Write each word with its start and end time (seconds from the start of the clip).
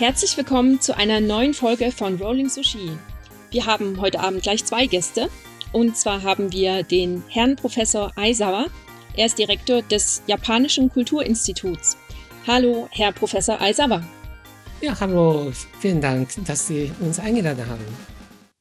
Herzlich 0.00 0.34
willkommen 0.38 0.80
zu 0.80 0.96
einer 0.96 1.20
neuen 1.20 1.52
Folge 1.52 1.92
von 1.92 2.16
Rolling 2.16 2.48
Sushi. 2.48 2.90
Wir 3.50 3.66
haben 3.66 4.00
heute 4.00 4.20
Abend 4.20 4.42
gleich 4.42 4.64
zwei 4.64 4.86
Gäste. 4.86 5.28
Und 5.74 5.94
zwar 5.94 6.22
haben 6.22 6.50
wir 6.52 6.84
den 6.84 7.22
Herrn 7.28 7.54
Professor 7.54 8.10
Aizawa. 8.16 8.68
Er 9.14 9.26
ist 9.26 9.36
Direktor 9.38 9.82
des 9.82 10.22
Japanischen 10.26 10.88
Kulturinstituts. 10.88 11.98
Hallo, 12.46 12.88
Herr 12.92 13.12
Professor 13.12 13.60
Aizawa. 13.60 14.02
Ja, 14.80 14.98
hallo. 14.98 15.52
Vielen 15.80 16.00
Dank, 16.00 16.30
dass 16.46 16.66
Sie 16.66 16.90
uns 17.00 17.18
eingeladen 17.18 17.66
haben. 17.66 17.84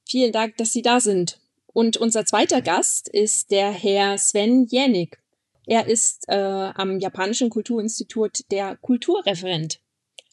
Vielen 0.10 0.34
Dank, 0.34 0.58
dass 0.58 0.74
Sie 0.74 0.82
da 0.82 1.00
sind. 1.00 1.40
Und 1.68 1.96
unser 1.96 2.26
zweiter 2.26 2.62
Gast 2.62 3.08
ist 3.08 3.50
der 3.52 3.72
Herr 3.72 4.18
Sven 4.18 4.66
Jänik. 4.66 5.22
Er 5.66 5.88
ist 5.88 6.26
äh, 6.28 6.36
am 6.36 7.00
Japanischen 7.00 7.50
Kulturinstitut 7.50 8.44
der 8.52 8.76
Kulturreferent. 8.76 9.80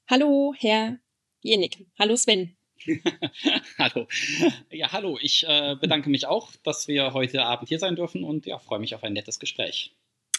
Hallo, 0.09 0.55
Herr 0.57 1.01
Jenik. 1.41 1.85
Hallo, 1.99 2.15
Sven. 2.15 2.57
hallo. 3.79 4.07
Ja, 4.71 4.93
hallo. 4.93 5.19
Ich 5.21 5.45
äh, 5.49 5.75
bedanke 5.81 6.11
mich 6.11 6.27
auch, 6.27 6.53
dass 6.63 6.87
wir 6.87 7.13
heute 7.13 7.43
Abend 7.43 7.69
hier 7.69 7.81
sein 7.81 7.97
dürfen 7.97 8.23
und 8.23 8.47
ja, 8.47 8.61
freue 8.61 8.79
mich 8.79 8.95
auf 8.95 9.03
ein 9.03 9.15
nettes 9.15 9.41
Gespräch. 9.41 9.97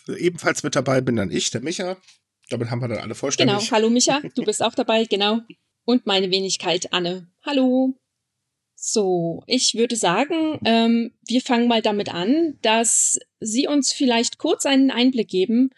Ebenfalls 0.07 0.63
mit 0.63 0.73
dabei 0.77 1.01
bin 1.01 1.17
dann 1.17 1.31
ich, 1.31 1.49
der 1.49 1.59
Micha. 1.59 1.97
Damit 2.49 2.71
haben 2.71 2.79
wir 2.79 2.87
dann 2.87 2.99
alle 2.99 3.13
vollständig. 3.13 3.57
Genau. 3.57 3.71
Hallo, 3.71 3.89
Micha. 3.89 4.21
Du 4.35 4.45
bist 4.45 4.63
auch 4.63 4.73
dabei. 4.73 5.03
Genau. 5.03 5.41
Und 5.83 6.05
meine 6.05 6.31
Wenigkeit, 6.31 6.93
Anne. 6.93 7.27
Hallo. 7.45 7.93
So, 8.73 9.43
ich 9.47 9.75
würde 9.75 9.97
sagen, 9.97 10.61
ähm, 10.63 11.11
wir 11.27 11.41
fangen 11.41 11.67
mal 11.67 11.81
damit 11.81 12.13
an, 12.13 12.57
dass 12.61 13.19
Sie 13.41 13.67
uns 13.67 13.91
vielleicht 13.91 14.37
kurz 14.37 14.65
einen 14.65 14.91
Einblick 14.91 15.27
geben, 15.27 15.71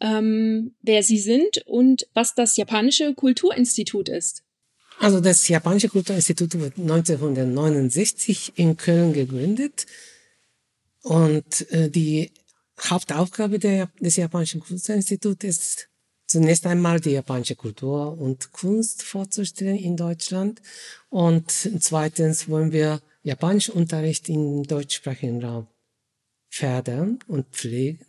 ähm, 0.00 0.74
wer 0.82 1.02
Sie 1.02 1.18
sind 1.18 1.58
und 1.66 2.06
was 2.14 2.34
das 2.34 2.56
Japanische 2.56 3.14
Kulturinstitut 3.14 4.08
ist. 4.08 4.42
Also 5.00 5.20
das 5.20 5.46
Japanische 5.46 5.88
Kulturinstitut 5.88 6.54
wurde 6.56 6.80
1969 6.80 8.52
in 8.56 8.76
Köln 8.76 9.12
gegründet. 9.12 9.86
Und 11.02 11.70
äh, 11.70 11.88
die 11.88 12.32
Hauptaufgabe 12.80 13.58
der, 13.58 13.88
des 14.00 14.16
Japanischen 14.16 14.60
Kulturinstituts 14.60 15.44
ist 15.44 15.88
zunächst 16.26 16.66
einmal 16.66 17.00
die 17.00 17.10
japanische 17.10 17.56
Kultur 17.56 18.18
und 18.18 18.52
Kunst 18.52 19.02
vorzustellen 19.02 19.78
in 19.78 19.96
Deutschland. 19.96 20.60
Und 21.10 21.50
zweitens 21.50 22.48
wollen 22.48 22.72
wir 22.72 23.00
japanischen 23.22 23.74
Unterricht 23.74 24.28
im 24.28 24.64
deutschsprachigen 24.64 25.42
Raum 25.44 25.68
fördern 26.50 27.18
und 27.28 27.46
pflegen 27.48 28.07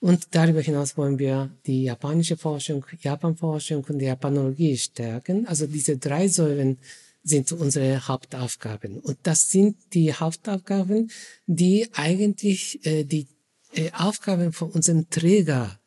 und 0.00 0.28
darüber 0.30 0.62
hinaus 0.62 0.96
wollen 0.96 1.18
wir 1.18 1.50
die 1.66 1.84
japanische 1.84 2.38
Forschung, 2.38 2.84
Japanforschung 3.02 3.84
und 3.84 3.98
die 3.98 4.06
Japanologie 4.06 4.76
stärken. 4.78 5.46
Also 5.46 5.66
diese 5.66 5.98
drei 5.98 6.26
Säulen 6.26 6.78
sind 7.22 7.52
unsere 7.52 8.08
Hauptaufgaben. 8.08 8.98
Und 9.00 9.18
das 9.24 9.50
sind 9.50 9.76
die 9.92 10.14
Hauptaufgaben, 10.14 11.10
die 11.46 11.86
eigentlich 11.92 12.84
äh, 12.86 13.04
die 13.04 13.28
äh, 13.74 13.90
Aufgaben 13.92 14.54
von 14.54 14.70
unserem 14.70 15.10
Träger 15.10 15.78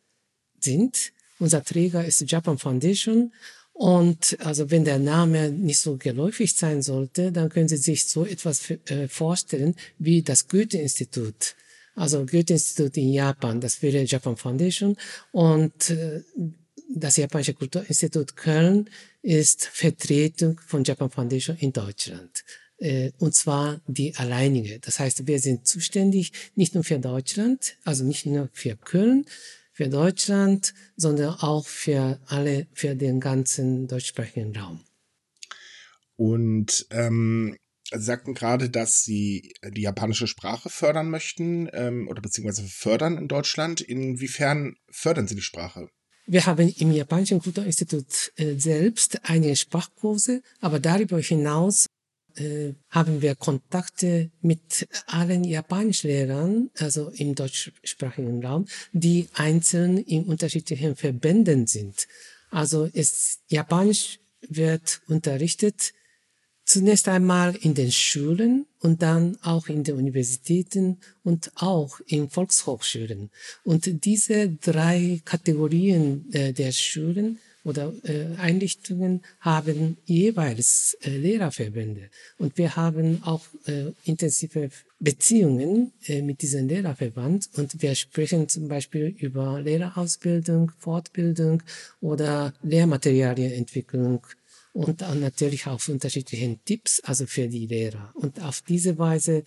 sind. 0.59 1.11
Unser 1.39 1.63
Träger 1.63 2.05
ist 2.05 2.29
Japan 2.29 2.59
Foundation. 2.59 3.33
Und 3.73 4.37
also 4.41 4.69
wenn 4.69 4.85
der 4.85 4.99
Name 4.99 5.49
nicht 5.49 5.79
so 5.79 5.97
geläufig 5.97 6.53
sein 6.55 6.83
sollte, 6.83 7.31
dann 7.31 7.49
können 7.49 7.67
Sie 7.67 7.77
sich 7.77 8.05
so 8.05 8.27
etwas 8.27 8.69
äh, 8.69 9.07
vorstellen 9.07 9.73
wie 9.97 10.21
das 10.21 10.47
Goethe-Institut 10.47 11.55
also 11.95 12.25
Goethe-Institut 12.25 12.97
in 12.97 13.13
Japan, 13.13 13.61
das 13.61 13.81
wäre 13.81 14.03
Japan 14.03 14.37
Foundation 14.37 14.95
und 15.31 15.89
äh, 15.89 16.21
das 16.95 17.17
Japanische 17.17 17.53
Kulturinstitut 17.53 18.35
Köln 18.35 18.89
ist 19.21 19.65
Vertretung 19.65 20.59
von 20.65 20.83
Japan 20.83 21.09
Foundation 21.09 21.57
in 21.57 21.73
Deutschland. 21.73 22.43
Äh, 22.77 23.11
und 23.19 23.33
zwar 23.33 23.81
die 23.87 24.15
alleinige. 24.15 24.79
Das 24.79 24.99
heißt, 24.99 25.25
wir 25.25 25.39
sind 25.39 25.67
zuständig 25.67 26.31
nicht 26.55 26.75
nur 26.75 26.83
für 26.83 26.99
Deutschland, 26.99 27.77
also 27.83 28.03
nicht 28.03 28.25
nur 28.25 28.49
für 28.51 28.75
Köln, 28.75 29.25
für 29.71 29.89
Deutschland, 29.89 30.73
sondern 30.95 31.35
auch 31.39 31.65
für 31.65 32.19
alle, 32.27 32.67
für 32.73 32.95
den 32.95 33.19
ganzen 33.19 33.87
deutschsprachigen 33.87 34.55
Raum. 34.55 34.81
Und 36.15 36.85
ähm, 36.91 37.57
Sie 37.91 38.01
sagten 38.01 38.33
gerade, 38.33 38.69
dass 38.69 39.03
Sie 39.03 39.53
die 39.63 39.81
japanische 39.81 40.27
Sprache 40.27 40.69
fördern 40.69 41.09
möchten 41.09 41.69
ähm, 41.73 42.07
oder 42.07 42.21
beziehungsweise 42.21 42.67
fördern 42.67 43.17
in 43.17 43.27
Deutschland. 43.27 43.81
Inwiefern 43.81 44.75
fördern 44.89 45.27
Sie 45.27 45.35
die 45.35 45.41
Sprache? 45.41 45.89
Wir 46.25 46.45
haben 46.45 46.69
im 46.77 46.91
Japanischen 46.91 47.41
Kulturinstitut 47.41 48.31
äh, 48.37 48.55
selbst 48.57 49.19
einige 49.23 49.55
Sprachkurse, 49.55 50.41
aber 50.61 50.79
darüber 50.79 51.19
hinaus 51.19 51.87
äh, 52.35 52.73
haben 52.89 53.21
wir 53.21 53.35
Kontakte 53.35 54.31
mit 54.41 54.87
allen 55.05 55.43
Japanischlehrern, 55.43 56.69
also 56.79 57.09
im 57.09 57.35
deutschsprachigen 57.35 58.43
Raum, 58.43 58.65
die 58.93 59.27
einzeln 59.33 59.97
in 59.97 60.23
unterschiedlichen 60.23 60.95
Verbänden 60.95 61.67
sind. 61.67 62.07
Also 62.49 62.89
es, 62.93 63.39
Japanisch 63.49 64.19
wird 64.47 65.01
unterrichtet 65.07 65.93
Zunächst 66.65 67.09
einmal 67.09 67.55
in 67.55 67.73
den 67.73 67.91
Schulen 67.91 68.65
und 68.79 69.01
dann 69.01 69.37
auch 69.41 69.67
in 69.67 69.83
den 69.83 69.95
Universitäten 69.95 70.97
und 71.23 71.51
auch 71.55 71.99
in 72.07 72.29
Volkshochschulen. 72.29 73.31
Und 73.65 74.05
diese 74.05 74.47
drei 74.49 75.21
Kategorien 75.25 76.25
äh, 76.31 76.53
der 76.53 76.71
Schulen 76.71 77.39
oder 77.65 77.93
äh, 78.03 78.35
Einrichtungen 78.37 79.23
haben 79.41 79.97
jeweils 80.05 80.97
äh, 81.01 81.09
Lehrerverbände. 81.09 82.09
Und 82.37 82.57
wir 82.57 82.75
haben 82.77 83.21
auch 83.23 83.41
intensive 84.03 84.69
Beziehungen 84.99 85.91
mit 86.07 86.41
diesem 86.41 86.67
Lehrerverband 86.67 87.49
und 87.55 87.81
wir 87.81 87.95
sprechen 87.95 88.49
zum 88.49 88.67
Beispiel 88.67 89.15
über 89.17 89.61
Lehrerausbildung, 89.61 90.71
Fortbildung 90.79 91.63
oder 92.01 92.53
Lehrmaterialienentwicklung 92.63 94.25
und 94.73 95.01
dann 95.01 95.19
natürlich 95.19 95.67
auch 95.67 95.87
unterschiedlichen 95.87 96.63
Tipps, 96.65 96.99
also 97.01 97.25
für 97.27 97.47
die 97.47 97.67
Lehrer. 97.67 98.11
Und 98.15 98.41
auf 98.41 98.61
diese 98.61 98.97
Weise 98.97 99.43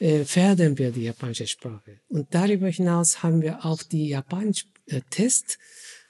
äh, 0.00 0.24
fördern 0.24 0.76
wir 0.76 0.90
die 0.90 1.04
japanische 1.04 1.46
Sprache. 1.46 2.00
Und 2.08 2.34
darüber 2.34 2.68
hinaus 2.68 3.22
haben 3.22 3.40
wir 3.40 3.64
auch 3.64 3.82
die 3.82 4.08
japanisch 4.08 4.66
äh. 4.86 5.00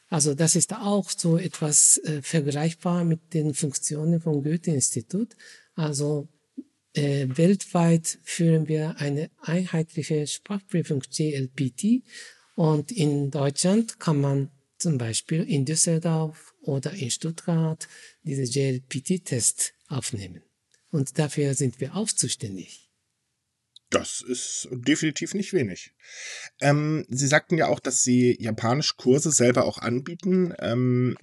Also 0.09 0.35
das 0.35 0.57
ist 0.57 0.73
auch 0.73 1.11
so 1.11 1.37
etwas 1.39 1.99
äh, 1.99 2.23
vergleichbar 2.23 3.05
mit 3.05 3.35
den 3.35 3.55
Funktionen 3.55 4.21
vom 4.21 4.43
Goethe-Institut. 4.43 5.37
Also 5.75 6.29
äh, 6.95 7.27
weltweit 7.29 8.19
führen 8.23 8.69
wir 8.69 8.97
eine 8.99 9.31
einheitliche 9.41 10.27
Sprachprüfung 10.27 11.01
GLPT 11.01 12.03
und 12.55 12.93
in 12.93 13.31
Deutschland 13.31 13.99
kann 13.99 14.21
man 14.21 14.51
zum 14.79 14.99
Beispiel 14.99 15.43
in 15.43 15.65
Düsseldorf 15.65 16.54
oder 16.67 16.93
in 16.93 17.11
Stuttgart 17.11 17.89
diese 18.23 18.43
JLPT-Test 18.43 19.75
aufnehmen. 19.89 20.43
Und 20.91 21.19
dafür 21.19 21.55
sind 21.55 21.81
wir 21.81 21.97
auch 21.97 22.09
zuständig. 22.09 22.91
Das 23.91 24.23
ist 24.23 24.69
definitiv 24.71 25.35
nicht 25.35 25.53
wenig. 25.53 25.93
Ähm, 26.61 27.07
Sie 27.09 27.27
sagten 27.27 27.57
ja 27.57 27.69
auch, 27.69 27.81
dass 27.81 28.03
Sie 28.03 28.37
japanisch 28.41 28.97
Kurse 28.97 29.31
selber 29.31 29.65
auch 29.67 29.79
anbieten. 29.79 30.53
Ähm, 30.59 31.17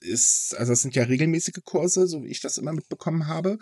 ist, 0.00 0.54
also 0.56 0.72
das 0.72 0.82
sind 0.82 0.94
ja 0.94 1.04
regelmäßige 1.04 1.62
Kurse, 1.64 2.06
so 2.06 2.22
wie 2.22 2.28
ich 2.28 2.40
das 2.40 2.58
immer 2.58 2.72
mitbekommen 2.72 3.26
habe. 3.26 3.58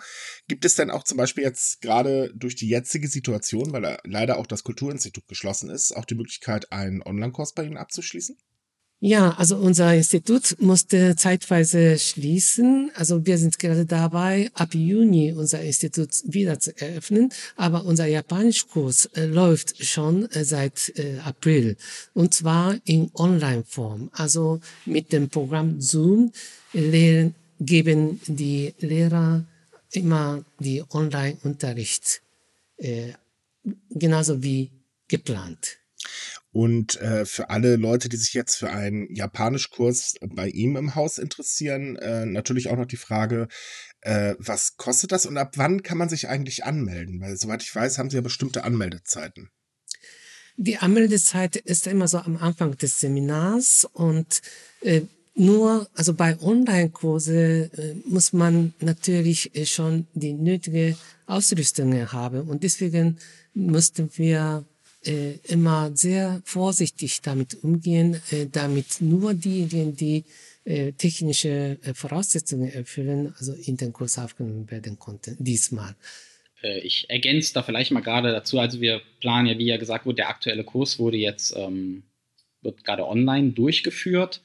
Gibt 0.49 0.65
es 0.65 0.77
denn 0.77 0.91
auch 0.91 1.05
zum 1.05 1.17
Beispiel 1.17 1.45
jetzt 1.45 1.81
gerade 1.81 2.33
durch 2.35 2.57
die 2.57 2.69
jetzige 2.69 3.09
Situation, 3.09 3.73
weil 3.73 3.99
leider 4.05 4.39
auch 4.39 4.47
das 4.47 4.65
Kulturinstitut 4.65 5.27
geschlossen 5.27 5.71
ist, 5.71 5.97
auch 5.97 6.05
die 6.05 6.15
Möglichkeit, 6.15 6.73
einen 6.73 7.03
Online-Kurs 7.03 7.55
bei 7.55 7.65
Ihnen 7.65 7.79
abzuschließen? 7.79 8.37
Ja, 9.07 9.33
also 9.33 9.59
unser 9.59 9.95
Institut 9.95 10.57
musste 10.61 11.15
zeitweise 11.15 11.99
schließen. 11.99 12.91
Also 12.95 13.27
wir 13.27 13.37
sind 13.37 13.59
gerade 13.59 13.85
dabei, 13.85 14.51
ab 14.55 14.75
Juni 14.75 15.31
unser 15.35 15.61
Institut 15.61 16.09
wieder 16.25 16.59
zu 16.59 16.75
eröffnen. 16.81 17.31
Aber 17.55 17.85
unser 17.85 18.07
Japanischkurs 18.07 19.05
äh, 19.13 19.27
läuft 19.27 19.85
schon 19.85 20.31
äh, 20.31 20.47
seit 20.47 20.91
äh, 20.97 21.19
April. 21.19 21.77
Und 22.15 22.33
zwar 22.33 22.79
in 22.87 23.11
Online-Form. 23.13 24.09
Also 24.15 24.61
mit 24.87 25.13
dem 25.13 25.29
Programm 25.29 25.83
Zoom 25.83 26.33
lehren, 26.73 27.35
geben 27.61 28.23
die 28.27 28.73
Lehrer 28.79 29.45
immer 29.93 30.47
die 30.61 30.83
Online-Unterricht. 30.89 32.23
Äh, 32.79 33.13
genauso 33.91 34.43
wie 34.43 34.71
geplant. 35.09 35.77
Und 36.55 37.01
äh, 37.01 37.27
für 37.27 37.51
alle 37.51 37.75
Leute, 37.75 38.09
die 38.09 38.17
sich 38.17 38.33
jetzt 38.33 38.55
für 38.55 38.71
einen 38.71 39.13
Japanischkurs 39.13 40.15
bei 40.21 40.47
ihm 40.49 40.77
im 40.77 40.95
Haus 40.95 41.19
interessieren, 41.19 41.97
äh, 41.97 42.27
natürlich 42.27 42.69
auch 42.69 42.77
noch 42.77 42.87
die 42.87 42.97
Frage, 42.97 43.49
äh, 44.03 44.37
was 44.39 44.77
kostet 44.77 45.11
das 45.11 45.27
und 45.27 45.37
ab 45.37 45.55
wann 45.57 45.83
kann 45.83 45.99
man 45.99 46.09
sich 46.09 46.29
eigentlich 46.29 46.65
anmelden? 46.65 47.21
Weil 47.21 47.37
soweit 47.37 47.65
ich 47.65 47.75
weiß, 47.75 47.99
haben 47.99 48.09
sie 48.09 48.19
ja 48.19 48.23
bestimmte 48.23 48.63
Anmeldezeiten. 48.63 49.51
Die 50.57 50.77
Anmeldezeit 50.77 51.57
ist 51.57 51.89
immer 51.89 52.07
so 52.07 52.19
am 52.19 52.37
Anfang 52.37 52.79
des 52.79 53.01
Seminars 53.01 53.85
und 53.93 54.41
äh, 54.83 55.01
nur, 55.35 55.89
also 55.95 56.15
bei 56.15 56.41
Online-Kurse 56.41 57.69
äh, 57.77 57.95
muss 58.05 58.33
man 58.33 58.75
natürlich 58.79 59.57
äh, 59.57 59.67
schon 59.67 60.07
die 60.15 60.35
nötige 60.35 60.97
Ausrüstung 61.27 62.13
haben 62.13 62.43
und 62.49 62.63
deswegen 62.63 63.19
mussten 63.55 64.09
wir 64.15 64.65
äh, 65.07 65.39
immer 65.45 65.95
sehr 65.95 66.43
vorsichtig 66.45 67.21
damit 67.23 67.63
umgehen, 67.63 68.21
äh, 68.31 68.47
damit 68.51 69.01
nur 69.01 69.35
diejenigen, 69.35 69.97
die 69.97 70.25
äh, 70.65 70.93
technische 70.93 71.79
äh, 71.83 71.95
Voraussetzungen 71.95 72.71
erfüllen, 72.73 73.35
also 73.39 73.53
in 73.53 73.77
den 73.77 73.93
Kurs 73.93 74.19
aufgenommen 74.19 74.71
werden 74.71 74.99
konnten, 74.99 75.37
diesmal. 75.39 75.95
Äh, 76.63 76.81
ich 76.81 77.09
ergänze 77.11 77.53
da 77.55 77.63
vielleicht 77.63 77.91
mal 77.91 78.01
gerade 78.01 78.33
dazu, 78.33 78.59
also 78.59 78.81
wir 78.81 79.03
planen 79.21 79.47
ja, 79.49 79.59
wie 79.59 79.67
ja 79.67 79.77
gesagt 79.77 80.07
wurde, 80.07 80.17
der 80.17 80.31
aktuelle 80.31 80.65
Kurs 80.65 80.99
wurde 80.99 81.19
jetzt, 81.19 81.55
ähm, 81.57 82.05
wird 82.63 82.83
gerade 82.83 83.07
online 83.07 83.53
durchgeführt 83.53 84.43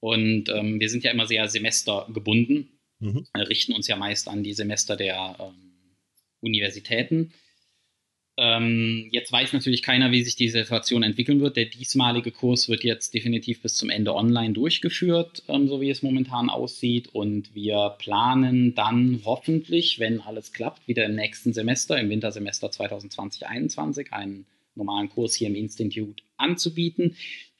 und 0.00 0.48
ähm, 0.48 0.80
wir 0.80 0.90
sind 0.90 1.04
ja 1.04 1.12
immer 1.12 1.26
sehr 1.26 1.48
semestergebunden, 1.48 2.80
mhm. 2.98 3.26
richten 3.36 3.72
uns 3.74 3.86
ja 3.86 3.96
meist 3.96 4.28
an 4.28 4.42
die 4.42 4.54
Semester 4.54 4.96
der 4.96 5.36
ähm, 5.38 5.96
Universitäten. 6.40 7.32
Ähm, 8.36 9.08
jetzt 9.12 9.30
weiß 9.30 9.52
natürlich 9.52 9.82
keiner, 9.82 10.10
wie 10.10 10.24
sich 10.24 10.34
die 10.34 10.48
Situation 10.48 11.04
entwickeln 11.04 11.40
wird. 11.40 11.56
Der 11.56 11.66
diesmalige 11.66 12.32
Kurs 12.32 12.68
wird 12.68 12.82
jetzt 12.82 13.14
definitiv 13.14 13.62
bis 13.62 13.76
zum 13.76 13.90
Ende 13.90 14.14
online 14.14 14.54
durchgeführt, 14.54 15.44
ähm, 15.48 15.68
so 15.68 15.80
wie 15.80 15.90
es 15.90 16.02
momentan 16.02 16.50
aussieht. 16.50 17.08
Und 17.12 17.54
wir 17.54 17.94
planen 17.98 18.74
dann 18.74 19.20
hoffentlich, 19.24 20.00
wenn 20.00 20.20
alles 20.20 20.52
klappt, 20.52 20.88
wieder 20.88 21.04
im 21.04 21.14
nächsten 21.14 21.52
Semester, 21.52 21.98
im 21.98 22.10
Wintersemester 22.10 22.68
2020-21, 22.68 24.10
einen 24.10 24.46
normalen 24.74 25.10
Kurs 25.10 25.34
hier 25.34 25.46
im 25.46 25.54
Institut 25.54 26.22
anzubieten. 26.36 27.16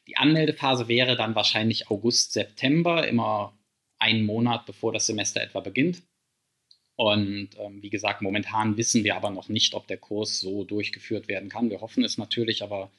Die 0.08 0.16
Anmeldephase 0.16 0.88
wäre 0.88 1.16
dann 1.16 1.36
wahrscheinlich 1.36 1.88
August, 1.88 2.32
September, 2.32 3.06
immer 3.06 3.56
einen 3.98 4.24
Monat 4.24 4.66
bevor 4.66 4.92
das 4.92 5.06
Semester 5.06 5.40
etwa 5.40 5.60
beginnt. 5.60 6.02
Und 6.96 7.50
ähm, 7.58 7.82
wie 7.82 7.90
gesagt, 7.90 8.22
momentan 8.22 8.76
wissen 8.76 9.02
wir 9.02 9.16
aber 9.16 9.30
noch 9.30 9.48
nicht, 9.48 9.74
ob 9.74 9.86
der 9.88 9.96
Kurs 9.96 10.38
so 10.38 10.64
durchgeführt 10.64 11.26
werden 11.26 11.48
kann. 11.48 11.70
Wir 11.70 11.80
hoffen 11.80 12.04
es 12.04 12.18
natürlich, 12.18 12.62
aber 12.62 12.90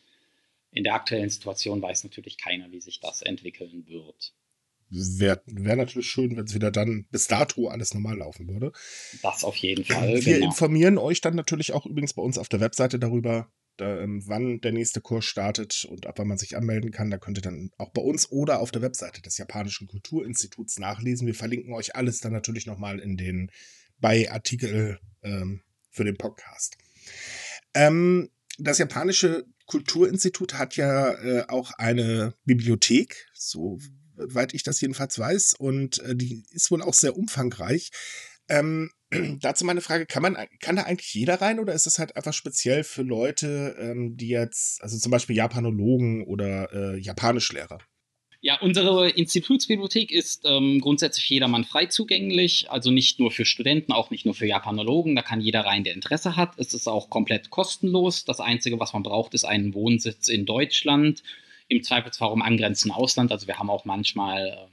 in 0.71 0.83
der 0.83 0.95
aktuellen 0.95 1.29
Situation 1.29 1.81
weiß 1.81 2.03
natürlich 2.03 2.37
keiner, 2.37 2.71
wie 2.71 2.81
sich 2.81 2.99
das 2.99 3.21
entwickeln 3.21 3.85
wird. 3.87 4.33
Wäre 4.89 5.41
wär 5.45 5.75
natürlich 5.77 6.07
schön, 6.07 6.35
wenn 6.37 6.45
es 6.45 6.53
wieder 6.53 6.71
dann 6.71 7.05
bis 7.09 7.27
dato 7.27 7.69
alles 7.69 7.93
normal 7.93 8.17
laufen 8.17 8.47
würde. 8.47 8.71
Das 9.23 9.43
auf 9.43 9.55
jeden 9.55 9.83
Fall. 9.83 10.23
Wir 10.25 10.35
genau. 10.35 10.47
informieren 10.47 10.97
euch 10.97 11.21
dann 11.21 11.35
natürlich 11.35 11.73
auch 11.73 11.85
übrigens 11.85 12.13
bei 12.13 12.21
uns 12.21 12.37
auf 12.37 12.49
der 12.49 12.59
Webseite 12.59 12.99
darüber, 12.99 13.49
da, 13.77 13.99
ähm, 13.99 14.21
wann 14.27 14.61
der 14.61 14.73
nächste 14.73 15.01
Kurs 15.01 15.25
startet 15.25 15.85
und 15.89 16.05
ab 16.05 16.19
wann 16.19 16.27
man 16.27 16.37
sich 16.37 16.55
anmelden 16.55 16.91
kann. 16.91 17.09
Da 17.09 17.17
könnt 17.17 17.37
ihr 17.37 17.41
dann 17.41 17.71
auch 17.77 17.89
bei 17.89 18.01
uns 18.01 18.31
oder 18.31 18.59
auf 18.59 18.71
der 18.71 18.81
Webseite 18.81 19.21
des 19.21 19.37
Japanischen 19.37 19.87
Kulturinstituts 19.87 20.77
nachlesen. 20.77 21.27
Wir 21.27 21.35
verlinken 21.35 21.73
euch 21.73 21.95
alles 21.95 22.19
dann 22.19 22.33
natürlich 22.33 22.67
nochmal 22.67 22.99
in 22.99 23.17
den 23.17 23.51
bei 23.99 24.31
Artikel 24.31 24.99
ähm, 25.23 25.61
für 25.91 26.03
den 26.03 26.17
Podcast. 26.17 26.77
Ähm, 27.73 28.29
das 28.57 28.77
japanische 28.77 29.45
Kulturinstitut 29.65 30.53
hat 30.53 30.75
ja 30.75 31.13
äh, 31.13 31.45
auch 31.47 31.71
eine 31.77 32.35
Bibliothek, 32.45 33.27
soweit 33.33 34.53
ich 34.53 34.63
das 34.63 34.79
jedenfalls 34.81 35.17
weiß, 35.17 35.55
und 35.57 35.99
äh, 35.99 36.15
die 36.15 36.43
ist 36.51 36.71
wohl 36.71 36.81
auch 36.81 36.93
sehr 36.93 37.17
umfangreich. 37.17 37.91
Ähm, 38.47 38.91
dazu 39.41 39.65
meine 39.65 39.81
Frage, 39.81 40.05
kann 40.05 40.21
man, 40.21 40.37
kann 40.59 40.75
da 40.75 40.83
eigentlich 40.83 41.13
jeder 41.13 41.41
rein 41.41 41.59
oder 41.59 41.73
ist 41.73 41.87
es 41.87 41.99
halt 41.99 42.15
einfach 42.15 42.33
speziell 42.33 42.83
für 42.83 43.01
Leute, 43.01 43.75
ähm, 43.79 44.15
die 44.17 44.29
jetzt, 44.29 44.81
also 44.81 44.97
zum 44.97 45.11
Beispiel 45.11 45.35
Japanologen 45.35 46.25
oder 46.25 46.71
äh, 46.73 46.99
Japanischlehrer? 46.99 47.79
Ja, 48.45 48.59
unsere 48.61 49.09
Institutsbibliothek 49.09 50.11
ist 50.11 50.43
ähm, 50.45 50.79
grundsätzlich 50.79 51.27
jedermann 51.27 51.63
frei 51.63 51.87
zugänglich, 51.87 52.69
also 52.69 52.91
nicht 52.91 53.19
nur 53.19 53.31
für 53.31 53.43
Studenten, 53.43 53.91
auch 53.91 54.11
nicht 54.11 54.23
nur 54.23 54.35
für 54.35 54.45
Japanologen. 54.45 55.15
Da 55.15 55.23
kann 55.23 55.41
jeder 55.41 55.61
rein, 55.61 55.83
der 55.83 55.95
Interesse 55.95 56.35
hat. 56.35 56.53
Es 56.59 56.75
ist 56.75 56.87
auch 56.87 57.09
komplett 57.09 57.49
kostenlos. 57.49 58.23
Das 58.23 58.39
Einzige, 58.39 58.79
was 58.79 58.93
man 58.93 59.01
braucht, 59.01 59.33
ist 59.33 59.45
einen 59.45 59.73
Wohnsitz 59.73 60.27
in 60.27 60.45
Deutschland, 60.45 61.23
im 61.69 61.81
Zweifelsfall 61.81 62.31
im 62.33 62.43
angrenzenden 62.43 62.95
Ausland. 62.95 63.31
Also 63.31 63.47
wir 63.47 63.57
haben 63.57 63.71
auch 63.71 63.83
manchmal 63.83 64.45
äh, 64.49 64.67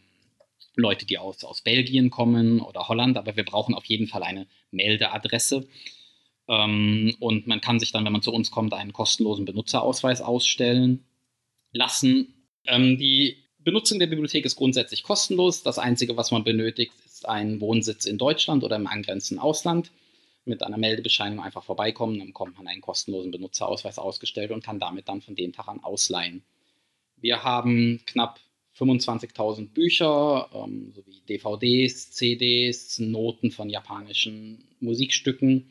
Leute, 0.76 1.06
die 1.06 1.16
aus, 1.16 1.42
aus 1.42 1.62
Belgien 1.62 2.10
kommen 2.10 2.60
oder 2.60 2.88
Holland, 2.88 3.16
aber 3.16 3.36
wir 3.36 3.44
brauchen 3.46 3.74
auf 3.74 3.86
jeden 3.86 4.06
Fall 4.06 4.22
eine 4.22 4.46
Meldeadresse. 4.70 5.66
Ähm, 6.46 7.16
und 7.20 7.46
man 7.46 7.62
kann 7.62 7.80
sich 7.80 7.90
dann, 7.90 8.04
wenn 8.04 8.12
man 8.12 8.20
zu 8.20 8.34
uns 8.34 8.50
kommt, 8.50 8.74
einen 8.74 8.92
kostenlosen 8.92 9.46
Benutzerausweis 9.46 10.20
ausstellen 10.20 11.06
lassen. 11.72 12.34
Ähm, 12.66 12.98
die 12.98 13.41
Benutzung 13.64 13.98
der 13.98 14.06
Bibliothek 14.06 14.44
ist 14.44 14.56
grundsätzlich 14.56 15.02
kostenlos. 15.02 15.62
Das 15.62 15.78
Einzige, 15.78 16.16
was 16.16 16.30
man 16.30 16.44
benötigt, 16.44 16.92
ist 17.04 17.28
ein 17.28 17.60
Wohnsitz 17.60 18.06
in 18.06 18.18
Deutschland 18.18 18.64
oder 18.64 18.76
im 18.76 18.86
angrenzenden 18.86 19.42
Ausland. 19.42 19.90
Mit 20.44 20.62
einer 20.64 20.78
Meldebescheinigung 20.78 21.44
einfach 21.44 21.62
vorbeikommen, 21.62 22.18
dann 22.18 22.28
bekommt 22.28 22.56
man 22.56 22.66
einen 22.66 22.80
kostenlosen 22.80 23.30
Benutzerausweis 23.30 23.98
ausgestellt 23.98 24.50
und 24.50 24.64
kann 24.64 24.80
damit 24.80 25.08
dann 25.08 25.20
von 25.20 25.36
dem 25.36 25.52
Tag 25.52 25.68
an 25.68 25.84
ausleihen. 25.84 26.42
Wir 27.16 27.44
haben 27.44 28.00
knapp 28.06 28.40
25.000 28.76 29.68
Bücher 29.68 30.50
ähm, 30.52 30.92
sowie 30.92 31.20
DVDs, 31.28 32.10
CDs, 32.10 32.98
Noten 32.98 33.52
von 33.52 33.68
japanischen 33.68 34.64
Musikstücken, 34.80 35.70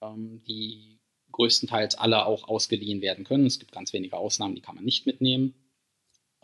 ähm, 0.00 0.42
die 0.48 0.98
größtenteils 1.30 1.94
alle 1.94 2.26
auch 2.26 2.48
ausgeliehen 2.48 3.02
werden 3.02 3.24
können. 3.24 3.46
Es 3.46 3.60
gibt 3.60 3.72
ganz 3.72 3.92
wenige 3.92 4.16
Ausnahmen, 4.16 4.54
die 4.54 4.60
kann 4.60 4.74
man 4.74 4.84
nicht 4.84 5.06
mitnehmen. 5.06 5.54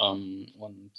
Ähm, 0.01 0.53
und 0.59 0.93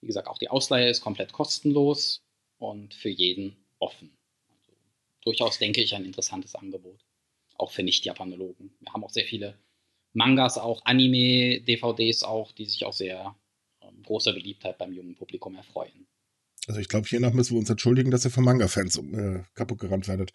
wie 0.00 0.06
gesagt, 0.06 0.28
auch 0.28 0.38
die 0.38 0.48
Ausleihe 0.48 0.88
ist 0.88 1.00
komplett 1.00 1.32
kostenlos 1.32 2.22
und 2.58 2.94
für 2.94 3.08
jeden 3.08 3.56
offen. 3.78 4.10
Also 4.48 4.72
durchaus, 5.22 5.58
denke 5.58 5.80
ich, 5.80 5.94
ein 5.94 6.04
interessantes 6.04 6.54
Angebot. 6.54 7.00
Auch 7.56 7.70
für 7.70 7.82
Nicht-Japanologen. 7.82 8.74
Wir 8.80 8.92
haben 8.92 9.04
auch 9.04 9.10
sehr 9.10 9.26
viele 9.26 9.58
Mangas, 10.12 10.58
auch 10.58 10.84
Anime, 10.84 11.60
DVDs 11.60 12.22
auch, 12.22 12.52
die 12.52 12.64
sich 12.64 12.84
auch 12.84 12.92
sehr 12.92 13.36
ähm, 13.82 14.02
großer 14.02 14.32
Beliebtheit 14.32 14.78
beim 14.78 14.92
jungen 14.92 15.14
Publikum 15.14 15.54
erfreuen. 15.54 16.06
Also 16.66 16.80
ich 16.80 16.88
glaube, 16.88 17.08
hiernach 17.08 17.32
müssen 17.32 17.54
wir 17.54 17.60
uns 17.60 17.70
entschuldigen, 17.70 18.10
dass 18.10 18.24
ihr 18.24 18.30
von 18.30 18.44
Manga-Fans 18.44 18.98
äh, 18.98 19.42
kaputt 19.54 19.78
gerannt 19.78 20.08
werdet. 20.08 20.32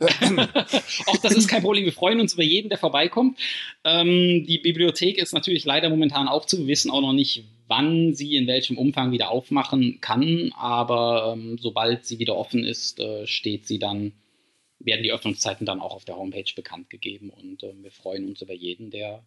Auch 1.06 1.16
das 1.18 1.34
ist 1.34 1.48
kein 1.48 1.62
Problem. 1.62 1.84
Wir 1.84 1.92
freuen 1.92 2.20
uns 2.20 2.34
über 2.34 2.42
jeden, 2.42 2.68
der 2.68 2.78
vorbeikommt. 2.78 3.38
Ähm, 3.84 4.44
die 4.46 4.58
Bibliothek 4.58 5.18
ist 5.18 5.32
natürlich 5.32 5.64
leider 5.64 5.88
momentan 5.88 6.28
auch 6.28 6.46
zu. 6.46 6.58
Wir 6.58 6.66
wissen 6.66 6.90
auch 6.90 7.00
noch 7.00 7.12
nicht, 7.12 7.44
wann 7.68 8.14
sie 8.14 8.36
in 8.36 8.46
welchem 8.46 8.76
Umfang 8.76 9.12
wieder 9.12 9.30
aufmachen 9.30 10.00
kann. 10.00 10.52
Aber 10.56 11.34
ähm, 11.34 11.58
sobald 11.58 12.04
sie 12.04 12.18
wieder 12.18 12.36
offen 12.36 12.64
ist, 12.64 12.98
äh, 12.98 13.26
steht 13.26 13.66
sie 13.66 13.78
dann, 13.78 14.12
werden 14.78 15.02
die 15.02 15.12
Öffnungszeiten 15.12 15.64
dann 15.64 15.80
auch 15.80 15.94
auf 15.94 16.04
der 16.04 16.16
Homepage 16.16 16.52
bekannt 16.54 16.90
gegeben. 16.90 17.30
Und 17.30 17.62
äh, 17.62 17.72
wir 17.80 17.92
freuen 17.92 18.26
uns 18.26 18.42
über 18.42 18.54
jeden, 18.54 18.90
der 18.90 19.24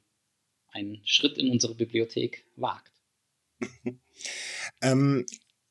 einen 0.71 1.01
Schritt 1.05 1.37
in 1.37 1.49
unsere 1.49 1.75
Bibliothek 1.75 2.45
wagt. 2.55 2.91
ähm, 4.81 5.25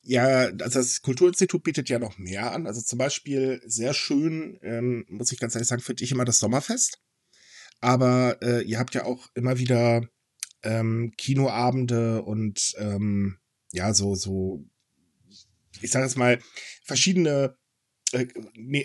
ja, 0.07 0.25
also 0.25 0.79
das 0.79 1.01
Kulturinstitut 1.01 1.63
bietet 1.63 1.89
ja 1.89 1.99
noch 1.99 2.17
mehr 2.17 2.53
an. 2.53 2.65
Also 2.65 2.81
zum 2.81 2.97
Beispiel 2.97 3.61
sehr 3.65 3.93
schön, 3.93 4.57
ähm, 4.61 5.05
muss 5.09 5.33
ich 5.33 5.39
ganz 5.39 5.53
ehrlich 5.53 5.67
sagen, 5.67 5.81
finde 5.81 6.03
ich 6.03 6.11
immer 6.13 6.23
das 6.23 6.39
Sommerfest. 6.39 6.99
Aber 7.81 8.37
äh, 8.41 8.61
ihr 8.61 8.79
habt 8.79 8.95
ja 8.95 9.03
auch 9.03 9.27
immer 9.35 9.59
wieder 9.59 10.07
ähm, 10.63 11.11
Kinoabende 11.17 12.21
und 12.21 12.73
ähm, 12.77 13.37
ja, 13.73 13.93
so, 13.93 14.15
so, 14.15 14.65
ich 15.81 15.91
sage 15.91 16.05
jetzt 16.05 16.17
mal, 16.17 16.39
verschiedene 16.83 17.57
äh, 18.13 18.27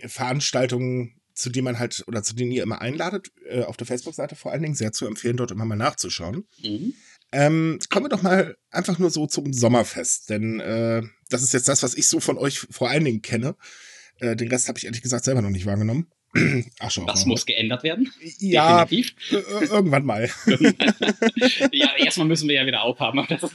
Veranstaltungen, 0.09 1.21
zu 1.35 1.51
denen 1.51 1.65
man 1.65 1.79
halt 1.79 2.03
oder 2.09 2.25
zu 2.25 2.35
denen 2.35 2.51
ihr 2.51 2.65
immer 2.65 2.81
einladet, 2.81 3.31
äh, 3.49 3.63
auf 3.63 3.77
der 3.77 3.87
Facebook-Seite 3.87 4.35
vor 4.35 4.51
allen 4.51 4.63
Dingen 4.63 4.75
sehr 4.75 4.93
zu 4.93 5.07
empfehlen, 5.07 5.37
dort 5.37 5.53
immer 5.53 5.65
mal 5.65 5.77
nachzuschauen. 5.77 6.49
Mhm. 6.61 6.95
Ähm, 7.33 7.79
kommen 7.89 8.07
wir 8.07 8.11
doch 8.11 8.23
mal 8.23 8.57
einfach 8.71 8.99
nur 8.99 9.11
so 9.11 9.27
zum 9.27 9.53
Sommerfest, 9.53 10.31
denn 10.31 10.61
äh, 10.61 11.03
das 11.31 11.43
ist 11.43 11.55
jetzt 11.55 11.69
das, 11.69 11.83
was 11.83 11.95
ich 11.95 12.07
so 12.07 12.21
von 12.21 12.39
euch 12.39 12.59
vor 12.59 12.91
allen 12.91 13.05
Dingen 13.05 13.23
kenne. 13.23 13.57
Äh, 14.21 14.37
den 14.37 14.49
Rest 14.49 14.69
habe 14.69 14.79
ich 14.79 14.85
ehrlich 14.85 15.03
gesagt 15.03 15.25
selber 15.25 15.43
noch 15.43 15.51
nicht 15.51 15.67
wahrgenommen. 15.67 16.09
Ach 16.79 16.91
schon. 16.91 17.07
Das 17.07 17.27
muss 17.27 17.45
geändert 17.45 17.83
werden. 17.83 18.11
Ja, 18.39 18.85
Definitiv. 18.85 19.15
irgendwann 19.31 20.07
mal. 20.07 20.31
ja, 21.73 21.97
erstmal 21.99 22.27
müssen 22.27 22.49
wir 22.49 22.55
ja 22.55 22.67
wieder 22.67 22.83
aufhaben. 22.83 23.27
Das 23.29 23.43
ist, 23.43 23.55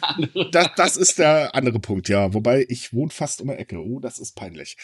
das, 0.51 0.69
das 0.75 0.97
ist 0.97 1.19
der 1.19 1.55
andere 1.55 1.79
Punkt, 1.79 2.07
ja. 2.07 2.33
Wobei 2.33 2.65
ich 2.69 2.93
wohne 2.93 3.09
fast 3.09 3.41
um 3.41 3.47
die 3.47 3.55
Ecke. 3.55 3.77
Oh, 3.83 3.99
das 3.99 4.19
ist 4.19 4.35
peinlich. 4.35 4.77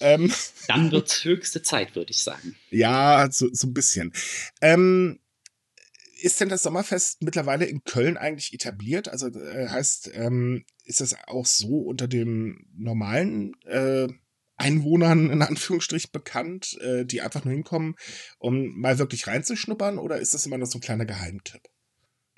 Ähm, 0.00 0.32
Dann 0.66 0.90
wird 0.90 1.24
höchste 1.24 1.62
Zeit, 1.62 1.94
würde 1.94 2.10
ich 2.10 2.22
sagen. 2.22 2.56
Ja, 2.70 3.28
so, 3.30 3.48
so 3.52 3.68
ein 3.68 3.74
bisschen. 3.74 4.12
Ähm, 4.60 5.20
ist 6.22 6.40
denn 6.40 6.48
das 6.48 6.62
Sommerfest 6.62 7.22
mittlerweile 7.22 7.64
in 7.64 7.84
Köln 7.84 8.16
eigentlich 8.16 8.52
etabliert? 8.52 9.08
Also 9.08 9.28
äh, 9.28 9.68
heißt, 9.68 10.10
ähm, 10.14 10.64
ist 10.84 11.00
das 11.00 11.16
auch 11.26 11.46
so 11.46 11.78
unter 11.78 12.08
dem 12.08 12.66
normalen 12.76 13.54
äh, 13.64 14.08
Einwohnern 14.56 15.30
in 15.30 15.40
Anführungsstrich 15.40 16.12
bekannt, 16.12 16.78
äh, 16.82 17.06
die 17.06 17.22
einfach 17.22 17.44
nur 17.44 17.54
hinkommen, 17.54 17.96
um 18.38 18.78
mal 18.78 18.98
wirklich 18.98 19.26
reinzuschnuppern? 19.26 19.98
Oder 19.98 20.18
ist 20.18 20.34
das 20.34 20.44
immer 20.44 20.58
noch 20.58 20.66
so 20.66 20.78
ein 20.78 20.82
kleiner 20.82 21.06
Geheimtipp? 21.06 21.69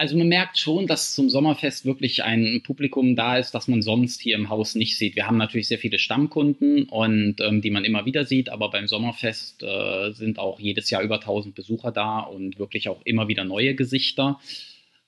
Also 0.03 0.17
man 0.17 0.27
merkt 0.27 0.59
schon, 0.59 0.89
dass 0.89 1.15
zum 1.15 1.31
Sommerfest 1.31 1.87
wirklich 1.87 2.25
ein 2.25 2.61
Publikum 2.65 3.15
da 3.15 3.37
ist, 3.37 3.53
das 3.53 3.69
man 3.69 3.83
sonst 3.83 4.21
hier 4.21 4.35
im 4.35 4.49
Haus 4.49 4.75
nicht 4.75 4.99
sieht. 4.99 5.15
Wir 5.15 5.29
haben 5.29 5.37
natürlich 5.37 5.69
sehr 5.69 5.79
viele 5.79 6.01
Stammkunden 6.01 6.89
und 6.89 7.37
ähm, 7.41 7.61
die 7.61 7.71
man 7.71 7.85
immer 7.85 8.05
wieder 8.05 8.25
sieht, 8.25 8.49
aber 8.49 8.69
beim 8.69 8.89
Sommerfest 8.89 9.63
äh, 9.63 10.11
sind 10.11 10.41
auch 10.41 10.59
jedes 10.59 10.91
Jahr 10.91 11.03
über 11.03 11.21
1000 11.21 11.55
Besucher 11.55 11.93
da 11.93 12.19
und 12.19 12.59
wirklich 12.59 12.89
auch 12.89 13.01
immer 13.05 13.29
wieder 13.29 13.45
neue 13.45 13.77
Gesichter. 13.77 14.41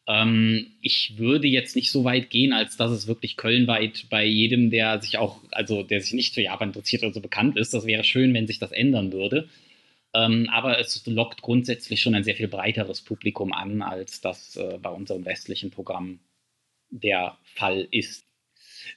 Ähm, 0.07 0.69
ich 0.81 1.15
würde 1.17 1.49
jetzt 1.49 1.75
nicht 1.75 1.91
so 1.91 2.05
weit 2.05 2.31
gehen, 2.31 2.53
als 2.53 2.77
dass 2.77 2.93
es 2.93 3.09
wirklich 3.09 3.37
kölnweit 3.37 4.05
bei 4.11 4.25
jedem, 4.25 4.71
der 4.71 5.03
sich 5.03 5.19
auch, 5.19 5.41
also 5.51 5.83
der 5.83 6.03
sich 6.03 6.13
nicht 6.13 6.35
für 6.35 6.43
Japan 6.43 6.69
interessiert 6.69 7.03
oder 7.03 7.15
so 7.15 7.21
bekannt 7.21 7.57
ist. 7.57 7.75
Das 7.75 7.85
wäre 7.85 8.05
schön, 8.05 8.33
wenn 8.33 8.47
sich 8.47 8.61
das 8.61 8.71
ändern 8.71 9.13
würde. 9.13 9.49
Ähm, 10.15 10.49
aber 10.53 10.79
es 10.79 11.05
lockt 11.07 11.43
grundsätzlich 11.43 12.01
schon 12.01 12.15
ein 12.15 12.25
sehr 12.25 12.37
viel 12.37 12.49
breiteres 12.49 13.03
Publikum 13.03 13.53
an, 13.53 13.83
als 13.83 14.21
das 14.21 14.57
äh, 14.57 14.79
bei 14.81 14.91
unserem 14.91 15.25
westlichen 15.25 15.71
Programm 15.71 16.21
der 16.91 17.37
Fall 17.43 17.89
ist. 17.91 18.25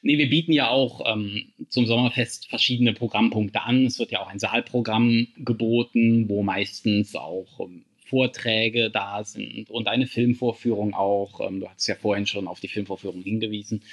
Nee, 0.02 0.18
wir 0.18 0.30
bieten 0.30 0.52
ja 0.52 0.70
auch 0.70 1.02
ähm, 1.12 1.54
zum 1.70 1.86
Sommerfest 1.86 2.48
verschiedene 2.50 2.94
Programmpunkte 2.94 3.62
an. 3.62 3.86
Es 3.86 4.00
wird 4.00 4.12
ja 4.12 4.22
auch 4.22 4.28
ein 4.28 4.40
Saalprogramm 4.40 5.28
geboten, 5.38 6.30
wo 6.30 6.44
meistens 6.44 7.16
auch 7.16 7.60
ähm, 7.62 7.86
Vorträge 8.06 8.90
da 8.90 9.24
sind 9.24 9.70
und 9.70 9.88
eine 9.88 10.08
Filmvorführung 10.08 10.94
auch. 10.94 11.42
Ähm, 11.42 11.62
du 11.62 11.70
hast 11.70 11.88
ja 11.88 11.96
vorhin 11.96 12.28
schon 12.28 12.48
auf 12.48 12.60
die 12.60 12.68
Filmvorführung 12.68 13.22
hingewiesen. 13.22 13.84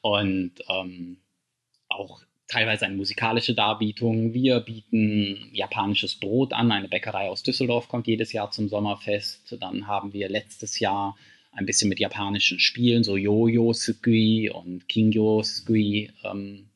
Und 0.00 0.54
ähm, 0.68 1.18
auch 1.88 2.22
teilweise 2.52 2.84
eine 2.84 2.96
musikalische 2.96 3.54
Darbietung. 3.54 4.34
Wir 4.34 4.60
bieten 4.60 5.48
japanisches 5.52 6.16
Brot 6.16 6.52
an. 6.52 6.70
Eine 6.70 6.88
Bäckerei 6.88 7.28
aus 7.28 7.42
Düsseldorf 7.42 7.88
kommt 7.88 8.06
jedes 8.06 8.32
Jahr 8.32 8.50
zum 8.50 8.68
Sommerfest. 8.68 9.56
Dann 9.58 9.86
haben 9.86 10.12
wir 10.12 10.28
letztes 10.28 10.78
Jahr 10.78 11.16
ein 11.52 11.64
bisschen 11.64 11.88
mit 11.88 11.98
japanischen 11.98 12.60
Spielen, 12.60 13.04
so 13.04 13.16
Yo-Yo 13.16 13.72
Sukui 13.72 14.50
und 14.50 14.88
Kingyo 14.88 15.42
Sukui, 15.42 16.10
ähm, 16.24 16.68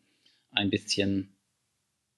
ein 0.51 0.71
bisschen 0.71 1.35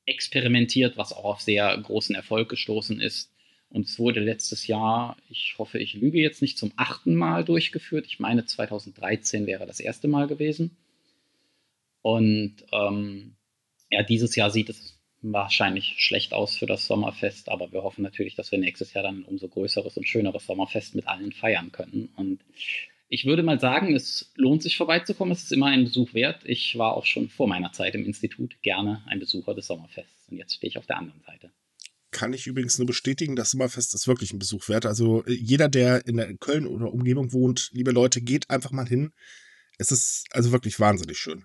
experimentiert, 0.06 0.96
was 0.96 1.12
auch 1.12 1.24
auf 1.24 1.40
sehr 1.40 1.76
großen 1.76 2.14
Erfolg 2.14 2.48
gestoßen 2.48 3.00
ist. 3.00 3.32
Und 3.70 3.86
es 3.86 3.98
wurde 3.98 4.20
letztes 4.20 4.66
Jahr, 4.66 5.16
ich 5.28 5.56
hoffe, 5.58 5.78
ich 5.78 5.94
lüge 5.94 6.20
jetzt 6.20 6.42
nicht, 6.42 6.58
zum 6.58 6.72
achten 6.76 7.14
Mal 7.14 7.44
durchgeführt. 7.44 8.06
Ich 8.06 8.18
meine, 8.18 8.46
2013 8.46 9.46
wäre 9.46 9.66
das 9.66 9.80
erste 9.80 10.08
Mal 10.08 10.26
gewesen. 10.26 10.76
Und 12.02 12.64
ähm, 12.72 13.34
ja, 13.90 14.02
dieses 14.02 14.36
Jahr 14.36 14.50
sieht 14.50 14.68
es 14.68 14.98
wahrscheinlich 15.20 15.96
schlecht 15.98 16.32
aus 16.32 16.56
für 16.56 16.66
das 16.66 16.86
Sommerfest, 16.86 17.48
aber 17.48 17.72
wir 17.72 17.82
hoffen 17.82 18.02
natürlich, 18.02 18.36
dass 18.36 18.52
wir 18.52 18.58
nächstes 18.58 18.92
Jahr 18.94 19.02
dann 19.02 19.20
ein 19.20 19.24
umso 19.24 19.48
größeres 19.48 19.96
und 19.96 20.06
schöneres 20.06 20.46
Sommerfest 20.46 20.94
mit 20.94 21.08
allen 21.08 21.32
feiern 21.32 21.72
können. 21.72 22.10
Und 22.16 22.40
ich 23.08 23.24
würde 23.24 23.42
mal 23.42 23.58
sagen, 23.58 23.94
es 23.94 24.32
lohnt 24.36 24.62
sich 24.62 24.76
vorbeizukommen. 24.76 25.32
Es 25.32 25.44
ist 25.44 25.52
immer 25.52 25.66
ein 25.66 25.84
Besuch 25.84 26.14
wert. 26.14 26.42
Ich 26.44 26.76
war 26.78 26.94
auch 26.96 27.06
schon 27.06 27.28
vor 27.28 27.48
meiner 27.48 27.72
Zeit 27.72 27.94
im 27.94 28.04
Institut 28.04 28.60
gerne 28.62 29.02
ein 29.06 29.18
Besucher 29.18 29.54
des 29.54 29.66
Sommerfests. 29.66 30.28
Und 30.28 30.36
jetzt 30.36 30.54
stehe 30.54 30.68
ich 30.68 30.78
auf 30.78 30.86
der 30.86 30.98
anderen 30.98 31.22
Seite 31.22 31.50
kann 32.10 32.32
ich 32.32 32.46
übrigens 32.46 32.78
nur 32.78 32.86
bestätigen, 32.86 33.36
das 33.36 33.50
Sommerfest 33.50 33.94
ist 33.94 34.08
wirklich 34.08 34.32
ein 34.32 34.38
Besuch 34.38 34.68
wert. 34.68 34.86
Also 34.86 35.24
äh, 35.24 35.32
jeder, 35.32 35.68
der 35.68 36.06
in 36.06 36.38
Köln 36.40 36.66
oder 36.66 36.92
Umgebung 36.92 37.32
wohnt, 37.32 37.70
liebe 37.72 37.90
Leute, 37.90 38.20
geht 38.20 38.50
einfach 38.50 38.70
mal 38.70 38.88
hin. 38.88 39.12
Es 39.78 39.92
ist 39.92 40.26
also 40.30 40.50
wirklich 40.50 40.80
wahnsinnig 40.80 41.18
schön. 41.18 41.44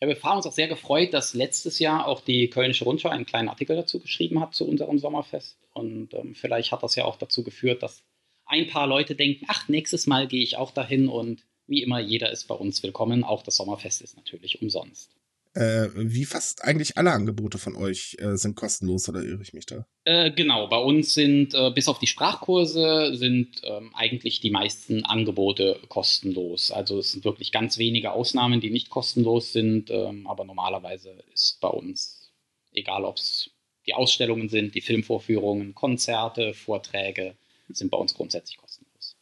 Ja, 0.00 0.08
wir 0.08 0.22
haben 0.22 0.36
uns 0.36 0.46
auch 0.46 0.52
sehr 0.52 0.68
gefreut, 0.68 1.14
dass 1.14 1.32
letztes 1.32 1.78
Jahr 1.78 2.06
auch 2.06 2.20
die 2.20 2.50
Kölnische 2.50 2.84
Rundschau 2.84 3.08
einen 3.08 3.24
kleinen 3.24 3.48
Artikel 3.48 3.76
dazu 3.76 3.98
geschrieben 3.98 4.40
hat 4.40 4.54
zu 4.54 4.68
unserem 4.68 4.98
Sommerfest. 4.98 5.58
Und 5.72 6.12
ähm, 6.12 6.34
vielleicht 6.34 6.70
hat 6.72 6.82
das 6.82 6.96
ja 6.96 7.06
auch 7.06 7.16
dazu 7.16 7.42
geführt, 7.42 7.82
dass 7.82 8.04
ein 8.44 8.66
paar 8.68 8.86
Leute 8.86 9.14
denken, 9.14 9.46
ach, 9.48 9.68
nächstes 9.68 10.06
Mal 10.06 10.28
gehe 10.28 10.42
ich 10.42 10.58
auch 10.58 10.70
dahin 10.70 11.08
und 11.08 11.46
wie 11.66 11.82
immer, 11.82 11.98
jeder 11.98 12.30
ist 12.30 12.46
bei 12.46 12.54
uns 12.54 12.82
willkommen. 12.82 13.24
Auch 13.24 13.42
das 13.42 13.56
Sommerfest 13.56 14.02
ist 14.02 14.16
natürlich 14.16 14.60
umsonst. 14.60 15.16
Äh, 15.56 15.88
wie 15.94 16.26
fast 16.26 16.64
eigentlich 16.64 16.98
alle 16.98 17.12
Angebote 17.12 17.56
von 17.56 17.76
euch 17.76 18.18
äh, 18.20 18.36
sind 18.36 18.56
kostenlos, 18.56 19.08
oder 19.08 19.22
irre 19.22 19.40
ich 19.40 19.54
mich 19.54 19.64
da? 19.64 19.86
Äh, 20.04 20.30
genau, 20.32 20.68
bei 20.68 20.76
uns 20.76 21.14
sind 21.14 21.54
äh, 21.54 21.70
bis 21.70 21.88
auf 21.88 21.98
die 21.98 22.06
Sprachkurse 22.06 23.16
sind 23.16 23.62
ähm, 23.64 23.90
eigentlich 23.94 24.40
die 24.40 24.50
meisten 24.50 25.06
Angebote 25.06 25.80
kostenlos. 25.88 26.70
Also 26.70 26.98
es 26.98 27.12
sind 27.12 27.24
wirklich 27.24 27.52
ganz 27.52 27.78
wenige 27.78 28.12
Ausnahmen, 28.12 28.60
die 28.60 28.68
nicht 28.68 28.90
kostenlos 28.90 29.54
sind, 29.54 29.90
ähm, 29.90 30.26
aber 30.26 30.44
normalerweise 30.44 31.24
ist 31.32 31.58
bei 31.62 31.68
uns, 31.68 32.30
egal 32.72 33.06
ob 33.06 33.16
es 33.16 33.48
die 33.86 33.94
Ausstellungen 33.94 34.50
sind, 34.50 34.74
die 34.74 34.82
Filmvorführungen, 34.82 35.74
Konzerte, 35.74 36.52
Vorträge, 36.52 37.34
sind 37.70 37.90
bei 37.90 37.96
uns 37.96 38.12
grundsätzlich 38.12 38.58
kostenlos. 38.58 39.16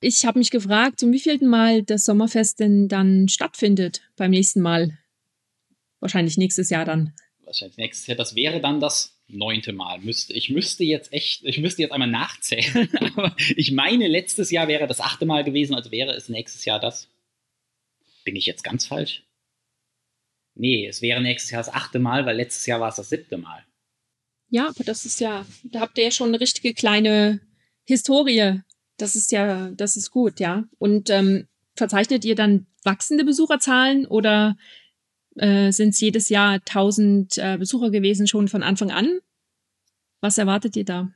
Ich 0.00 0.24
habe 0.24 0.38
mich 0.38 0.52
gefragt, 0.52 1.00
zum 1.00 1.12
wievielten 1.12 1.48
Mal 1.48 1.82
das 1.82 2.04
Sommerfest 2.04 2.60
denn 2.60 2.86
dann 2.86 3.28
stattfindet 3.28 4.02
beim 4.16 4.30
nächsten 4.30 4.60
Mal. 4.60 4.96
Wahrscheinlich 6.00 6.36
nächstes 6.36 6.70
Jahr 6.70 6.84
dann. 6.84 7.12
Wahrscheinlich 7.44 7.76
nächstes 7.76 8.06
Jahr. 8.06 8.16
Das 8.16 8.34
wäre 8.34 8.60
dann 8.60 8.80
das 8.80 9.18
neunte 9.28 9.72
Mal. 9.72 9.98
Müsste, 10.00 10.32
ich 10.32 10.50
müsste 10.50 10.84
jetzt 10.84 11.12
echt, 11.12 11.44
ich 11.44 11.58
müsste 11.58 11.82
jetzt 11.82 11.92
einmal 11.92 12.10
nachzählen. 12.10 12.88
Aber 13.00 13.34
ich 13.56 13.72
meine, 13.72 14.08
letztes 14.08 14.50
Jahr 14.50 14.68
wäre 14.68 14.86
das 14.86 15.00
achte 15.00 15.26
Mal 15.26 15.44
gewesen, 15.44 15.74
also 15.74 15.90
wäre 15.90 16.12
es 16.12 16.28
nächstes 16.28 16.64
Jahr 16.64 16.80
das. 16.80 17.08
Bin 18.24 18.36
ich 18.36 18.46
jetzt 18.46 18.64
ganz 18.64 18.86
falsch? 18.86 19.24
Nee, 20.54 20.86
es 20.86 21.02
wäre 21.02 21.22
nächstes 21.22 21.50
Jahr 21.50 21.62
das 21.62 21.72
achte 21.72 21.98
Mal, 21.98 22.26
weil 22.26 22.36
letztes 22.36 22.66
Jahr 22.66 22.80
war 22.80 22.88
es 22.88 22.96
das 22.96 23.08
siebte 23.08 23.38
Mal. 23.38 23.64
Ja, 24.50 24.68
aber 24.68 24.82
das 24.84 25.04
ist 25.04 25.20
ja, 25.20 25.46
da 25.62 25.80
habt 25.80 25.98
ihr 25.98 26.04
ja 26.04 26.10
schon 26.10 26.28
eine 26.28 26.40
richtige 26.40 26.74
kleine 26.74 27.40
Historie. 27.84 28.60
Das 28.96 29.14
ist 29.14 29.30
ja, 29.30 29.70
das 29.70 29.96
ist 29.96 30.10
gut, 30.10 30.40
ja. 30.40 30.64
Und 30.78 31.10
ähm, 31.10 31.46
verzeichnet 31.76 32.24
ihr 32.24 32.34
dann 32.34 32.66
wachsende 32.82 33.24
Besucherzahlen 33.24 34.06
oder 34.06 34.56
äh, 35.38 35.70
sind 35.72 35.90
es 35.90 36.00
jedes 36.00 36.28
Jahr 36.28 36.54
1000 36.54 37.38
äh, 37.38 37.56
Besucher 37.58 37.90
gewesen, 37.90 38.26
schon 38.26 38.48
von 38.48 38.62
Anfang 38.62 38.90
an. 38.90 39.20
Was 40.20 40.38
erwartet 40.38 40.76
ihr 40.76 40.84
da? 40.84 41.08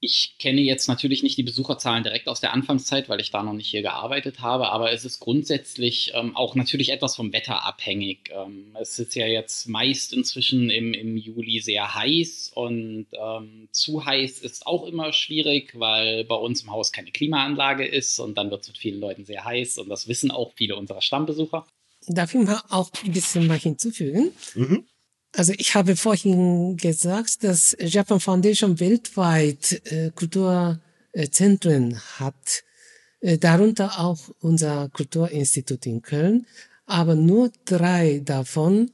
Ich 0.00 0.36
kenne 0.38 0.60
jetzt 0.60 0.86
natürlich 0.86 1.24
nicht 1.24 1.38
die 1.38 1.42
Besucherzahlen 1.42 2.04
direkt 2.04 2.28
aus 2.28 2.40
der 2.40 2.52
Anfangszeit, 2.52 3.08
weil 3.08 3.20
ich 3.20 3.32
da 3.32 3.42
noch 3.42 3.52
nicht 3.52 3.68
hier 3.68 3.82
gearbeitet 3.82 4.38
habe, 4.38 4.70
aber 4.70 4.92
es 4.92 5.04
ist 5.04 5.18
grundsätzlich 5.18 6.12
ähm, 6.14 6.36
auch 6.36 6.54
natürlich 6.54 6.90
etwas 6.90 7.16
vom 7.16 7.32
Wetter 7.32 7.66
abhängig. 7.66 8.30
Ähm, 8.32 8.76
es 8.80 8.96
ist 9.00 9.16
ja 9.16 9.26
jetzt 9.26 9.66
meist 9.68 10.12
inzwischen 10.12 10.70
im, 10.70 10.94
im 10.94 11.16
Juli 11.16 11.58
sehr 11.58 11.96
heiß 11.96 12.52
und 12.54 13.08
ähm, 13.12 13.68
zu 13.72 14.04
heiß 14.04 14.38
ist 14.38 14.68
auch 14.68 14.86
immer 14.86 15.12
schwierig, 15.12 15.76
weil 15.76 16.24
bei 16.24 16.36
uns 16.36 16.62
im 16.62 16.70
Haus 16.70 16.92
keine 16.92 17.10
Klimaanlage 17.10 17.84
ist 17.84 18.20
und 18.20 18.38
dann 18.38 18.52
wird 18.52 18.62
es 18.62 18.68
mit 18.68 18.78
vielen 18.78 19.00
Leuten 19.00 19.24
sehr 19.24 19.44
heiß 19.44 19.78
und 19.78 19.88
das 19.88 20.06
wissen 20.06 20.30
auch 20.30 20.52
viele 20.54 20.76
unserer 20.76 21.02
Stammbesucher 21.02 21.66
darf 22.14 22.34
ich 22.34 22.40
mal 22.40 22.60
auch 22.68 22.90
ein 23.04 23.12
bisschen 23.12 23.46
mal 23.46 23.58
hinzufügen? 23.58 24.32
Mhm. 24.54 24.84
Also 25.36 25.52
ich 25.56 25.74
habe 25.74 25.96
vorhin 25.96 26.76
gesagt, 26.76 27.44
dass 27.44 27.76
Japan 27.78 28.20
Foundation 28.20 28.80
weltweit 28.80 29.82
äh, 29.92 30.10
Kulturzentren 30.14 32.00
hat, 32.18 32.64
äh, 33.20 33.36
darunter 33.38 34.00
auch 34.00 34.18
unser 34.40 34.88
Kulturinstitut 34.88 35.86
in 35.86 36.02
Köln, 36.02 36.46
aber 36.86 37.14
nur 37.14 37.52
drei 37.66 38.22
davon 38.24 38.90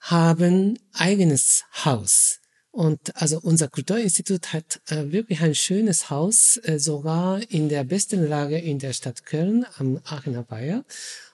haben 0.00 0.78
eigenes 0.92 1.64
Haus. 1.84 2.37
Und 2.78 3.20
also 3.20 3.40
unser 3.40 3.66
Kulturinstitut 3.66 4.52
hat 4.52 4.80
äh, 4.88 5.10
wirklich 5.10 5.40
ein 5.40 5.56
schönes 5.56 6.10
Haus, 6.10 6.60
äh, 6.62 6.78
sogar 6.78 7.40
in 7.50 7.68
der 7.68 7.82
besten 7.82 8.24
Lage 8.24 8.56
in 8.56 8.78
der 8.78 8.92
Stadt 8.92 9.24
Köln 9.24 9.66
am 9.78 9.98
Aachener 10.04 10.44
Weiher. 10.48 10.84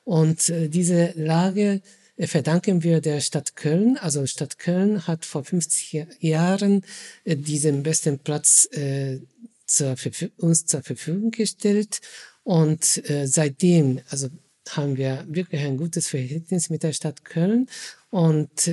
Und 0.05 0.49
äh, 0.49 0.71
diese 0.71 1.13
Lage 1.17 1.83
äh, 2.17 2.27
verdanken 2.27 2.83
wir 2.83 3.03
der 3.03 3.21
Stadt 3.21 3.57
Köln. 3.57 3.99
Also 3.99 4.25
Stadt 4.25 4.59
Köln 4.59 5.07
hat 5.07 5.27
vor 5.27 5.45
50 5.45 6.07
Jahren 6.21 6.81
äh, 7.25 7.37
diesen 7.37 7.83
besten 7.83 8.21
Platz 8.21 8.67
äh, 8.73 9.21
zur 9.67 9.97
uns 10.39 10.65
zur 10.65 10.83
Verfügung 10.83 11.31
gestellt. 11.31 12.01
Und 12.43 13.03
seitdem, 13.25 14.01
also 14.09 14.29
haben 14.71 14.97
wir 14.97 15.25
wirklich 15.29 15.63
ein 15.63 15.77
gutes 15.77 16.09
Verhältnis 16.09 16.71
mit 16.71 16.83
der 16.83 16.93
Stadt 16.95 17.25
Köln. 17.25 17.69
Und 18.09 18.71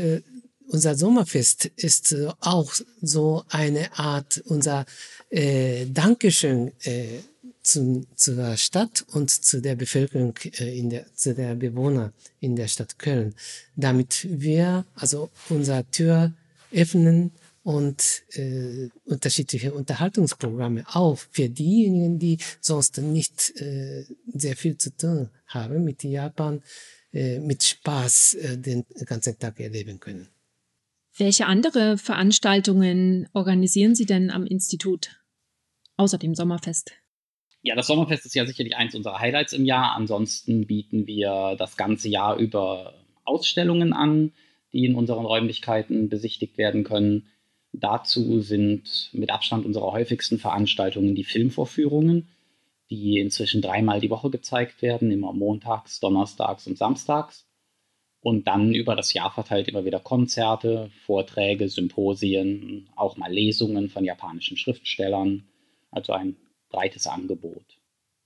unser 0.71 0.95
Sommerfest 0.95 1.65
ist 1.75 2.13
äh, 2.13 2.29
auch 2.39 2.73
so 3.01 3.43
eine 3.49 3.97
Art 3.97 4.41
unser 4.45 4.85
äh, 5.29 5.85
Dankeschön 5.85 6.71
äh, 6.83 7.19
zu, 7.61 8.05
zur 8.15 8.57
Stadt 8.57 9.05
und 9.11 9.29
zu 9.29 9.61
der 9.61 9.75
Bevölkerung, 9.75 10.33
äh, 10.59 10.77
in 10.79 10.89
der, 10.89 11.05
zu 11.13 11.35
der 11.35 11.55
Bewohner 11.55 12.13
in 12.39 12.55
der 12.55 12.67
Stadt 12.67 12.97
Köln, 12.97 13.35
damit 13.75 14.27
wir 14.29 14.85
also 14.95 15.29
unsere 15.49 15.83
Tür 15.91 16.33
öffnen 16.71 17.31
und 17.63 18.23
äh, 18.31 18.89
unterschiedliche 19.05 19.73
Unterhaltungsprogramme 19.73 20.85
auch 20.87 21.17
für 21.31 21.49
diejenigen, 21.49 22.17
die 22.17 22.37
sonst 22.59 22.97
nicht 22.97 23.53
äh, 23.61 24.05
sehr 24.33 24.55
viel 24.55 24.77
zu 24.77 24.95
tun 24.95 25.29
haben 25.47 25.83
mit 25.83 26.03
Japan, 26.03 26.63
äh, 27.13 27.39
mit 27.39 27.61
Spaß 27.61 28.35
äh, 28.35 28.57
den 28.57 28.85
ganzen 29.05 29.37
Tag 29.37 29.59
erleben 29.59 29.99
können. 29.99 30.27
Welche 31.21 31.45
andere 31.45 31.99
Veranstaltungen 31.99 33.29
organisieren 33.33 33.93
Sie 33.93 34.07
denn 34.07 34.31
am 34.31 34.47
Institut 34.47 35.21
außer 35.95 36.17
dem 36.17 36.33
Sommerfest? 36.33 36.93
Ja, 37.61 37.75
das 37.75 37.85
Sommerfest 37.85 38.25
ist 38.25 38.33
ja 38.33 38.43
sicherlich 38.47 38.75
eins 38.75 38.95
unserer 38.95 39.19
Highlights 39.19 39.53
im 39.53 39.63
Jahr. 39.63 39.95
Ansonsten 39.95 40.65
bieten 40.65 41.05
wir 41.05 41.55
das 41.59 41.77
ganze 41.77 42.09
Jahr 42.09 42.37
über 42.37 42.95
Ausstellungen 43.23 43.93
an, 43.93 44.33
die 44.73 44.83
in 44.83 44.95
unseren 44.95 45.23
Räumlichkeiten 45.23 46.09
besichtigt 46.09 46.57
werden 46.57 46.83
können. 46.83 47.27
Dazu 47.71 48.39
sind 48.41 49.11
mit 49.13 49.29
Abstand 49.29 49.67
unsere 49.67 49.91
häufigsten 49.91 50.39
Veranstaltungen 50.39 51.13
die 51.13 51.23
Filmvorführungen, 51.23 52.29
die 52.89 53.19
inzwischen 53.19 53.61
dreimal 53.61 53.99
die 53.99 54.09
Woche 54.09 54.31
gezeigt 54.31 54.81
werden, 54.81 55.11
immer 55.11 55.33
montags, 55.33 55.99
donnerstags 55.99 56.65
und 56.65 56.79
samstags. 56.79 57.45
Und 58.21 58.47
dann 58.47 58.73
über 58.73 58.95
das 58.95 59.13
Jahr 59.13 59.31
verteilt 59.31 59.67
immer 59.67 59.83
wieder 59.83 59.99
Konzerte, 59.99 60.91
Vorträge, 61.05 61.69
Symposien, 61.69 62.87
auch 62.95 63.17
mal 63.17 63.31
Lesungen 63.31 63.89
von 63.89 64.05
japanischen 64.05 64.57
Schriftstellern. 64.57 65.43
Also 65.89 66.13
ein 66.13 66.37
breites 66.69 67.07
Angebot. 67.07 67.65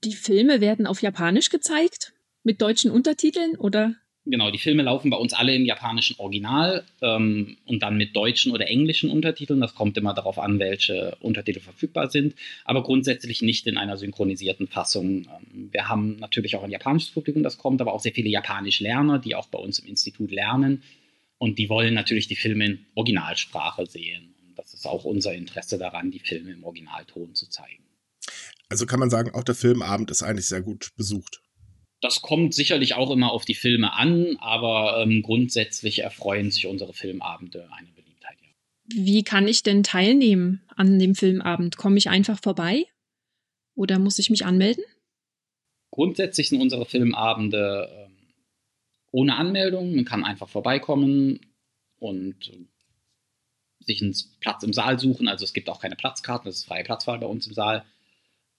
Die 0.04 0.12
Filme 0.12 0.60
werden 0.60 0.86
auf 0.86 1.02
Japanisch 1.02 1.48
gezeigt? 1.48 2.12
Mit 2.42 2.62
deutschen 2.62 2.90
Untertiteln 2.90 3.56
oder 3.56 3.96
Genau, 4.28 4.50
die 4.50 4.58
Filme 4.58 4.82
laufen 4.82 5.08
bei 5.08 5.16
uns 5.16 5.32
alle 5.32 5.54
im 5.54 5.64
japanischen 5.64 6.18
Original 6.18 6.84
ähm, 7.00 7.56
und 7.64 7.82
dann 7.84 7.96
mit 7.96 8.16
deutschen 8.16 8.50
oder 8.50 8.66
englischen 8.66 9.08
Untertiteln. 9.08 9.60
Das 9.60 9.76
kommt 9.76 9.96
immer 9.96 10.14
darauf 10.14 10.40
an, 10.40 10.58
welche 10.58 11.16
Untertitel 11.20 11.60
verfügbar 11.60 12.10
sind, 12.10 12.34
aber 12.64 12.82
grundsätzlich 12.82 13.40
nicht 13.40 13.68
in 13.68 13.78
einer 13.78 13.96
synchronisierten 13.96 14.66
Fassung. 14.66 15.28
Ähm, 15.54 15.68
wir 15.70 15.88
haben 15.88 16.16
natürlich 16.16 16.56
auch 16.56 16.64
ein 16.64 16.72
japanisches 16.72 17.12
Publikum, 17.12 17.44
das 17.44 17.56
kommt, 17.56 17.80
aber 17.80 17.92
auch 17.92 18.00
sehr 18.00 18.12
viele 18.12 18.28
japanisch 18.28 18.80
Lerner, 18.80 19.20
die 19.20 19.36
auch 19.36 19.46
bei 19.46 19.58
uns 19.58 19.78
im 19.78 19.86
Institut 19.86 20.32
lernen 20.32 20.82
und 21.38 21.58
die 21.58 21.68
wollen 21.68 21.94
natürlich 21.94 22.28
die 22.28 22.36
Filme 22.36 22.66
in 22.66 22.86
Originalsprache 22.94 23.86
sehen. 23.86 24.34
Und 24.48 24.58
das 24.58 24.74
ist 24.74 24.86
auch 24.86 25.04
unser 25.04 25.34
Interesse 25.34 25.78
daran, 25.78 26.10
die 26.10 26.18
Filme 26.18 26.50
im 26.52 26.64
Originalton 26.64 27.34
zu 27.34 27.48
zeigen. 27.48 27.84
Also 28.68 28.86
kann 28.86 28.98
man 28.98 29.10
sagen, 29.10 29.30
auch 29.34 29.44
der 29.44 29.54
Filmabend 29.54 30.10
ist 30.10 30.22
eigentlich 30.22 30.46
sehr 30.46 30.62
gut 30.62 30.90
besucht. 30.96 31.42
Das 32.00 32.22
kommt 32.22 32.54
sicherlich 32.54 32.94
auch 32.94 33.10
immer 33.10 33.32
auf 33.32 33.44
die 33.44 33.54
Filme 33.54 33.92
an, 33.94 34.36
aber 34.38 35.02
ähm, 35.02 35.22
grundsätzlich 35.22 36.00
erfreuen 36.00 36.50
sich 36.50 36.66
unsere 36.66 36.92
Filmabende 36.92 37.68
eine 37.72 37.88
Beliebtheit. 37.92 38.36
Ja. 38.42 38.48
Wie 38.94 39.22
kann 39.22 39.48
ich 39.48 39.62
denn 39.62 39.82
teilnehmen 39.82 40.62
an 40.76 40.98
dem 40.98 41.14
Filmabend? 41.14 41.76
Komme 41.76 41.96
ich 41.98 42.10
einfach 42.10 42.38
vorbei 42.40 42.84
oder 43.74 43.98
muss 43.98 44.18
ich 44.18 44.30
mich 44.30 44.44
anmelden? 44.44 44.84
Grundsätzlich 45.90 46.50
sind 46.50 46.60
unsere 46.60 46.84
Filmabende 46.84 47.88
ähm, 47.90 48.16
ohne 49.12 49.36
Anmeldung. 49.36 49.94
Man 49.94 50.04
kann 50.04 50.24
einfach 50.24 50.48
vorbeikommen 50.48 51.40
und 51.98 52.52
sich 53.80 54.02
einen 54.02 54.14
Platz 54.40 54.62
im 54.62 54.72
Saal 54.72 54.98
suchen. 54.98 55.28
Also 55.28 55.44
es 55.44 55.54
gibt 55.54 55.70
auch 55.70 55.80
keine 55.80 55.96
Platzkarten, 55.96 56.46
das 56.46 56.56
ist 56.56 56.64
freie 56.66 56.84
Platzwahl 56.84 57.18
bei 57.18 57.26
uns 57.26 57.46
im 57.46 57.54
Saal. 57.54 57.84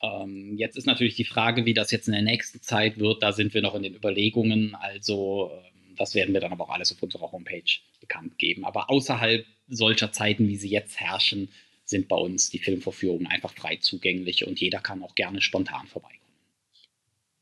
Ähm, 0.02 0.56
jetzt 0.58 0.78
ist 0.78 0.86
natürlich 0.86 1.16
die 1.16 1.24
Frage, 1.24 1.66
wie 1.66 1.74
das 1.74 1.92
jetzt 1.92 2.08
in 2.08 2.14
der 2.14 2.22
nächsten 2.22 2.62
Zeit 2.62 3.00
wird. 3.00 3.24
Da 3.24 3.32
sind 3.32 3.54
wir 3.54 3.62
noch 3.62 3.76
in 3.76 3.84
den 3.84 3.96
Überlegungen. 3.96 4.76
Also 4.76 5.52
ähm, 5.54 5.96
das 5.98 6.14
werden 6.14 6.34
wir 6.34 6.42
dann 6.42 6.52
aber 6.52 6.66
auch 6.66 6.70
alles 6.70 6.92
auf 6.92 7.02
unserer 7.02 7.32
Homepage 7.32 7.64
bekannt 8.00 8.38
geben. 8.38 8.66
Aber 8.66 8.90
außerhalb 8.90 9.46
solcher 9.68 10.12
Zeiten, 10.12 10.48
wie 10.48 10.58
sie 10.58 10.70
jetzt 10.70 11.00
herrschen, 11.00 11.50
sind 11.84 12.08
bei 12.08 12.16
uns 12.16 12.50
die 12.50 12.60
Filmvorführungen 12.60 13.28
einfach 13.28 13.54
frei 13.54 13.78
zugänglich 13.78 14.46
und 14.46 14.60
jeder 14.60 14.80
kann 14.80 15.02
auch 15.04 15.16
gerne 15.16 15.42
spontan 15.42 15.88
vorbeikommen. 15.88 16.18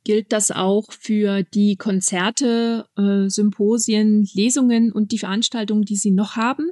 Gilt 0.04 0.32
das 0.32 0.52
auch 0.52 0.92
für 0.92 1.42
die 1.42 1.78
Konzerte, 1.78 2.88
äh, 2.96 3.28
Symposien, 3.28 4.30
Lesungen 4.34 4.92
und 4.92 5.12
die 5.12 5.18
Veranstaltungen, 5.18 5.84
die 5.84 5.96
Sie 5.96 6.12
noch 6.12 6.36
haben? 6.36 6.72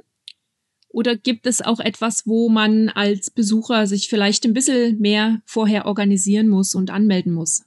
Oder 0.94 1.16
gibt 1.16 1.46
es 1.46 1.60
auch 1.60 1.80
etwas, 1.80 2.24
wo 2.24 2.48
man 2.48 2.88
als 2.88 3.28
Besucher 3.28 3.88
sich 3.88 4.08
vielleicht 4.08 4.44
ein 4.44 4.54
bisschen 4.54 5.00
mehr 5.00 5.42
vorher 5.44 5.86
organisieren 5.86 6.48
muss 6.48 6.76
und 6.76 6.90
anmelden 6.90 7.32
muss? 7.32 7.64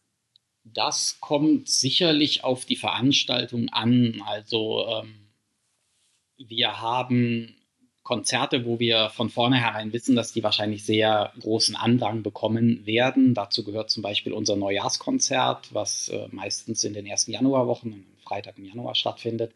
Das 0.64 1.18
kommt 1.20 1.68
sicherlich 1.68 2.46
auf 2.46 2.64
die 2.64 2.78
Veranstaltung 2.78 3.68
an. 3.68 4.24
Also 4.26 4.86
ähm, 4.88 5.28
wir 6.38 6.80
haben 6.80 7.54
Konzerte, 8.02 8.66
wo 8.66 8.80
wir 8.80 9.10
von 9.10 9.30
vornherein 9.30 9.92
wissen, 9.92 10.16
dass 10.16 10.32
die 10.32 10.44
wahrscheinlich 10.44 10.86
sehr 10.86 11.34
großen 11.42 11.76
Andrang 11.76 12.24
bekommen 12.24 12.86
werden. 12.86 13.34
Dazu 13.34 13.66
gehört 13.66 13.90
zum 13.90 14.04
Beispiel 14.04 14.32
unser 14.32 14.56
Neujahrskonzert, 14.56 15.74
was 15.74 16.08
äh, 16.08 16.30
meistens 16.32 16.86
in 16.86 16.94
den 16.94 17.06
ersten 17.06 17.34
Januarwochen, 17.34 17.92
am 17.92 18.06
Freitag 18.24 18.58
im 18.58 18.64
Januar 18.64 18.96
stattfindet. 18.96 19.52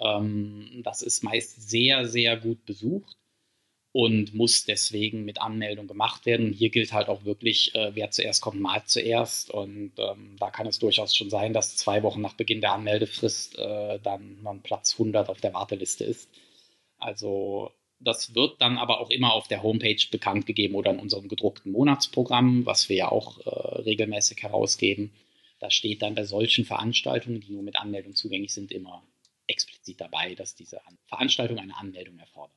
Ähm, 0.00 0.82
das 0.84 1.02
ist 1.02 1.22
meist 1.24 1.68
sehr, 1.68 2.06
sehr 2.06 2.36
gut 2.36 2.64
besucht 2.66 3.16
und 3.96 4.34
muss 4.34 4.66
deswegen 4.66 5.24
mit 5.24 5.40
Anmeldung 5.40 5.86
gemacht 5.86 6.26
werden. 6.26 6.52
Hier 6.52 6.68
gilt 6.68 6.92
halt 6.92 7.08
auch 7.08 7.24
wirklich, 7.24 7.74
äh, 7.74 7.94
wer 7.94 8.10
zuerst 8.10 8.42
kommt, 8.42 8.60
malt 8.60 8.88
zuerst. 8.88 9.50
Und 9.50 9.92
ähm, 9.96 10.36
da 10.38 10.50
kann 10.50 10.66
es 10.66 10.78
durchaus 10.78 11.16
schon 11.16 11.30
sein, 11.30 11.54
dass 11.54 11.76
zwei 11.76 12.02
Wochen 12.02 12.20
nach 12.20 12.34
Beginn 12.34 12.60
der 12.60 12.72
Anmeldefrist 12.72 13.58
äh, 13.58 13.98
dann 14.02 14.42
man 14.42 14.60
Platz 14.60 14.92
100 14.92 15.30
auf 15.30 15.40
der 15.40 15.54
Warteliste 15.54 16.04
ist. 16.04 16.28
Also 16.98 17.70
das 17.98 18.34
wird 18.34 18.60
dann 18.60 18.76
aber 18.76 19.00
auch 19.00 19.08
immer 19.08 19.32
auf 19.32 19.48
der 19.48 19.62
Homepage 19.62 20.04
bekannt 20.10 20.44
gegeben 20.44 20.74
oder 20.74 20.90
in 20.90 20.98
unserem 20.98 21.28
gedruckten 21.28 21.72
Monatsprogramm, 21.72 22.66
was 22.66 22.90
wir 22.90 22.96
ja 22.96 23.08
auch 23.10 23.38
äh, 23.46 23.80
regelmäßig 23.80 24.42
herausgeben. 24.42 25.12
Da 25.58 25.70
steht 25.70 26.02
dann 26.02 26.14
bei 26.14 26.24
solchen 26.24 26.66
Veranstaltungen, 26.66 27.40
die 27.40 27.52
nur 27.52 27.62
mit 27.62 27.76
Anmeldung 27.76 28.14
zugänglich 28.14 28.52
sind, 28.52 28.72
immer 28.72 29.02
explizit 29.46 30.00
dabei, 30.00 30.34
dass 30.34 30.54
diese 30.54 30.80
Veranstaltung 31.06 31.58
eine 31.58 31.76
Anmeldung 31.76 32.18
erfordert. 32.18 32.56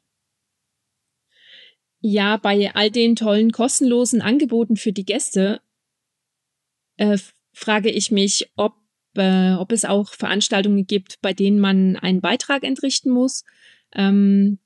Ja, 2.01 2.37
bei 2.37 2.73
all 2.73 2.91
den 2.91 3.15
tollen 3.15 3.51
kostenlosen 3.51 4.21
Angeboten 4.21 4.77
für 4.77 4.93
die 4.93 5.05
Gäste 5.05 5.61
äh, 6.97 7.17
frage 7.53 7.89
ich 7.89 8.11
mich, 8.11 8.49
ob, 8.55 8.75
äh, 9.15 9.53
ob 9.53 9.71
es 9.71 9.83
auch 9.83 10.13
Veranstaltungen 10.13 10.87
gibt, 10.87 11.21
bei 11.21 11.33
denen 11.33 11.59
man 11.59 11.97
einen 11.97 12.21
Beitrag 12.21 12.63
entrichten 12.63 13.09
muss. 13.09 13.43
Ähm, 13.93 14.59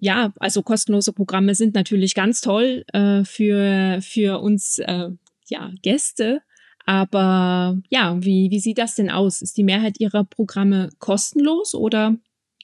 ja, 0.00 0.32
also 0.36 0.62
kostenlose 0.62 1.12
Programme 1.12 1.54
sind 1.54 1.74
natürlich 1.74 2.14
ganz 2.14 2.40
toll 2.40 2.84
äh, 2.92 3.24
für, 3.24 4.00
für 4.02 4.40
uns 4.40 4.78
äh, 4.80 5.10
ja, 5.48 5.70
Gäste. 5.82 6.42
Aber 6.84 7.80
ja, 7.90 8.16
wie, 8.22 8.50
wie 8.50 8.60
sieht 8.60 8.78
das 8.78 8.94
denn 8.94 9.10
aus? 9.10 9.42
Ist 9.42 9.56
die 9.56 9.64
Mehrheit 9.64 10.00
Ihrer 10.00 10.24
Programme 10.24 10.90
kostenlos 10.98 11.74
oder 11.74 12.16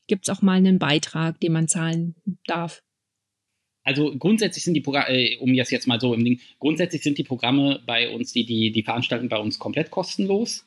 gibt 0.06 0.28
es 0.28 0.34
auch 0.34 0.42
mal 0.42 0.56
einen 0.56 0.78
Beitrag, 0.78 1.38
den 1.40 1.52
man 1.52 1.68
zahlen 1.68 2.14
darf? 2.46 2.82
Also 3.84 4.14
grundsätzlich 4.18 4.64
sind 4.64 4.74
die 4.74 4.82
Programme, 4.82 5.08
äh, 5.08 5.38
um 5.38 5.56
das 5.56 5.70
jetzt 5.70 5.86
mal 5.86 6.00
so 6.00 6.12
im 6.12 6.22
Ding, 6.22 6.40
grundsätzlich 6.58 7.02
sind 7.02 7.16
die 7.16 7.24
Programme 7.24 7.80
bei 7.86 8.10
uns, 8.10 8.32
die, 8.32 8.44
die, 8.44 8.70
die 8.70 8.82
Veranstaltungen 8.82 9.30
bei 9.30 9.38
uns 9.38 9.58
komplett 9.58 9.90
kostenlos. 9.90 10.66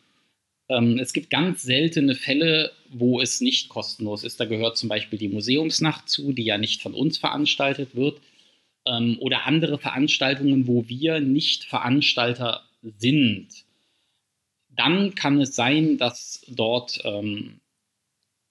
Ähm, 0.70 0.98
es 0.98 1.14
gibt 1.14 1.30
ganz 1.30 1.62
seltene 1.62 2.16
Fälle, 2.16 2.72
wo 2.90 3.20
es 3.20 3.42
nicht 3.42 3.70
kostenlos 3.70 4.24
ist. 4.24 4.40
Da 4.40 4.46
gehört 4.46 4.78
zum 4.78 4.90
Beispiel 4.90 5.20
die 5.20 5.28
Museumsnacht 5.28 6.10
zu, 6.10 6.32
die 6.32 6.46
ja 6.46 6.58
nicht 6.58 6.82
von 6.82 6.94
uns 6.94 7.18
veranstaltet 7.18 7.96
wird. 7.96 8.22
Ähm, 8.88 9.18
oder 9.20 9.46
andere 9.46 9.78
Veranstaltungen, 9.78 10.66
wo 10.66 10.88
wir 10.88 11.20
nicht 11.20 11.66
Veranstalter 11.66 12.64
sind, 12.82 13.48
dann 14.70 15.16
kann 15.16 15.40
es 15.42 15.56
sein, 15.56 15.98
dass 15.98 16.44
dort 16.48 17.00
ähm, 17.04 17.60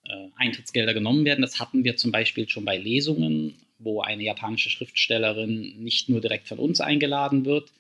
äh, 0.05 0.29
Eintrittsgelder 0.37 0.95
genommen 0.95 1.25
werden. 1.25 1.43
Das 1.43 1.61
hatten 1.61 1.85
wir 1.85 1.97
zum 1.97 2.13
Beispiel 2.13 2.49
schon 2.49 2.65
bei 2.65 2.77
Lesungen, 2.77 3.55
wo 3.79 4.03
eine 4.03 4.23
japanische 4.23 4.71
Schriftstellerin 4.71 5.83
nicht 5.83 6.09
nur 6.09 6.21
direkt 6.21 6.49
von 6.49 6.59
uns 6.59 6.81
eingeladen 6.81 7.45
wird, 7.45 7.71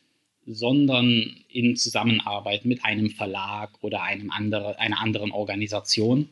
sondern 0.46 1.36
in 1.48 1.76
Zusammenarbeit 1.76 2.64
mit 2.64 2.84
einem 2.84 3.10
Verlag 3.10 3.70
oder 3.82 4.02
einem 4.02 4.30
andere, 4.30 4.78
einer 4.78 5.00
anderen 5.00 5.30
Organisation. 5.30 6.28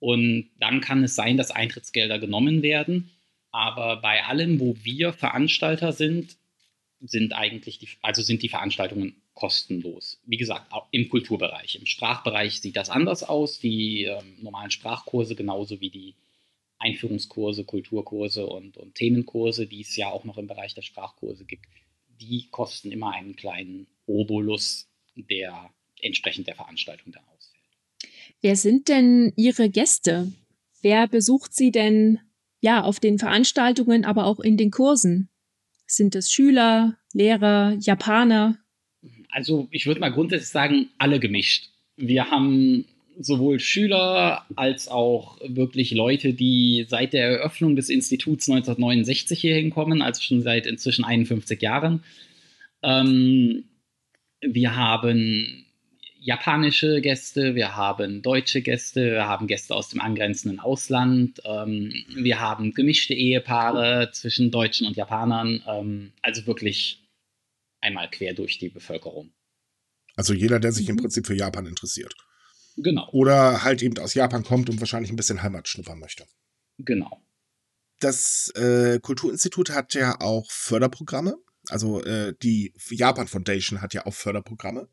Und 0.00 0.48
dann 0.58 0.80
kann 0.80 1.04
es 1.04 1.14
sein, 1.14 1.36
dass 1.36 1.50
Eintrittsgelder 1.50 2.18
genommen 2.18 2.62
werden. 2.62 3.10
Aber 3.50 3.96
bei 3.96 4.24
allem, 4.24 4.60
wo 4.60 4.76
wir 4.82 5.12
Veranstalter 5.12 5.92
sind, 5.92 6.36
sind 7.00 7.32
eigentlich 7.32 7.78
die, 7.78 7.88
also 8.02 8.22
sind 8.22 8.42
die 8.42 8.48
Veranstaltungen 8.48 9.14
kostenlos. 9.34 10.20
Wie 10.26 10.36
gesagt, 10.36 10.72
im 10.90 11.08
Kulturbereich. 11.08 11.76
Im 11.76 11.86
Sprachbereich 11.86 12.60
sieht 12.60 12.76
das 12.76 12.90
anders 12.90 13.22
aus. 13.22 13.60
Die 13.60 14.04
ähm, 14.04 14.36
normalen 14.42 14.70
Sprachkurse 14.70 15.36
genauso 15.36 15.80
wie 15.80 15.90
die 15.90 16.14
Einführungskurse, 16.78 17.64
Kulturkurse 17.64 18.46
und, 18.46 18.76
und 18.76 18.94
Themenkurse, 18.94 19.66
die 19.66 19.80
es 19.80 19.96
ja 19.96 20.10
auch 20.10 20.24
noch 20.24 20.38
im 20.38 20.46
Bereich 20.46 20.74
der 20.74 20.82
Sprachkurse 20.82 21.44
gibt, 21.44 21.66
die 22.20 22.48
kosten 22.50 22.90
immer 22.90 23.12
einen 23.12 23.36
kleinen 23.36 23.86
Obolus, 24.06 24.88
der 25.14 25.70
entsprechend 26.00 26.46
der 26.46 26.54
Veranstaltung 26.54 27.12
dann 27.12 27.24
ausfällt. 27.36 27.64
Wer 28.40 28.56
sind 28.56 28.88
denn 28.88 29.32
Ihre 29.36 29.68
Gäste? 29.70 30.32
Wer 30.80 31.08
besucht 31.08 31.54
Sie 31.54 31.72
denn 31.72 32.20
ja 32.60 32.82
auf 32.82 33.00
den 33.00 33.18
Veranstaltungen, 33.18 34.04
aber 34.04 34.26
auch 34.26 34.40
in 34.40 34.56
den 34.56 34.70
Kursen? 34.70 35.28
Sind 35.90 36.14
es 36.14 36.30
Schüler, 36.30 36.96
Lehrer, 37.14 37.76
Japaner? 37.80 38.58
Also 39.30 39.68
ich 39.70 39.86
würde 39.86 40.00
mal 40.00 40.12
grundsätzlich 40.12 40.50
sagen, 40.50 40.90
alle 40.98 41.18
gemischt. 41.18 41.70
Wir 41.96 42.30
haben 42.30 42.84
sowohl 43.18 43.58
Schüler 43.58 44.44
als 44.54 44.88
auch 44.88 45.38
wirklich 45.42 45.90
Leute, 45.92 46.34
die 46.34 46.86
seit 46.88 47.14
der 47.14 47.28
Eröffnung 47.28 47.74
des 47.74 47.88
Instituts 47.88 48.48
1969 48.48 49.40
hier 49.40 49.56
hinkommen, 49.56 50.02
also 50.02 50.22
schon 50.22 50.42
seit 50.42 50.66
inzwischen 50.66 51.04
51 51.04 51.60
Jahren. 51.60 52.04
Ähm, 52.82 53.64
wir 54.42 54.76
haben 54.76 55.64
japanische 56.28 57.00
Gäste, 57.00 57.54
wir 57.54 57.74
haben 57.74 58.20
deutsche 58.20 58.60
Gäste, 58.60 59.12
wir 59.12 59.26
haben 59.26 59.46
Gäste 59.46 59.74
aus 59.74 59.88
dem 59.88 60.02
angrenzenden 60.02 60.60
Ausland, 60.60 61.40
ähm, 61.46 61.90
wir 62.14 62.38
haben 62.38 62.74
gemischte 62.74 63.14
Ehepaare 63.14 64.10
zwischen 64.12 64.50
Deutschen 64.50 64.86
und 64.86 64.94
Japanern, 64.94 65.64
ähm, 65.66 66.12
also 66.20 66.46
wirklich 66.46 67.02
einmal 67.80 68.10
quer 68.10 68.34
durch 68.34 68.58
die 68.58 68.68
Bevölkerung. 68.68 69.32
Also 70.16 70.34
jeder, 70.34 70.60
der 70.60 70.72
sich 70.72 70.90
im 70.90 70.96
mhm. 70.96 71.00
Prinzip 71.00 71.26
für 71.26 71.34
Japan 71.34 71.64
interessiert. 71.64 72.14
Genau. 72.76 73.08
Oder 73.12 73.64
halt 73.64 73.82
eben 73.82 73.96
aus 73.98 74.12
Japan 74.12 74.44
kommt 74.44 74.68
und 74.68 74.80
wahrscheinlich 74.80 75.10
ein 75.10 75.16
bisschen 75.16 75.42
Heimat 75.42 75.66
schnuppern 75.66 75.98
möchte. 75.98 76.26
Genau. 76.76 77.22
Das 78.00 78.52
äh, 78.54 79.00
Kulturinstitut 79.00 79.70
hat 79.70 79.94
ja 79.94 80.20
auch 80.20 80.50
Förderprogramme. 80.50 81.38
Also 81.70 82.04
äh, 82.04 82.34
die 82.42 82.74
Japan 82.90 83.28
Foundation 83.28 83.80
hat 83.80 83.94
ja 83.94 84.04
auch 84.04 84.14
Förderprogramme. 84.14 84.88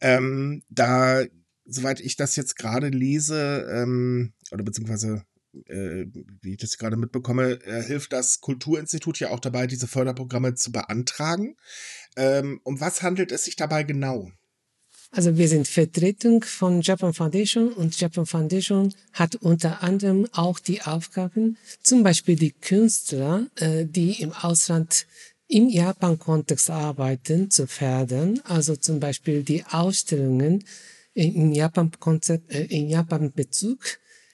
Ähm, 0.00 0.62
da, 0.68 1.24
soweit 1.64 2.00
ich 2.00 2.16
das 2.16 2.36
jetzt 2.36 2.56
gerade 2.56 2.88
lese, 2.88 3.66
ähm, 3.70 4.32
oder 4.52 4.64
beziehungsweise 4.64 5.24
äh, 5.66 6.06
wie 6.42 6.52
ich 6.52 6.58
das 6.58 6.78
gerade 6.78 6.96
mitbekomme, 6.96 7.58
äh, 7.64 7.82
hilft 7.82 8.12
das 8.12 8.40
Kulturinstitut 8.40 9.20
ja 9.20 9.30
auch 9.30 9.40
dabei, 9.40 9.66
diese 9.66 9.86
Förderprogramme 9.86 10.54
zu 10.54 10.72
beantragen. 10.72 11.56
Ähm, 12.16 12.60
um 12.64 12.80
was 12.80 13.02
handelt 13.02 13.32
es 13.32 13.44
sich 13.44 13.56
dabei 13.56 13.82
genau? 13.82 14.30
Also 15.12 15.38
wir 15.38 15.48
sind 15.48 15.68
Vertretung 15.68 16.42
von 16.42 16.82
Japan 16.82 17.14
Foundation 17.14 17.72
und 17.72 17.98
Japan 17.98 18.26
Foundation 18.26 18.92
hat 19.12 19.36
unter 19.36 19.82
anderem 19.82 20.26
auch 20.32 20.58
die 20.58 20.82
Aufgaben, 20.82 21.56
zum 21.82 22.02
Beispiel 22.02 22.36
die 22.36 22.52
Künstler, 22.52 23.46
äh, 23.56 23.86
die 23.86 24.20
im 24.20 24.32
Ausland 24.32 25.06
im 25.48 25.68
Japan-Kontext 25.68 26.70
arbeiten, 26.70 27.50
zu 27.50 27.66
fördern. 27.66 28.40
Also 28.44 28.76
zum 28.76 29.00
Beispiel 29.00 29.42
die 29.42 29.64
Ausstellungen 29.64 30.64
in 31.14 31.52
Japan-Konzept, 31.52 32.52
äh, 32.52 32.64
in 32.64 32.88
Japan-Bezug 32.88 33.78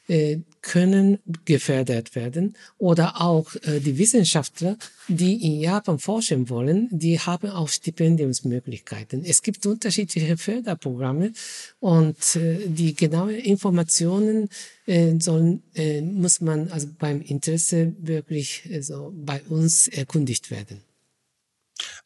äh, 0.09 0.40
können 0.62 1.18
gefördert 1.44 2.14
werden 2.14 2.57
oder 2.79 3.20
auch 3.20 3.55
äh, 3.62 3.81
die 3.81 3.98
Wissenschaftler, 3.98 4.77
die 5.09 5.44
in 5.44 5.61
Japan 5.61 5.98
forschen 5.98 6.48
wollen, 6.51 6.88
die 6.90 7.18
haben 7.18 7.51
auch 7.51 7.68
Stipendiumsmöglichkeiten. 7.68 9.25
Es 9.25 9.42
gibt 9.42 9.64
unterschiedliche 9.64 10.37
Förderprogramme 10.37 11.33
und 11.81 12.37
äh, 12.37 12.66
die 12.66 12.94
genauen 12.94 13.35
Informationen 13.35 14.48
äh, 14.87 15.14
sollen, 15.18 15.62
äh, 15.75 16.01
muss 16.01 16.40
man 16.40 16.68
also 16.68 16.88
beim 16.98 17.20
Interesse 17.20 17.94
wirklich 18.01 18.68
also 18.72 19.12
bei 19.14 19.40
uns 19.48 19.88
erkundigt 19.88 20.51
werden. 20.51 20.91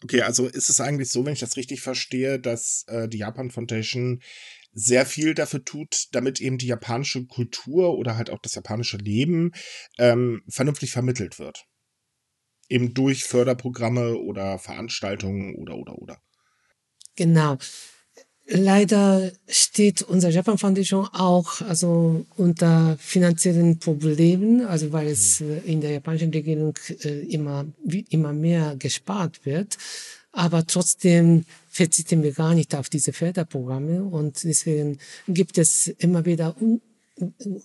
Okay, 0.02 0.22
also 0.22 0.46
ist 0.46 0.68
es 0.68 0.80
eigentlich 0.80 1.10
so, 1.10 1.24
wenn 1.24 1.32
ich 1.32 1.40
das 1.40 1.56
richtig 1.56 1.80
verstehe, 1.80 2.38
dass 2.38 2.84
äh, 2.88 3.08
die 3.08 3.18
Japan 3.18 3.50
Foundation 3.50 4.22
sehr 4.72 5.06
viel 5.06 5.34
dafür 5.34 5.64
tut, 5.64 6.08
damit 6.12 6.40
eben 6.40 6.58
die 6.58 6.66
japanische 6.66 7.24
Kultur 7.26 7.96
oder 7.96 8.16
halt 8.16 8.28
auch 8.28 8.40
das 8.40 8.54
japanische 8.54 8.98
Leben 8.98 9.52
ähm, 9.98 10.42
vernünftig 10.48 10.90
vermittelt 10.90 11.38
wird. 11.38 11.64
Eben 12.68 12.92
durch 12.92 13.24
Förderprogramme 13.24 14.16
oder 14.16 14.58
Veranstaltungen 14.58 15.54
oder 15.54 15.76
oder 15.76 15.96
oder. 15.96 16.20
Genau. 17.16 17.56
Leider 18.48 19.32
steht 19.48 20.02
unser 20.02 20.28
Japan 20.28 20.56
Foundation 20.56 21.08
auch 21.12 21.62
also 21.62 22.26
unter 22.36 22.96
finanziellen 23.00 23.80
Problemen, 23.80 24.64
also 24.64 24.92
weil 24.92 25.08
es 25.08 25.40
äh, 25.40 25.58
in 25.64 25.80
der 25.80 25.90
japanischen 25.90 26.30
Regierung 26.30 26.74
äh, 27.02 27.26
immer 27.26 27.66
immer 28.10 28.32
mehr 28.32 28.76
gespart 28.78 29.44
wird. 29.44 29.78
Aber 30.30 30.64
trotzdem 30.64 31.44
verzichten 31.68 32.22
wir 32.22 32.32
gar 32.32 32.54
nicht 32.54 32.74
auf 32.76 32.88
diese 32.88 33.12
Förderprogramme 33.12 34.04
und 34.04 34.44
deswegen 34.44 34.98
gibt 35.26 35.58
es 35.58 35.88
immer 35.88 36.24
wieder 36.24 36.54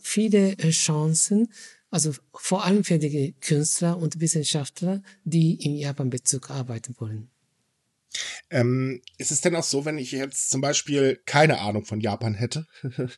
viele 0.01 0.53
äh, 0.53 0.71
Chancen, 0.71 1.49
also 1.91 2.13
vor 2.33 2.65
allem 2.65 2.83
für 2.83 2.97
die 2.97 3.35
Künstler 3.39 3.97
und 3.97 4.19
Wissenschaftler, 4.19 5.03
die 5.25 5.63
im 5.63 5.75
Japan-Bezug 5.75 6.49
arbeiten 6.49 6.95
wollen. 6.97 7.29
Ähm, 8.49 9.01
ist 9.17 9.31
es 9.31 9.41
denn 9.41 9.55
auch 9.55 9.63
so, 9.63 9.85
wenn 9.85 9.97
ich 9.97 10.11
jetzt 10.11 10.49
zum 10.49 10.61
Beispiel 10.61 11.21
keine 11.25 11.59
Ahnung 11.59 11.85
von 11.85 12.01
Japan 12.01 12.33
hätte 12.33 12.67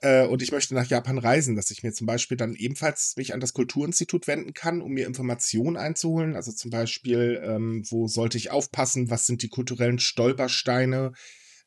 äh, 0.00 0.26
und 0.26 0.42
ich 0.42 0.52
möchte 0.52 0.74
nach 0.74 0.86
Japan 0.86 1.18
reisen, 1.18 1.56
dass 1.56 1.70
ich 1.70 1.82
mir 1.82 1.92
zum 1.92 2.06
Beispiel 2.06 2.36
dann 2.36 2.54
ebenfalls 2.54 3.14
mich 3.16 3.34
an 3.34 3.40
das 3.40 3.52
Kulturinstitut 3.52 4.26
wenden 4.26 4.54
kann, 4.54 4.80
um 4.80 4.92
mir 4.92 5.06
Informationen 5.06 5.76
einzuholen. 5.76 6.36
Also 6.36 6.52
zum 6.52 6.70
Beispiel, 6.70 7.40
ähm, 7.44 7.84
wo 7.90 8.08
sollte 8.08 8.38
ich 8.38 8.50
aufpassen, 8.50 9.10
was 9.10 9.26
sind 9.26 9.42
die 9.42 9.48
kulturellen 9.48 9.98
Stolpersteine 9.98 11.12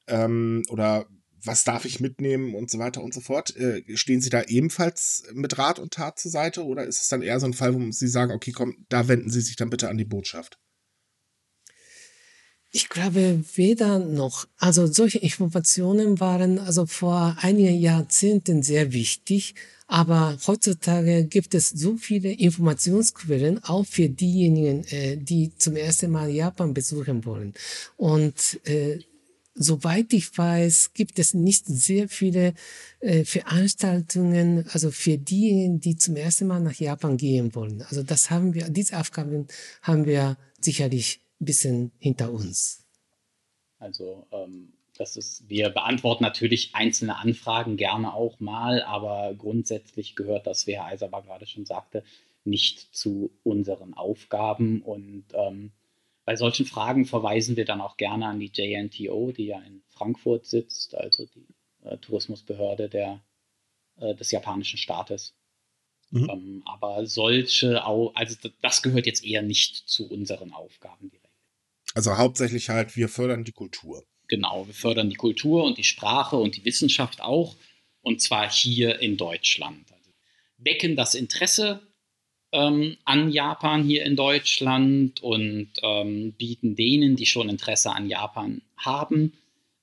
ähm, 0.08 0.64
oder 0.70 1.08
was 1.44 1.64
darf 1.64 1.86
ich 1.86 2.00
mitnehmen 2.00 2.54
und 2.56 2.70
so 2.70 2.80
weiter 2.80 3.04
und 3.04 3.14
so 3.14 3.22
fort. 3.22 3.56
Äh, 3.56 3.84
stehen 3.96 4.22
Sie 4.22 4.30
da 4.30 4.44
ebenfalls 4.44 5.24
mit 5.34 5.58
Rat 5.58 5.80
und 5.80 5.94
Tat 5.94 6.20
zur 6.20 6.32
Seite 6.32 6.66
oder 6.66 6.86
ist 6.86 7.02
es 7.02 7.08
dann 7.08 7.22
eher 7.22 7.40
so 7.40 7.48
ein 7.48 7.54
Fall, 7.54 7.74
wo 7.74 7.92
Sie 7.92 8.08
sagen, 8.08 8.32
okay, 8.32 8.52
komm, 8.52 8.86
da 8.90 9.08
wenden 9.08 9.30
Sie 9.30 9.42
sich 9.42 9.56
dann 9.56 9.70
bitte 9.70 9.90
an 9.90 9.98
die 9.98 10.06
Botschaft? 10.06 10.60
Ich 12.74 12.88
glaube 12.88 13.44
weder 13.56 14.00
noch. 14.00 14.48
Also 14.58 14.88
solche 14.88 15.18
Informationen 15.18 16.22
waren 16.22 16.58
also 16.58 16.86
vor 16.86 17.36
einigen 17.42 17.78
Jahrzehnten 17.78 18.64
sehr 18.64 18.94
wichtig, 18.94 19.56
aber 19.88 20.38
heutzutage 20.48 21.26
gibt 21.26 21.54
es 21.54 21.68
so 21.68 21.98
viele 21.98 22.32
Informationsquellen 22.32 23.62
auch 23.66 23.86
für 23.86 24.08
diejenigen, 24.08 24.86
äh, 24.86 25.18
die 25.18 25.54
zum 25.58 25.76
ersten 25.76 26.12
Mal 26.12 26.30
Japan 26.30 26.74
besuchen 26.74 27.26
wollen. 27.26 27.54
Und 27.98 28.62
äh, 28.64 29.00
soweit 29.54 30.14
ich 30.14 30.38
weiß, 30.38 30.94
gibt 30.94 31.20
es 31.20 31.34
nicht 31.34 31.66
sehr 31.66 32.08
viele 32.08 32.54
äh, 33.02 33.26
Veranstaltungen, 33.26 34.66
also 34.72 34.92
für 34.92 35.18
diejenigen, 35.18 35.82
die 35.82 35.98
zum 35.98 36.16
ersten 36.16 36.48
Mal 36.48 36.62
nach 36.62 36.76
Japan 36.76 37.18
gehen 37.18 37.54
wollen. 37.54 37.82
Also 37.82 38.02
das 38.02 38.30
haben 38.30 38.54
wir, 38.54 38.70
diese 38.70 38.98
Aufgaben 38.98 39.48
haben 39.82 40.06
wir 40.06 40.38
sicherlich 40.62 41.20
bisschen 41.46 41.92
hinter 42.00 42.32
uns. 42.32 42.86
Also 43.80 44.28
ähm, 44.32 44.74
das 44.98 45.18
ist, 45.18 45.50
wir 45.50 45.70
beantworten 45.70 46.24
natürlich 46.24 46.76
einzelne 46.76 47.18
Anfragen 47.18 47.78
gerne 47.78 48.14
auch 48.14 48.40
mal, 48.40 48.84
aber 48.84 49.34
grundsätzlich 49.34 50.16
gehört 50.16 50.46
das, 50.46 50.68
wie 50.68 50.76
Herr 50.76 50.86
Eiserbar 50.86 51.24
gerade 51.24 51.48
schon 51.48 51.66
sagte, 51.66 52.04
nicht 52.44 52.94
zu 52.96 53.32
unseren 53.44 53.94
Aufgaben. 53.94 54.82
Und 54.82 55.26
ähm, 55.34 55.72
bei 56.26 56.36
solchen 56.36 56.66
Fragen 56.66 57.06
verweisen 57.06 57.56
wir 57.56 57.66
dann 57.66 57.82
auch 57.82 57.98
gerne 57.98 58.28
an 58.28 58.40
die 58.40 58.52
JNTO, 58.54 59.32
die 59.32 59.48
ja 59.48 59.60
in 59.62 59.82
Frankfurt 59.88 60.46
sitzt, 60.46 60.96
also 60.96 61.26
die 61.26 61.48
äh, 61.84 61.98
Tourismusbehörde 61.98 62.90
der, 62.90 63.24
äh, 63.98 64.14
des 64.16 64.32
japanischen 64.32 64.78
Staates. 64.78 65.34
Mhm. 66.12 66.30
Ähm, 66.30 66.64
aber 66.66 67.06
solche, 67.08 67.84
also 67.86 68.50
das 68.62 68.82
gehört 68.82 69.06
jetzt 69.06 69.26
eher 69.26 69.42
nicht 69.42 69.88
zu 69.88 70.10
unseren 70.10 70.52
Aufgaben 70.52 71.10
direkt. 71.10 71.21
Also 71.94 72.18
hauptsächlich 72.18 72.70
halt, 72.70 72.96
wir 72.96 73.10
fördern 73.10 73.44
die 73.44 73.52
Kultur. 73.52 74.04
Genau, 74.28 74.66
wir 74.66 74.74
fördern 74.74 75.10
die 75.10 75.16
Kultur 75.16 75.64
und 75.64 75.78
die 75.78 75.84
Sprache 75.84 76.38
und 76.38 76.56
die 76.56 76.66
Wissenschaft 76.66 77.22
auch. 77.22 77.56
Und 78.02 78.22
zwar 78.22 78.50
hier 78.50 79.00
in 79.00 79.18
Deutschland. 79.18 79.92
Also 79.92 80.12
wecken 80.58 80.96
das 80.96 81.16
Interesse 81.16 81.82
ähm, 82.52 82.98
an 83.06 83.32
Japan 83.32 83.84
hier 83.84 84.06
in 84.06 84.16
Deutschland 84.16 85.22
und 85.22 85.70
ähm, 85.84 86.34
bieten 86.38 86.76
denen, 86.76 87.16
die 87.16 87.26
schon 87.26 87.50
Interesse 87.50 87.92
an 87.92 88.08
Japan 88.08 88.62
haben, 88.78 89.34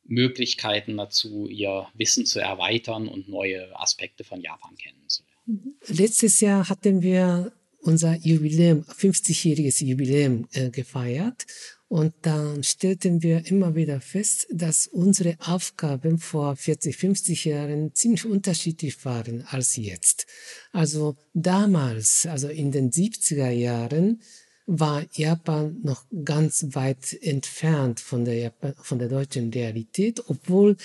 Möglichkeiten 0.05 0.97
dazu, 0.97 1.47
ihr 1.47 1.87
Wissen 1.95 2.27
zu 2.27 2.41
erweitern 2.41 3.09
und 3.09 3.29
neue 3.29 3.79
Aspekte 3.79 4.25
von 4.25 4.41
Japan 4.41 4.75
kennenzulernen. 4.77 5.79
Letztes 5.87 6.41
Jahr 6.41 6.69
hatten 6.69 7.03
wir 7.03 7.53
unser 7.81 8.17
Jubiläum, 8.17 8.83
50-jähriges 8.83 9.85
Jubiläum 9.85 10.49
äh, 10.53 10.71
gefeiert 10.71 11.47
und 11.89 12.13
dann 12.23 12.63
stellten 12.63 13.23
wir 13.23 13.47
immer 13.47 13.75
wieder 13.75 14.01
fest, 14.01 14.47
dass 14.51 14.87
unsere 14.87 15.37
Aufgaben 15.41 16.19
vor 16.19 16.55
40, 16.55 16.97
50 16.97 17.45
Jahren 17.47 17.95
ziemlich 17.95 18.27
unterschiedlich 18.27 19.05
waren 19.07 19.45
als 19.49 19.77
jetzt. 19.77 20.27
Also 20.73 21.17
damals, 21.33 22.27
also 22.27 22.49
in 22.49 22.73
den 22.73 22.91
70er 22.91 23.51
Jahren, 23.51 24.21
war 24.67 25.03
Japan 25.15 25.81
noch 25.83 26.05
ganz 26.25 26.67
weit 26.73 27.15
entfernt 27.23 28.01
von 28.01 28.27
der, 28.27 28.35
Japan, 28.35 28.75
von 28.83 28.99
der 28.99 29.09
deutschen 29.09 29.51
Realität, 29.51 30.23
obwohl 30.29 30.77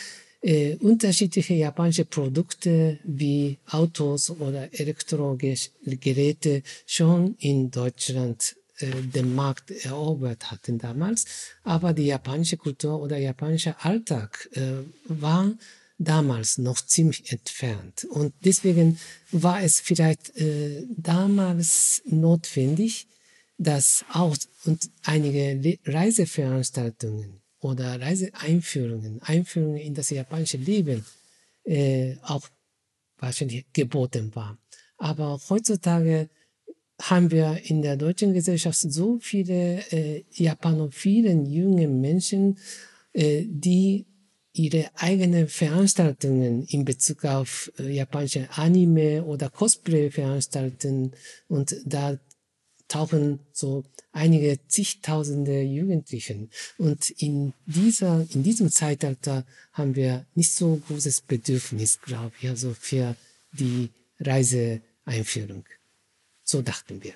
äh, 0.42 0.76
unterschiedliche 0.78 1.56
japanische 1.56 2.06
Produkte 2.06 3.00
wie 3.04 3.58
Autos 3.70 4.30
oder 4.30 4.70
Elektrogeräte 4.74 6.64
schon 6.86 7.36
in 7.40 7.72
Deutschland 7.72 8.56
den 8.92 9.34
Markt 9.36 9.72
erobert 9.72 10.52
hatten 10.52 10.78
damals. 10.78 11.26
Aber 11.64 11.94
die 11.94 12.08
japanische 12.08 12.58
Kultur 12.58 13.02
oder 13.02 13.18
japanischer 13.18 13.76
Alltag 13.86 14.50
äh, 14.54 14.84
war 15.06 15.54
damals 15.98 16.58
noch 16.58 16.78
ziemlich 16.78 17.32
entfernt. 17.32 18.06
Und 18.06 18.34
deswegen 18.44 19.00
war 19.32 19.62
es 19.62 19.80
vielleicht 19.80 20.36
äh, 20.38 20.84
damals 20.90 22.02
notwendig, 22.06 23.08
dass 23.58 24.04
auch 24.12 24.36
und 24.66 24.90
einige 25.04 25.80
Reiseveranstaltungen 25.86 27.42
oder 27.60 28.00
Reiseeinführungen, 28.02 29.22
Einführungen 29.22 29.78
in 29.78 29.94
das 29.94 30.10
japanische 30.10 30.58
Leben 30.58 31.06
äh, 31.64 32.16
auch 32.24 32.48
wahrscheinlich 33.18 33.66
geboten 33.72 34.36
war. 34.36 34.58
Aber 34.98 35.40
heutzutage 35.50 36.30
haben 37.02 37.32
wir 37.32 37.60
in 37.66 37.82
der 37.82 37.98
deutschen 37.98 38.34
Gesellschaft 38.34 38.80
so 38.80 39.18
viele 39.20 39.80
äh, 39.92 40.24
japanophilen 40.32 41.46
junge 41.46 41.88
Menschen, 41.88 42.58
äh, 43.14 43.46
die 43.48 44.06
ihre 44.54 44.90
eigenen 44.96 45.48
Veranstaltungen 45.48 46.64
in 46.66 46.86
Bezug 46.86 47.26
auf 47.26 47.72
äh, 47.80 47.90
japanische 47.90 48.48
Anime 48.52 49.24
oder 49.24 49.50
Cosplay 49.50 50.12
veranstalten 50.12 51.14
und 51.48 51.76
da 51.86 52.20
tauchen 52.88 53.40
so 53.52 53.84
einige 54.12 54.60
zigtausende 54.68 55.64
Jugendlichen. 55.64 56.52
Und 56.78 57.10
in 57.10 57.54
dieser, 57.66 58.28
in 58.34 58.44
diesem 58.44 58.70
Zeitalter 58.70 59.46
haben 59.72 59.96
wir 59.96 60.28
nicht 60.36 60.52
so 60.52 60.80
großes 60.88 61.22
Bedürfnis, 61.22 62.00
glaube 62.02 62.34
ich, 62.40 62.50
also 62.50 62.76
für 62.80 63.16
die 63.52 63.90
Reiseeinführung. 64.20 65.66
So 66.54 66.62
dachten 66.62 67.02
wir. 67.02 67.16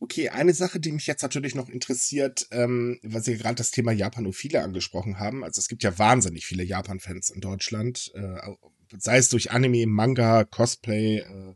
Okay, 0.00 0.30
eine 0.30 0.54
Sache, 0.54 0.80
die 0.80 0.90
mich 0.90 1.06
jetzt 1.06 1.20
natürlich 1.20 1.54
noch 1.54 1.68
interessiert, 1.68 2.46
ähm, 2.50 2.98
weil 3.02 3.22
Sie 3.22 3.36
gerade 3.36 3.56
das 3.56 3.72
Thema 3.72 3.92
Japanophile 3.92 4.62
angesprochen 4.62 5.18
haben. 5.18 5.44
Also 5.44 5.58
es 5.58 5.68
gibt 5.68 5.82
ja 5.82 5.98
wahnsinnig 5.98 6.46
viele 6.46 6.64
Japan-Fans 6.64 7.28
in 7.28 7.42
Deutschland, 7.42 8.10
äh, 8.14 8.38
sei 8.96 9.18
es 9.18 9.28
durch 9.28 9.50
Anime, 9.50 9.86
Manga, 9.86 10.44
Cosplay 10.44 11.18
äh, 11.18 11.54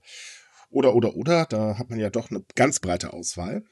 oder, 0.68 0.94
oder, 0.94 1.16
oder. 1.16 1.46
Da 1.46 1.78
hat 1.78 1.88
man 1.88 1.98
ja 1.98 2.10
doch 2.10 2.30
eine 2.30 2.44
ganz 2.56 2.78
breite 2.78 3.14
Auswahl. 3.14 3.64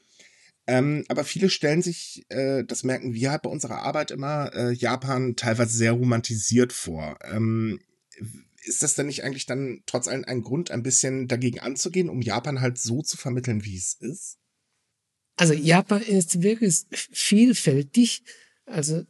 Ähm, 0.65 1.05
aber 1.07 1.23
viele 1.23 1.51
stellen 1.51 1.83
sich, 1.83 2.23
äh, 2.29 2.63
das 2.63 2.83
merken 2.83 3.13
wir 3.13 3.29
halt 3.29 3.43
bei 3.43 3.51
unserer 3.51 3.83
Arbeit 3.83 4.09
immer, 4.09 4.51
äh, 4.55 4.73
Japan 4.73 5.35
teilweise 5.35 5.77
sehr 5.77 5.91
romantisiert 5.91 6.73
vor. 6.73 7.19
Ähm, 7.31 7.79
ist 8.63 8.83
das 8.83 8.95
denn 8.95 9.07
nicht 9.07 9.23
eigentlich 9.23 9.45
dann 9.45 9.81
trotz 9.85 10.07
allem 10.07 10.25
ein 10.25 10.41
Grund, 10.41 10.71
ein 10.71 10.83
bisschen 10.83 11.27
dagegen 11.27 11.59
anzugehen, 11.59 12.09
um 12.09 12.21
Japan 12.21 12.61
halt 12.61 12.77
so 12.77 13.01
zu 13.01 13.17
vermitteln, 13.17 13.63
wie 13.65 13.77
es 13.77 13.93
ist? 13.93 14.37
Also 15.37 15.53
Japan 15.53 16.01
ist 16.01 16.41
wirklich 16.43 16.81
vielfältig. 16.91 18.23
Also 18.65 19.03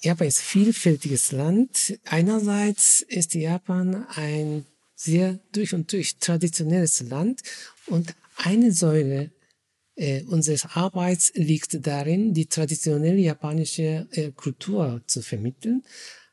Japan 0.00 0.26
ist 0.28 0.40
vielfältiges 0.40 1.32
Land. 1.32 1.98
Einerseits 2.04 3.02
ist 3.02 3.34
Japan 3.34 4.06
ein 4.14 4.66
sehr 4.96 5.38
durch 5.52 5.74
und 5.74 5.92
durch 5.92 6.16
traditionelles 6.16 7.00
Land 7.00 7.42
und 7.86 8.14
eine 8.36 8.72
Säule 8.72 9.30
äh, 9.96 10.22
unseres 10.24 10.64
Arbeits 10.74 11.32
liegt 11.34 11.86
darin, 11.86 12.32
die 12.32 12.46
traditionelle 12.46 13.18
japanische 13.18 14.08
äh, 14.12 14.32
Kultur 14.32 15.02
zu 15.06 15.22
vermitteln. 15.22 15.82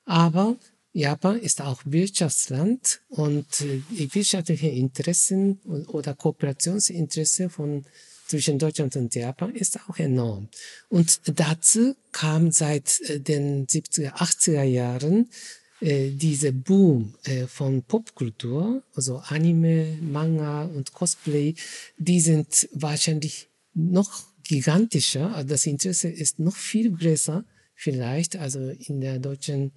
Aber 0.06 0.58
Japan 0.94 1.40
ist 1.40 1.62
auch 1.62 1.82
Wirtschaftsland 1.86 3.02
und 3.10 3.62
äh, 3.62 3.82
die 3.90 4.14
wirtschaftlichen 4.14 4.72
Interessen 4.72 5.60
oder 5.88 6.16
Kooperationsinteresse 6.16 7.50
von 7.50 7.86
zwischen 8.28 8.60
Deutschland 8.60 8.96
und 8.96 9.16
Japan 9.16 9.56
ist 9.56 9.80
auch 9.88 9.98
enorm. 9.98 10.50
Und 10.90 11.22
dazu 11.26 11.96
kam 12.12 12.52
seit 12.52 13.00
äh, 13.02 13.20
den 13.20 13.68
70er, 13.68 14.14
80er 14.14 14.64
Jahren 14.64 15.30
äh, 15.80 16.10
diese 16.10 16.52
Boom 16.52 17.14
äh, 17.24 17.46
von 17.46 17.84
Popkultur, 17.84 18.84
also 18.96 19.18
Anime, 19.18 19.98
Manga 20.02 20.64
und 20.64 20.94
Cosplay, 20.94 21.56
die 21.98 22.20
sind 22.20 22.68
wahrscheinlich 22.74 23.50
noch 23.74 24.26
gigantischer. 24.44 25.36
Also 25.36 25.50
das 25.50 25.66
Interesse 25.66 26.10
ist 26.10 26.40
noch 26.40 26.56
viel 26.56 26.92
größer 26.92 27.46
vielleicht, 27.76 28.36
also 28.38 28.70
in 28.70 29.02
der 29.02 29.20
deutschen, 29.20 29.72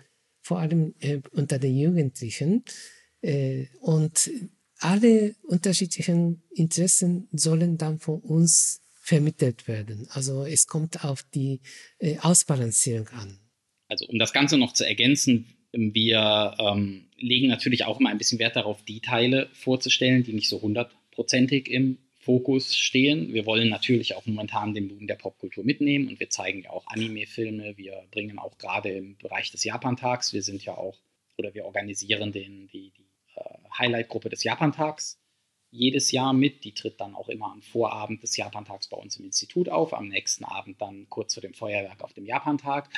vor 0.51 0.59
allem 0.59 0.97
äh, 0.99 1.21
unter 1.31 1.61
den 1.61 1.79
Jugendlichen. 1.79 2.65
Äh, 3.23 3.67
und 3.81 4.29
alle 4.81 5.37
unterschiedlichen 5.45 6.43
Interessen 6.53 7.29
sollen 7.31 7.79
dann 7.79 8.01
von 8.01 8.19
uns 8.19 8.83
vermittelt 9.01 9.69
werden. 9.69 10.09
Also 10.11 10.45
es 10.45 10.67
kommt 10.67 11.05
auf 11.05 11.23
die 11.23 11.61
äh, 12.01 12.19
Ausbalancierung 12.19 13.07
an. 13.11 13.39
Also 13.87 14.07
um 14.09 14.19
das 14.19 14.33
Ganze 14.33 14.59
noch 14.59 14.73
zu 14.73 14.85
ergänzen, 14.85 15.47
wir 15.71 16.57
ähm, 16.59 17.07
legen 17.17 17.47
natürlich 17.47 17.85
auch 17.85 18.01
immer 18.01 18.11
ein 18.11 18.19
bisschen 18.19 18.41
Wert 18.41 18.57
darauf, 18.57 18.85
die 18.85 19.01
Teile 19.01 19.51
vorzustellen, 19.53 20.25
die 20.25 20.33
nicht 20.33 20.49
so 20.49 20.61
hundertprozentig 20.61 21.69
im 21.71 21.99
Fokus 22.31 22.77
stehen. 22.77 23.35
Wir 23.35 23.45
wollen 23.45 23.69
natürlich 23.69 24.14
auch 24.14 24.25
momentan 24.25 24.73
den 24.73 24.87
Boom 24.87 25.09
der 25.09 25.16
Popkultur 25.16 25.64
mitnehmen 25.64 26.07
und 26.07 26.21
wir 26.21 26.31
zeigen 26.31 26.62
ja 26.62 26.71
auch 26.71 26.87
Anime-Filme. 26.87 27.77
Wir 27.77 28.05
bringen 28.12 28.38
auch 28.38 28.57
gerade 28.57 28.90
im 28.90 29.16
Bereich 29.16 29.51
des 29.51 29.64
Japantags, 29.64 30.33
wir 30.33 30.45
sind 30.45 30.64
ja 30.64 30.77
auch, 30.77 30.97
oder 31.38 31.53
wir 31.55 31.64
organisieren 31.64 32.31
den, 32.31 32.69
die, 32.69 32.93
die 32.97 33.11
Highlight-Gruppe 33.77 34.29
des 34.29 34.45
Japantags 34.45 35.19
jedes 35.73 36.12
Jahr 36.12 36.33
mit. 36.33 36.62
Die 36.62 36.73
tritt 36.73 37.01
dann 37.01 37.16
auch 37.16 37.29
immer 37.29 37.51
am 37.51 37.62
Vorabend 37.62 38.23
des 38.23 38.37
Japantags 38.37 38.88
bei 38.88 38.97
uns 38.97 39.16
im 39.16 39.25
Institut 39.25 39.69
auf, 39.69 39.93
am 39.93 40.07
nächsten 40.07 40.45
Abend 40.45 40.81
dann 40.81 41.09
kurz 41.09 41.35
vor 41.35 41.40
dem 41.40 41.55
Feuerwerk 41.55 42.01
auf 42.05 42.12
dem 42.12 42.27
Japantag. 42.27 42.90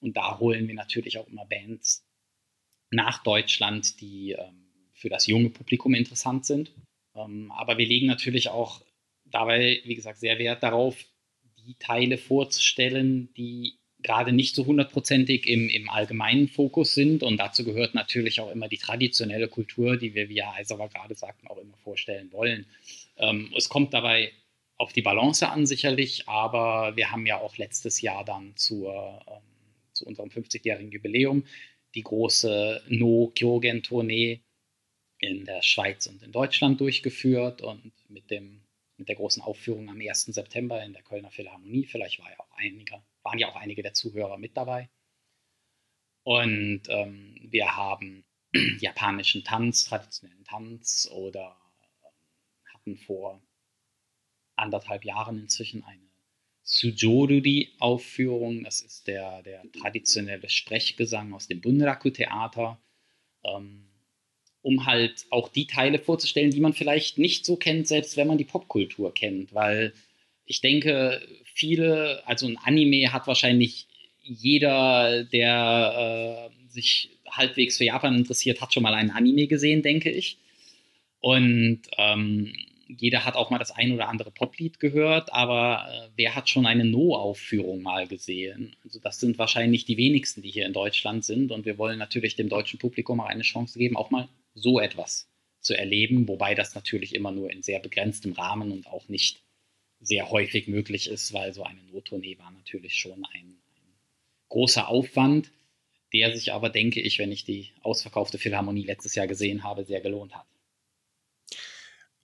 Und 0.00 0.16
da 0.16 0.40
holen 0.40 0.66
wir 0.66 0.74
natürlich 0.74 1.16
auch 1.16 1.28
immer 1.28 1.44
Bands 1.44 2.04
nach 2.90 3.22
Deutschland, 3.22 4.00
die 4.00 4.32
ähm, 4.32 4.66
für 4.94 5.10
das 5.10 5.28
junge 5.28 5.50
Publikum 5.50 5.94
interessant 5.94 6.44
sind. 6.44 6.72
Ähm, 7.14 7.52
aber 7.52 7.78
wir 7.78 7.86
legen 7.86 8.06
natürlich 8.06 8.48
auch 8.48 8.82
dabei, 9.24 9.80
wie 9.84 9.94
gesagt, 9.94 10.18
sehr 10.18 10.38
Wert 10.38 10.62
darauf, 10.62 10.96
die 11.66 11.74
Teile 11.78 12.18
vorzustellen, 12.18 13.32
die 13.34 13.74
gerade 14.02 14.32
nicht 14.32 14.54
so 14.54 14.66
hundertprozentig 14.66 15.46
im, 15.46 15.68
im 15.68 15.90
allgemeinen 15.90 16.48
Fokus 16.48 16.94
sind. 16.94 17.22
Und 17.22 17.36
dazu 17.36 17.64
gehört 17.64 17.94
natürlich 17.94 18.40
auch 18.40 18.50
immer 18.50 18.68
die 18.68 18.78
traditionelle 18.78 19.48
Kultur, 19.48 19.96
die 19.96 20.14
wir, 20.14 20.28
wie 20.28 20.42
Herr 20.42 20.54
Eiserwa 20.54 20.86
gerade 20.86 21.14
sagten, 21.14 21.46
auch 21.48 21.58
immer 21.58 21.76
vorstellen 21.76 22.32
wollen. 22.32 22.66
Ähm, 23.18 23.52
es 23.56 23.68
kommt 23.68 23.92
dabei 23.92 24.32
auf 24.76 24.92
die 24.92 25.02
Balance 25.02 25.46
an 25.46 25.66
sicherlich, 25.66 26.28
aber 26.28 26.96
wir 26.96 27.12
haben 27.12 27.26
ja 27.26 27.38
auch 27.38 27.58
letztes 27.58 28.00
Jahr 28.00 28.24
dann 28.24 28.56
zur, 28.56 29.20
ähm, 29.28 29.42
zu 29.92 30.06
unserem 30.06 30.30
50-jährigen 30.30 30.90
Jubiläum 30.90 31.44
die 31.94 32.02
große 32.02 32.82
No-Kyogen-Tournee 32.88 34.40
in 35.20 35.44
der 35.44 35.62
Schweiz 35.62 36.06
und 36.06 36.22
in 36.22 36.32
Deutschland 36.32 36.80
durchgeführt 36.80 37.62
und 37.62 37.92
mit, 38.08 38.30
dem, 38.30 38.62
mit 38.96 39.08
der 39.08 39.16
großen 39.16 39.42
Aufführung 39.42 39.88
am 39.88 40.00
1. 40.00 40.26
September 40.26 40.82
in 40.82 40.92
der 40.92 41.02
Kölner 41.02 41.30
Philharmonie, 41.30 41.86
vielleicht 41.86 42.18
war 42.18 42.30
ja 42.30 42.40
auch 42.40 42.50
einiger 42.56 43.02
waren 43.22 43.38
ja 43.38 43.48
auch 43.48 43.56
einige 43.56 43.82
der 43.82 43.94
Zuhörer 43.94 44.38
mit 44.38 44.56
dabei. 44.56 44.88
Und 46.22 46.82
ähm, 46.88 47.38
wir 47.42 47.76
haben 47.76 48.24
japanischen 48.80 49.44
Tanz, 49.44 49.84
traditionellen 49.84 50.44
Tanz 50.44 51.08
oder 51.12 51.56
ähm, 52.02 52.74
hatten 52.74 52.96
vor 52.96 53.42
anderthalb 54.56 55.04
Jahren 55.04 55.38
inzwischen 55.38 55.82
eine 55.84 56.08
Sujoruri-Aufführung. 56.62 58.64
Das 58.64 58.80
ist 58.80 59.06
der, 59.06 59.42
der 59.42 59.62
traditionelle 59.72 60.48
Sprechgesang 60.48 61.32
aus 61.32 61.48
dem 61.48 61.60
Bunraku-Theater, 61.60 62.80
ähm, 63.44 63.89
um 64.62 64.86
halt 64.86 65.26
auch 65.30 65.48
die 65.48 65.66
Teile 65.66 65.98
vorzustellen, 65.98 66.50
die 66.50 66.60
man 66.60 66.72
vielleicht 66.72 67.18
nicht 67.18 67.44
so 67.44 67.56
kennt, 67.56 67.88
selbst 67.88 68.16
wenn 68.16 68.26
man 68.26 68.38
die 68.38 68.44
Popkultur 68.44 69.14
kennt, 69.14 69.54
weil 69.54 69.92
ich 70.44 70.60
denke, 70.60 71.22
viele, 71.44 72.22
also 72.26 72.46
ein 72.46 72.58
Anime 72.58 73.12
hat 73.12 73.26
wahrscheinlich 73.26 73.86
jeder, 74.22 75.24
der 75.24 76.50
äh, 76.50 76.70
sich 76.72 77.10
halbwegs 77.28 77.78
für 77.78 77.84
Japan 77.84 78.16
interessiert, 78.16 78.60
hat 78.60 78.74
schon 78.74 78.82
mal 78.82 78.94
einen 78.94 79.10
Anime 79.10 79.46
gesehen, 79.46 79.82
denke 79.82 80.10
ich. 80.10 80.38
Und 81.20 81.82
ähm, 81.98 82.52
jeder 82.88 83.24
hat 83.24 83.36
auch 83.36 83.50
mal 83.50 83.58
das 83.58 83.70
ein 83.70 83.92
oder 83.92 84.08
andere 84.08 84.30
Poplied 84.30 84.80
gehört, 84.80 85.32
aber 85.32 85.86
äh, 85.88 86.08
wer 86.16 86.34
hat 86.34 86.48
schon 86.48 86.66
eine 86.66 86.84
No-Aufführung 86.84 87.82
mal 87.82 88.06
gesehen? 88.06 88.74
Also 88.84 88.98
das 88.98 89.20
sind 89.20 89.38
wahrscheinlich 89.38 89.84
die 89.84 89.96
wenigsten, 89.96 90.42
die 90.42 90.50
hier 90.50 90.66
in 90.66 90.72
Deutschland 90.72 91.24
sind. 91.24 91.52
Und 91.52 91.64
wir 91.66 91.78
wollen 91.78 91.98
natürlich 91.98 92.36
dem 92.36 92.48
deutschen 92.48 92.78
Publikum 92.78 93.20
auch 93.20 93.26
eine 93.26 93.42
Chance 93.42 93.78
geben, 93.78 93.96
auch 93.96 94.10
mal 94.10 94.28
so 94.54 94.80
etwas 94.80 95.28
zu 95.60 95.76
erleben, 95.76 96.26
wobei 96.28 96.54
das 96.54 96.74
natürlich 96.74 97.14
immer 97.14 97.32
nur 97.32 97.50
in 97.50 97.62
sehr 97.62 97.80
begrenztem 97.80 98.32
Rahmen 98.32 98.72
und 98.72 98.86
auch 98.86 99.08
nicht 99.08 99.42
sehr 100.00 100.30
häufig 100.30 100.68
möglich 100.68 101.08
ist, 101.10 101.32
weil 101.32 101.52
so 101.52 101.62
eine 101.62 101.82
Nottournee 101.84 102.38
war 102.38 102.50
natürlich 102.50 102.94
schon 102.94 103.24
ein, 103.24 103.44
ein 103.44 103.94
großer 104.48 104.88
Aufwand, 104.88 105.52
der 106.12 106.34
sich 106.34 106.52
aber, 106.52 106.70
denke 106.70 107.00
ich, 107.00 107.18
wenn 107.18 107.30
ich 107.30 107.44
die 107.44 107.72
ausverkaufte 107.82 108.38
Philharmonie 108.38 108.84
letztes 108.84 109.14
Jahr 109.14 109.26
gesehen 109.26 109.62
habe, 109.62 109.84
sehr 109.84 110.00
gelohnt 110.00 110.34
hat. 110.34 110.46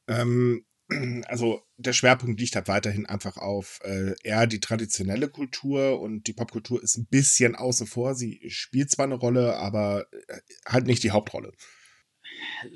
Ähm, 0.08 0.64
also 1.26 1.62
der 1.76 1.92
Schwerpunkt 1.92 2.40
liegt 2.40 2.56
halt 2.56 2.68
weiterhin 2.68 3.06
einfach 3.06 3.36
auf 3.36 3.80
äh, 3.84 4.14
eher 4.22 4.46
die 4.46 4.60
traditionelle 4.60 5.28
Kultur 5.28 6.00
und 6.00 6.26
die 6.26 6.32
Popkultur 6.32 6.82
ist 6.82 6.96
ein 6.96 7.06
bisschen 7.06 7.54
außen 7.54 7.86
vor. 7.86 8.14
Sie 8.14 8.40
spielt 8.48 8.90
zwar 8.90 9.04
eine 9.04 9.16
Rolle, 9.16 9.56
aber 9.56 10.06
äh, 10.28 10.38
halt 10.66 10.86
nicht 10.86 11.02
die 11.02 11.10
Hauptrolle. 11.10 11.52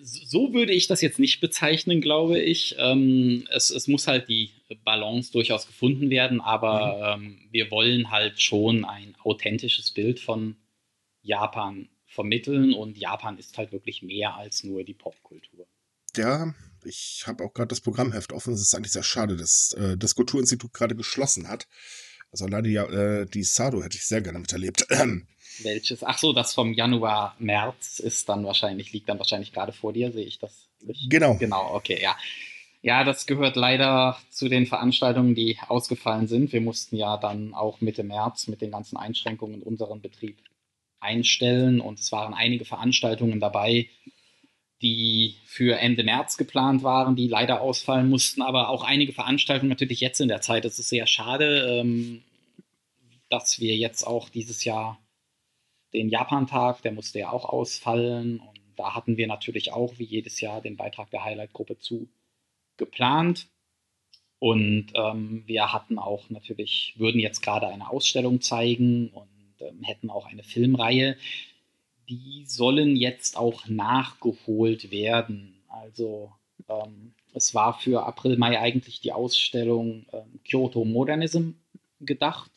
So 0.02 0.52
würde 0.52 0.72
ich 0.72 0.86
das 0.86 1.00
jetzt 1.00 1.18
nicht 1.18 1.40
bezeichnen, 1.40 2.00
glaube 2.00 2.38
ich. 2.38 2.76
Ähm, 2.78 3.46
es, 3.50 3.70
es, 3.70 3.88
muss 3.88 4.06
halt 4.06 4.28
die 4.28 4.50
Balance 4.84 5.32
durchaus 5.32 5.66
gefunden 5.66 6.10
werden, 6.10 6.40
aber 6.40 7.16
mhm. 7.18 7.24
ähm, 7.24 7.48
wir 7.50 7.70
wollen 7.70 8.10
halt 8.10 8.40
schon 8.40 8.84
ein 8.84 9.16
authentisches 9.22 9.90
Bild 9.90 10.20
von 10.20 10.56
Japan 11.22 11.88
vermitteln 12.06 12.74
und 12.74 12.98
Japan 12.98 13.38
ist 13.38 13.56
halt 13.56 13.72
wirklich 13.72 14.02
mehr 14.02 14.34
als 14.34 14.64
nur 14.64 14.84
die 14.84 14.94
Popkultur. 14.94 15.66
Ja, 16.16 16.52
ich 16.84 17.24
habe 17.26 17.44
auch 17.44 17.54
gerade 17.54 17.68
das 17.68 17.80
Programmheft 17.80 18.32
offen. 18.32 18.52
Es 18.52 18.62
ist 18.62 18.74
eigentlich 18.74 18.92
sehr 18.92 19.04
schade, 19.04 19.36
dass 19.36 19.72
äh, 19.74 19.96
das 19.96 20.14
Kulturinstitut 20.14 20.72
gerade 20.72 20.96
geschlossen 20.96 21.48
hat. 21.48 21.68
Also 22.32 22.46
leider 22.46 22.68
ja, 22.68 22.84
äh, 22.84 23.26
die 23.26 23.42
Sado 23.42 23.82
hätte 23.82 23.96
ich 23.96 24.06
sehr 24.06 24.20
gerne 24.22 24.38
miterlebt. 24.38 24.86
Welches? 25.62 26.04
Ach 26.04 26.18
so, 26.18 26.32
das 26.32 26.54
vom 26.54 26.72
Januar, 26.72 27.34
März 27.38 27.98
ist 27.98 28.28
dann 28.28 28.44
wahrscheinlich, 28.44 28.92
liegt 28.92 29.08
dann 29.08 29.18
wahrscheinlich 29.18 29.52
gerade 29.52 29.72
vor 29.72 29.92
dir, 29.92 30.12
sehe 30.12 30.24
ich 30.24 30.38
das 30.38 30.68
richtig? 30.86 31.10
Genau. 31.10 31.34
Genau, 31.36 31.74
okay, 31.74 32.00
ja. 32.00 32.16
Ja, 32.82 33.04
das 33.04 33.26
gehört 33.26 33.56
leider 33.56 34.18
zu 34.30 34.48
den 34.48 34.66
Veranstaltungen, 34.66 35.34
die 35.34 35.58
ausgefallen 35.68 36.28
sind. 36.28 36.52
Wir 36.52 36.62
mussten 36.62 36.96
ja 36.96 37.18
dann 37.18 37.52
auch 37.52 37.82
Mitte 37.82 38.04
März 38.04 38.46
mit 38.46 38.62
den 38.62 38.70
ganzen 38.70 38.96
Einschränkungen 38.96 39.62
unseren 39.62 40.00
Betrieb 40.00 40.38
einstellen 40.98 41.80
und 41.80 41.98
es 42.00 42.10
waren 42.12 42.32
einige 42.32 42.64
Veranstaltungen 42.64 43.40
dabei, 43.40 43.88
die 44.82 45.36
für 45.44 45.78
Ende 45.78 46.04
März 46.04 46.36
geplant 46.36 46.82
waren, 46.82 47.16
die 47.16 47.28
leider 47.28 47.60
ausfallen 47.60 48.08
mussten, 48.08 48.42
aber 48.42 48.70
auch 48.70 48.82
einige 48.82 49.12
Veranstaltungen 49.12 49.68
natürlich 49.68 50.00
jetzt 50.00 50.20
in 50.20 50.28
der 50.28 50.40
Zeit. 50.40 50.64
Es 50.64 50.78
ist 50.78 50.88
sehr 50.88 51.06
schade, 51.06 51.80
ähm, 51.80 52.22
dass 53.28 53.60
wir 53.60 53.76
jetzt 53.76 54.06
auch 54.06 54.28
dieses 54.28 54.64
Jahr 54.64 54.98
den 55.92 56.08
Japan-Tag, 56.08 56.82
der 56.82 56.92
musste 56.92 57.18
ja 57.18 57.30
auch 57.30 57.44
ausfallen. 57.44 58.40
Und 58.40 58.60
da 58.76 58.94
hatten 58.94 59.16
wir 59.16 59.26
natürlich 59.26 59.72
auch 59.72 59.98
wie 59.98 60.04
jedes 60.04 60.40
Jahr 60.40 60.60
den 60.60 60.76
Beitrag 60.76 61.10
der 61.10 61.24
Highlight-Gruppe 61.24 61.78
zu 61.78 62.08
geplant. 62.76 63.48
Und 64.38 64.86
ähm, 64.94 65.42
wir 65.46 65.72
hatten 65.72 65.98
auch 65.98 66.30
natürlich, 66.30 66.94
würden 66.96 67.20
jetzt 67.20 67.42
gerade 67.42 67.68
eine 67.68 67.90
Ausstellung 67.90 68.40
zeigen 68.40 69.08
und 69.08 69.28
ähm, 69.60 69.82
hätten 69.82 70.08
auch 70.08 70.26
eine 70.26 70.42
Filmreihe. 70.42 71.16
Die 72.10 72.44
sollen 72.46 72.96
jetzt 72.96 73.36
auch 73.36 73.66
nachgeholt 73.68 74.90
werden. 74.90 75.62
Also 75.68 76.32
ähm, 76.68 77.14
es 77.32 77.54
war 77.54 77.78
für 77.78 78.04
April, 78.04 78.36
Mai 78.36 78.60
eigentlich 78.60 79.00
die 79.00 79.12
Ausstellung 79.12 80.06
ähm, 80.12 80.40
Kyoto 80.44 80.84
Modernism 80.84 81.52
gedacht 82.00 82.50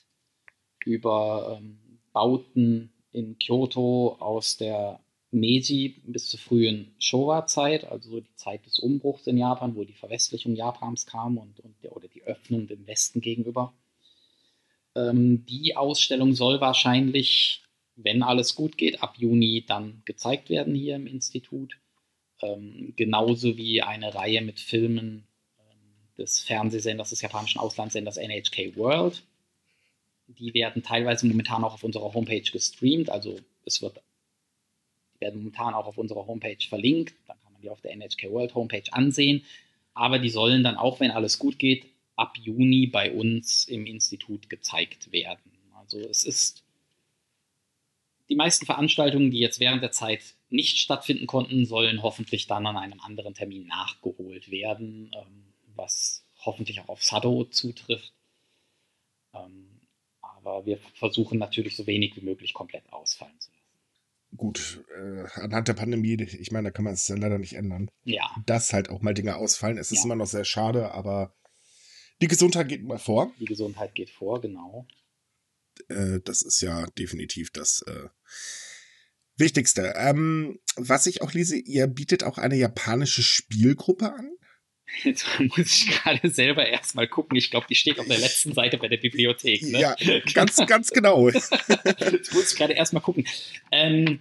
über 0.84 1.60
ähm, 1.60 2.00
Bauten 2.12 2.92
in 3.12 3.38
Kyoto 3.38 4.18
aus 4.20 4.58
der 4.58 5.00
Meiji 5.32 6.02
bis 6.06 6.30
zur 6.30 6.40
frühen 6.40 6.94
Showa-Zeit, 7.00 7.86
also 7.86 8.20
die 8.20 8.36
Zeit 8.36 8.66
des 8.66 8.80
Umbruchs 8.80 9.26
in 9.28 9.38
Japan, 9.38 9.76
wo 9.76 9.84
die 9.84 9.94
Verwestlichung 9.94 10.56
Japans 10.56 11.06
kam 11.06 11.38
und, 11.38 11.60
und 11.60 11.76
der, 11.84 11.96
oder 11.96 12.08
die 12.08 12.24
Öffnung 12.24 12.68
dem 12.68 12.86
Westen 12.86 13.20
gegenüber. 13.22 13.74
Ähm, 14.96 15.46
die 15.46 15.76
Ausstellung 15.76 16.34
soll 16.34 16.62
wahrscheinlich, 16.62 17.63
wenn 17.96 18.24
alles 18.24 18.56
gut 18.56 18.78
geht, 18.78 19.04
ab 19.04 19.16
Juni 19.18 19.64
dann 19.68 20.02
gezeigt 20.06 20.50
werden 20.50 20.76
hier 20.76 20.96
im 20.96 21.08
Institut. 21.08 21.78
Ähm, 22.42 22.94
genauso 22.96 23.58
wie 23.58 23.82
eine 23.82 24.14
Reihe 24.14 24.42
mit 24.42 24.60
Filmen 24.60 25.28
ähm, 25.60 26.16
des 26.18 26.40
Fernsehsenders, 26.42 27.12
des 27.12 27.22
japanischen 27.22 27.60
Auslandssenders 27.60 28.18
NHK 28.18 28.76
World 28.76 29.24
die 30.28 30.54
werden 30.54 30.84
teilweise 30.84 31.28
momentan 31.28 31.64
auch 31.64 31.74
auf 31.74 31.84
unserer 31.84 32.14
Homepage 32.14 32.42
gestreamt. 32.42 33.10
Also 33.10 33.40
es 33.66 33.82
wird, 33.82 34.02
die 35.16 35.22
werden 35.22 35.40
momentan 35.40 35.74
auch 35.74 35.86
auf 35.86 35.98
unserer 35.98 36.28
Homepage 36.28 36.64
verlinkt. 36.68 37.16
Dann 37.28 37.40
kann 37.42 37.54
man 37.54 37.62
die 37.62 37.70
auf 37.70 37.82
der 37.82 37.92
NHK 37.96 38.30
World 38.32 38.56
Homepage 38.56 38.92
ansehen. 38.92 39.44
Aber 39.94 40.20
die 40.20 40.30
sollen 40.30 40.64
dann 40.64 40.76
auch, 40.76 41.00
wenn 41.00 41.12
alles 41.12 41.40
gut 41.40 41.60
geht, 41.60 41.86
ab 42.16 42.38
Juni 42.38 42.88
bei 42.88 43.12
uns 43.12 43.66
im 43.66 43.86
Institut 43.86 44.50
gezeigt 44.50 45.12
werden. 45.12 45.52
Also 45.76 46.00
es 46.00 46.24
ist 46.24 46.63
die 48.30 48.36
meisten 48.36 48.66
Veranstaltungen, 48.66 49.32
die 49.32 49.40
jetzt 49.40 49.60
während 49.60 49.84
der 49.84 49.92
Zeit 49.92 50.36
nicht 50.50 50.78
stattfinden 50.78 51.28
konnten, 51.28 51.66
sollen 51.66 52.02
hoffentlich 52.02 52.48
dann 52.48 52.66
an 52.66 52.78
einem 52.78 53.00
anderen 53.02 53.34
Termin 53.34 53.68
nachgeholt 53.68 54.50
werden, 54.50 55.12
ähm, 55.14 55.54
was 55.76 56.26
hoffentlich 56.46 56.80
auch 56.82 56.90
auf 56.90 57.04
Sado 57.04 57.46
zutrifft. 57.46 58.14
Ähm, 59.34 59.82
aber 60.22 60.66
wir 60.66 60.78
versuchen 60.96 61.40
natürlich 61.40 61.76
so 61.76 61.88
wenig 61.88 62.16
wie 62.16 62.22
möglich 62.22 62.54
komplett 62.54 62.92
ausfallen 62.92 63.40
zu 63.40 63.50
lassen. 63.52 63.64
Gut, 64.36 64.84
äh, 64.98 65.42
anhand 65.42 65.68
der 65.68 65.74
Pandemie, 65.74 66.22
ich 66.22 66.52
meine, 66.52 66.70
da 66.70 66.72
kann 66.72 66.86
man 66.86 66.96
es 66.96 67.08
ja 67.08 67.16
leider 67.16 67.38
nicht 67.38 67.54
ändern. 67.54 67.92
Ja. 68.04 68.24
Dass 68.46 68.74
halt 68.74 68.90
auch 68.90 69.02
mal 69.02 69.14
Dinge 69.14 69.36
ausfallen. 69.36 69.78
Es 69.78 69.92
ist 69.92 70.00
ja. 70.00 70.06
immer 70.06 70.16
noch 70.16 70.26
sehr 70.26 70.46
schade, 70.46 70.92
aber 70.92 71.34
die 72.22 72.28
Gesundheit 72.28 72.68
geht 72.68 72.84
mal 72.84 72.98
vor. 72.98 73.32
Die 73.40 73.46
Gesundheit 73.46 73.96
geht 73.96 74.10
vor, 74.10 74.42
genau. 74.42 74.88
Äh, 75.90 76.20
das 76.24 76.42
ist 76.42 76.62
ja 76.62 76.86
definitiv 76.98 77.52
das 77.52 77.84
äh, 77.88 78.08
Wichtigste. 79.38 79.94
Ähm, 79.98 80.60
was 80.76 81.08
ich 81.08 81.22
auch 81.22 81.34
lese, 81.34 81.58
ihr 81.58 81.88
bietet 81.88 82.24
auch 82.24 82.38
eine 82.38 82.56
japanische 82.56 83.24
Spielgruppe 83.24 84.14
an. 84.14 84.32
Jetzt 85.04 85.26
muss 85.40 85.58
ich 85.58 85.88
gerade 85.88 86.30
selber 86.30 86.68
erstmal 86.68 87.08
gucken. 87.08 87.38
Ich 87.38 87.50
glaube, 87.50 87.66
die 87.70 87.76
steht 87.76 88.00
auf 88.00 88.08
der 88.08 88.20
letzten 88.20 88.54
Seite 88.54 88.78
bei 88.78 88.88
der 88.88 88.98
Bibliothek. 88.98 89.64
Ne? 89.64 89.80
Ja, 89.80 89.96
ganz, 90.34 90.58
ganz 90.68 90.92
genau. 90.92 91.30
Jetzt 91.30 92.34
muss 92.34 92.52
ich 92.52 92.58
gerade 92.58 92.74
erstmal 92.74 93.02
gucken. 93.02 93.26
Ähm, 93.72 94.20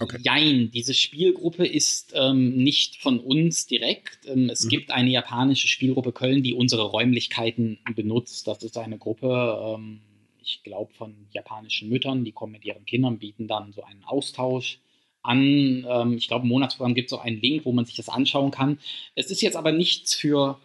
okay. 0.00 0.18
Jein, 0.22 0.70
diese 0.70 0.94
Spielgruppe 0.94 1.66
ist 1.66 2.12
ähm, 2.14 2.56
nicht 2.56 2.96
von 2.96 3.20
uns 3.20 3.66
direkt. 3.66 4.26
Ähm, 4.26 4.48
es 4.48 4.64
mhm. 4.64 4.68
gibt 4.70 4.90
eine 4.90 5.10
japanische 5.10 5.68
Spielgruppe 5.68 6.12
Köln, 6.12 6.42
die 6.42 6.54
unsere 6.54 6.84
Räumlichkeiten 6.84 7.78
benutzt. 7.94 8.46
Das 8.46 8.62
ist 8.62 8.78
eine 8.78 8.98
Gruppe, 8.98 9.76
ähm, 9.76 10.00
ich 10.48 10.62
glaube, 10.62 10.92
von 10.94 11.28
japanischen 11.30 11.88
Müttern, 11.88 12.24
die 12.24 12.32
kommen 12.32 12.52
mit 12.52 12.64
ihren 12.64 12.86
Kindern, 12.86 13.18
bieten 13.18 13.48
dann 13.48 13.72
so 13.72 13.82
einen 13.82 14.04
Austausch 14.04 14.80
an. 15.22 15.86
Ähm, 15.88 16.16
ich 16.16 16.28
glaube, 16.28 16.44
im 16.44 16.48
Monatsprogramm 16.48 16.94
gibt 16.94 17.12
es 17.12 17.18
auch 17.18 17.24
einen 17.24 17.40
Link, 17.40 17.64
wo 17.64 17.72
man 17.72 17.84
sich 17.84 17.96
das 17.96 18.08
anschauen 18.08 18.50
kann. 18.50 18.78
Es 19.14 19.30
ist 19.30 19.42
jetzt 19.42 19.56
aber 19.56 19.72
nichts 19.72 20.14
für, 20.14 20.58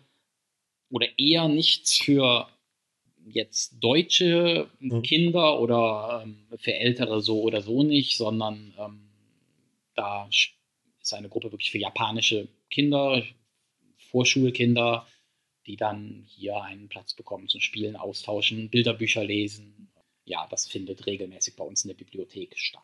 oder 0.90 1.08
eher 1.18 1.48
nichts 1.50 1.98
für 1.98 2.48
jetzt 3.26 3.78
deutsche 3.82 4.70
mhm. 4.80 5.02
Kinder 5.02 5.60
oder 5.60 6.24
ähm, 6.24 6.46
für 6.58 6.74
Ältere 6.74 7.22
so 7.22 7.42
oder 7.42 7.62
so 7.62 7.84
nicht, 7.84 8.18
sondern 8.18 8.74
ähm, 8.78 9.10
da 9.96 10.28
ist 10.30 11.14
eine 11.14 11.30
Gruppe 11.30 11.52
wirklich 11.52 11.72
für 11.72 11.78
japanische 11.78 12.48
Kinder, 12.70 13.22
Vorschulkinder, 14.12 15.06
die 15.66 15.78
dann 15.78 16.24
hier 16.28 16.62
einen 16.62 16.90
Platz 16.90 17.14
bekommen 17.14 17.48
zum 17.48 17.62
Spielen, 17.62 17.96
austauschen, 17.96 18.70
Bilderbücher 18.70 19.24
lesen. 19.24 19.90
Ja, 20.26 20.48
das 20.50 20.68
findet 20.68 21.06
regelmäßig 21.06 21.56
bei 21.56 21.64
uns 21.64 21.84
in 21.84 21.90
der 21.90 21.96
Bibliothek 21.96 22.58
statt. 22.58 22.84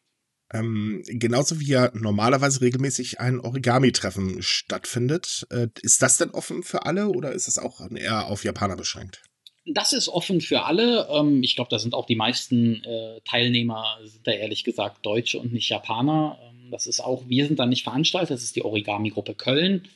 Ähm, 0.52 1.04
genauso 1.06 1.60
wie 1.60 1.68
ja 1.68 1.92
normalerweise 1.94 2.62
regelmäßig 2.62 3.20
ein 3.20 3.39
Origami-Treffen 3.39 4.42
stattfindet. 4.42 5.46
Äh, 5.52 5.68
ist 5.82 6.02
das 6.02 6.18
denn 6.18 6.32
offen 6.32 6.63
für 6.63 6.86
alle 6.86 7.10
oder 7.10 7.34
ist 7.34 7.48
es 7.48 7.60
auch 7.60 7.82
eher 7.92 8.28
auf 8.28 8.44
Japaner 8.44 8.76
beschränkt? 8.76 9.22
Das 9.65 9.94
ist 9.94 10.10
offen 10.10 10.42
für 10.42 10.63
alle. 10.63 11.08
Ähm, 11.12 11.44
ich 11.44 11.56
glaube, 11.56 11.70
da 11.70 11.78
sind 11.78 11.94
auch 11.94 12.08
die 12.08 12.15
meisten 12.15 12.84
äh, 12.84 13.22
Teilnehmer, 13.26 14.00
sind 14.04 14.26
da 14.26 14.32
ehrlich 14.32 14.63
gesagt 14.63 15.06
Deutsche 15.06 15.39
und 15.39 15.54
nicht 15.54 15.70
Japaner. 15.70 16.39
Ähm, 16.42 16.72
das 16.72 16.88
ist 16.88 17.00
auch, 17.00 17.28
wir 17.28 17.46
sind 17.46 17.60
da 17.60 17.68
nicht 17.68 17.84
veranstaltet, 17.84 18.32
das 18.32 18.44
ist 18.44 18.56
die 18.56 18.65
Origami-Gruppe 18.65 19.36
Köln, 19.36 19.88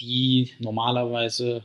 die 0.00 0.52
normalerweise, 0.58 1.64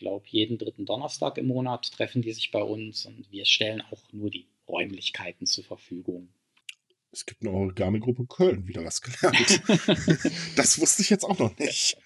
glaube, 0.00 0.26
jeden 0.28 0.58
dritten 0.58 0.84
Donnerstag 0.84 1.38
im 1.38 1.46
Monat 1.46 1.92
treffen 1.92 2.22
die 2.22 2.32
sich 2.32 2.50
bei 2.50 2.62
uns 2.62 3.06
und 3.06 3.30
wir 3.30 3.44
stellen 3.44 3.82
auch 3.92 4.02
nur 4.12 4.30
die 4.30 4.46
Räumlichkeiten 4.66 5.46
zur 5.46 5.62
Verfügung. 5.62 6.28
Es 7.12 7.26
gibt 7.26 7.42
eine 7.42 7.50
Origami-Gruppe 7.50 8.26
Köln, 8.26 8.68
wieder 8.68 8.84
was 8.84 9.02
gelernt. 9.02 9.62
das 10.56 10.80
wusste 10.80 11.02
ich 11.02 11.10
jetzt 11.10 11.24
auch 11.24 11.38
noch 11.38 11.56
nicht. 11.58 11.96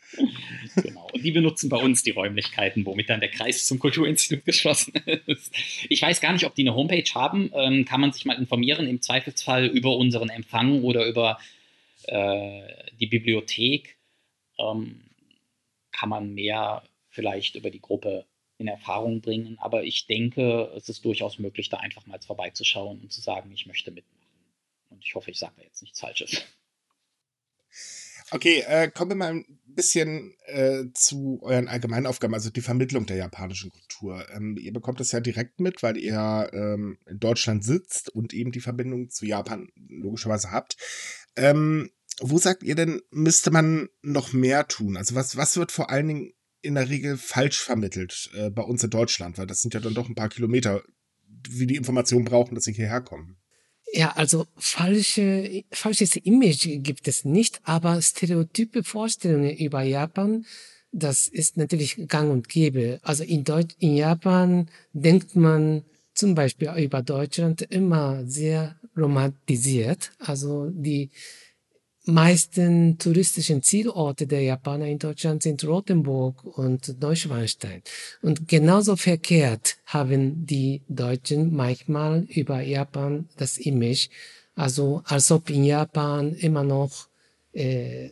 Genau. 0.76 1.10
Und 1.12 1.22
die 1.22 1.30
benutzen 1.30 1.68
bei 1.68 1.76
uns 1.76 2.02
die 2.02 2.10
Räumlichkeiten, 2.10 2.86
womit 2.86 3.10
dann 3.10 3.20
der 3.20 3.30
Kreis 3.30 3.66
zum 3.66 3.78
Kulturinstitut 3.78 4.46
geschlossen 4.46 4.94
ist. 5.26 5.54
Ich 5.90 6.00
weiß 6.00 6.22
gar 6.22 6.32
nicht, 6.32 6.46
ob 6.46 6.54
die 6.54 6.62
eine 6.62 6.74
Homepage 6.74 7.10
haben. 7.14 7.50
Ähm, 7.54 7.84
kann 7.84 8.00
man 8.00 8.12
sich 8.12 8.24
mal 8.24 8.38
informieren, 8.38 8.86
im 8.86 9.02
Zweifelsfall 9.02 9.66
über 9.66 9.94
unseren 9.96 10.30
Empfang 10.30 10.82
oder 10.82 11.06
über 11.06 11.38
äh, 12.04 12.62
die 12.98 13.06
Bibliothek. 13.06 13.98
Ähm, 14.58 15.02
kann 15.92 16.08
man 16.08 16.32
mehr 16.32 16.82
vielleicht 17.14 17.54
über 17.54 17.70
die 17.70 17.80
Gruppe 17.80 18.26
in 18.58 18.68
Erfahrung 18.68 19.20
bringen. 19.20 19.58
Aber 19.58 19.84
ich 19.84 20.06
denke, 20.06 20.72
es 20.76 20.88
ist 20.88 21.04
durchaus 21.04 21.38
möglich, 21.38 21.68
da 21.68 21.78
einfach 21.78 22.06
mal 22.06 22.20
vorbeizuschauen 22.20 23.00
und 23.00 23.12
zu 23.12 23.20
sagen, 23.20 23.50
ich 23.52 23.66
möchte 23.66 23.90
mitmachen. 23.90 24.28
Und 24.90 25.04
ich 25.04 25.14
hoffe, 25.14 25.30
ich 25.30 25.38
sage 25.38 25.54
da 25.56 25.62
jetzt 25.62 25.82
nichts 25.82 26.00
Falsches. 26.00 26.42
Okay, 28.30 28.64
äh, 28.66 28.90
kommen 28.90 29.10
wir 29.10 29.16
mal 29.16 29.32
ein 29.32 29.60
bisschen 29.66 30.34
äh, 30.46 30.84
zu 30.94 31.40
euren 31.42 31.68
allgemeinen 31.68 32.06
Aufgaben, 32.06 32.34
also 32.34 32.50
die 32.50 32.62
Vermittlung 32.62 33.06
der 33.06 33.16
japanischen 33.16 33.70
Kultur. 33.70 34.26
Ähm, 34.30 34.56
ihr 34.56 34.72
bekommt 34.72 34.98
das 34.98 35.12
ja 35.12 35.20
direkt 35.20 35.60
mit, 35.60 35.82
weil 35.82 35.96
ihr 35.96 36.50
ähm, 36.52 36.98
in 37.06 37.20
Deutschland 37.20 37.64
sitzt 37.64 38.08
und 38.08 38.32
eben 38.32 38.50
die 38.50 38.60
Verbindung 38.60 39.10
zu 39.10 39.26
Japan 39.26 39.68
logischerweise 39.76 40.50
habt. 40.50 40.76
Ähm, 41.36 41.90
wo 42.20 42.38
sagt 42.38 42.62
ihr 42.62 42.76
denn, 42.76 43.02
müsste 43.10 43.50
man 43.50 43.88
noch 44.00 44.32
mehr 44.32 44.68
tun? 44.68 44.96
Also 44.96 45.14
was, 45.14 45.36
was 45.36 45.56
wird 45.56 45.72
vor 45.72 45.90
allen 45.90 46.08
Dingen 46.08 46.33
in 46.64 46.74
der 46.74 46.88
Regel 46.88 47.16
falsch 47.16 47.60
vermittelt 47.60 48.30
äh, 48.34 48.50
bei 48.50 48.62
uns 48.62 48.82
in 48.82 48.90
Deutschland? 48.90 49.38
Weil 49.38 49.46
das 49.46 49.60
sind 49.60 49.74
ja 49.74 49.80
dann 49.80 49.94
doch 49.94 50.08
ein 50.08 50.14
paar 50.14 50.28
Kilometer, 50.28 50.82
wie 51.48 51.66
die 51.66 51.76
Informationen 51.76 52.24
brauchen, 52.24 52.54
dass 52.54 52.64
sie 52.64 52.72
hierher 52.72 53.00
kommen. 53.00 53.36
Ja, 53.92 54.12
also 54.16 54.46
falsche, 54.56 55.62
falsches 55.70 56.16
Image 56.16 56.66
gibt 56.82 57.06
es 57.06 57.24
nicht, 57.24 57.60
aber 57.62 58.02
stereotype 58.02 58.82
Vorstellungen 58.82 59.56
über 59.56 59.82
Japan, 59.82 60.46
das 60.90 61.28
ist 61.28 61.56
natürlich 61.56 62.08
gang 62.08 62.30
und 62.32 62.48
gäbe. 62.48 62.98
Also 63.02 63.24
in, 63.24 63.44
Deutsch, 63.44 63.74
in 63.78 63.96
Japan 63.96 64.68
denkt 64.92 65.36
man 65.36 65.84
zum 66.14 66.34
Beispiel 66.34 66.72
über 66.76 67.02
Deutschland 67.02 67.62
immer 67.62 68.24
sehr 68.26 68.80
romantisiert. 68.96 70.12
Also 70.18 70.70
die 70.70 71.10
meisten 72.06 72.98
touristischen 72.98 73.62
Zielorte 73.62 74.26
der 74.26 74.42
Japaner 74.42 74.86
in 74.86 74.98
Deutschland 74.98 75.42
sind 75.42 75.64
Rothenburg 75.64 76.44
und 76.44 77.00
Neuschwanstein. 77.00 77.82
Und 78.22 78.46
genauso 78.46 78.96
verkehrt 78.96 79.76
haben 79.86 80.46
die 80.46 80.82
Deutschen 80.88 81.54
manchmal 81.54 82.26
über 82.28 82.60
Japan 82.60 83.28
das 83.36 83.58
Image, 83.58 84.08
also 84.54 85.02
als 85.06 85.30
ob 85.30 85.48
in 85.50 85.64
Japan 85.64 86.34
immer 86.34 86.62
noch 86.62 87.08
äh, 87.52 88.10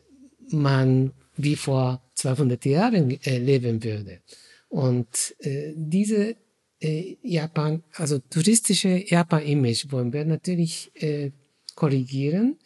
man 0.50 1.12
wie 1.36 1.56
vor 1.56 2.02
200 2.14 2.64
Jahren 2.64 3.10
äh, 3.24 3.38
leben 3.38 3.82
würde. 3.82 4.20
Und 4.68 5.34
äh, 5.40 5.72
diese 5.76 6.36
äh, 6.80 7.16
Japan, 7.22 7.82
also 7.94 8.18
touristische 8.18 9.04
Japan-Image 9.06 9.90
wollen 9.90 10.12
wir 10.12 10.24
natürlich 10.24 10.90
äh, 10.94 11.30
korrigieren 11.74 12.56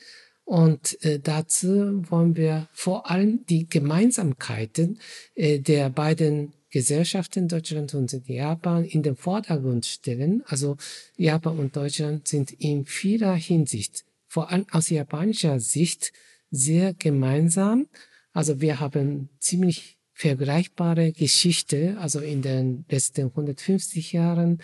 und 0.46 1.02
äh, 1.04 1.18
dazu 1.18 2.08
wollen 2.08 2.36
wir 2.36 2.68
vor 2.72 3.10
allem 3.10 3.44
die 3.46 3.68
Gemeinsamkeiten 3.68 5.00
äh, 5.34 5.58
der 5.58 5.90
beiden 5.90 6.52
Gesellschaften 6.70 7.48
Deutschland 7.48 7.94
und 7.94 8.12
Japan 8.28 8.84
in 8.84 9.02
den 9.02 9.16
Vordergrund 9.16 9.86
stellen. 9.86 10.44
Also 10.46 10.76
Japan 11.16 11.58
und 11.58 11.74
Deutschland 11.74 12.28
sind 12.28 12.52
in 12.52 12.86
vieler 12.86 13.34
Hinsicht, 13.34 14.04
vor 14.28 14.52
allem 14.52 14.66
aus 14.70 14.88
japanischer 14.88 15.58
Sicht, 15.58 16.12
sehr 16.52 16.94
gemeinsam. 16.94 17.88
Also 18.32 18.60
wir 18.60 18.78
haben 18.78 19.30
ziemlich 19.40 19.98
vergleichbare 20.12 21.10
Geschichte, 21.10 21.96
also 21.98 22.20
in 22.20 22.42
den 22.42 22.84
letzten 22.88 23.26
150 23.26 24.12
Jahren 24.12 24.62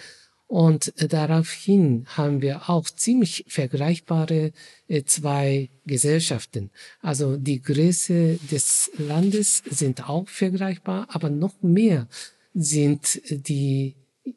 und 0.53 0.92
äh, 1.00 1.09
daraufhin 1.09 2.05
haben 2.09 2.42
wir 2.42 2.68
auch 2.68 2.84
ziemlich 2.90 3.46
vergleichbare 3.48 4.53
äh, 4.86 5.03
zwei 5.05 5.70
Gesellschaften. 5.86 6.70
Also 7.00 7.38
die 7.38 7.62
Größe 7.62 8.38
des 8.50 8.90
Landes 8.98 9.62
sind 9.70 10.11
auch 10.11 10.28
vergleichbar, 10.28 11.07
aber 11.09 11.30
noch 11.30 11.55
mehr 11.62 12.07
sind 12.53 13.22
die 13.30 13.94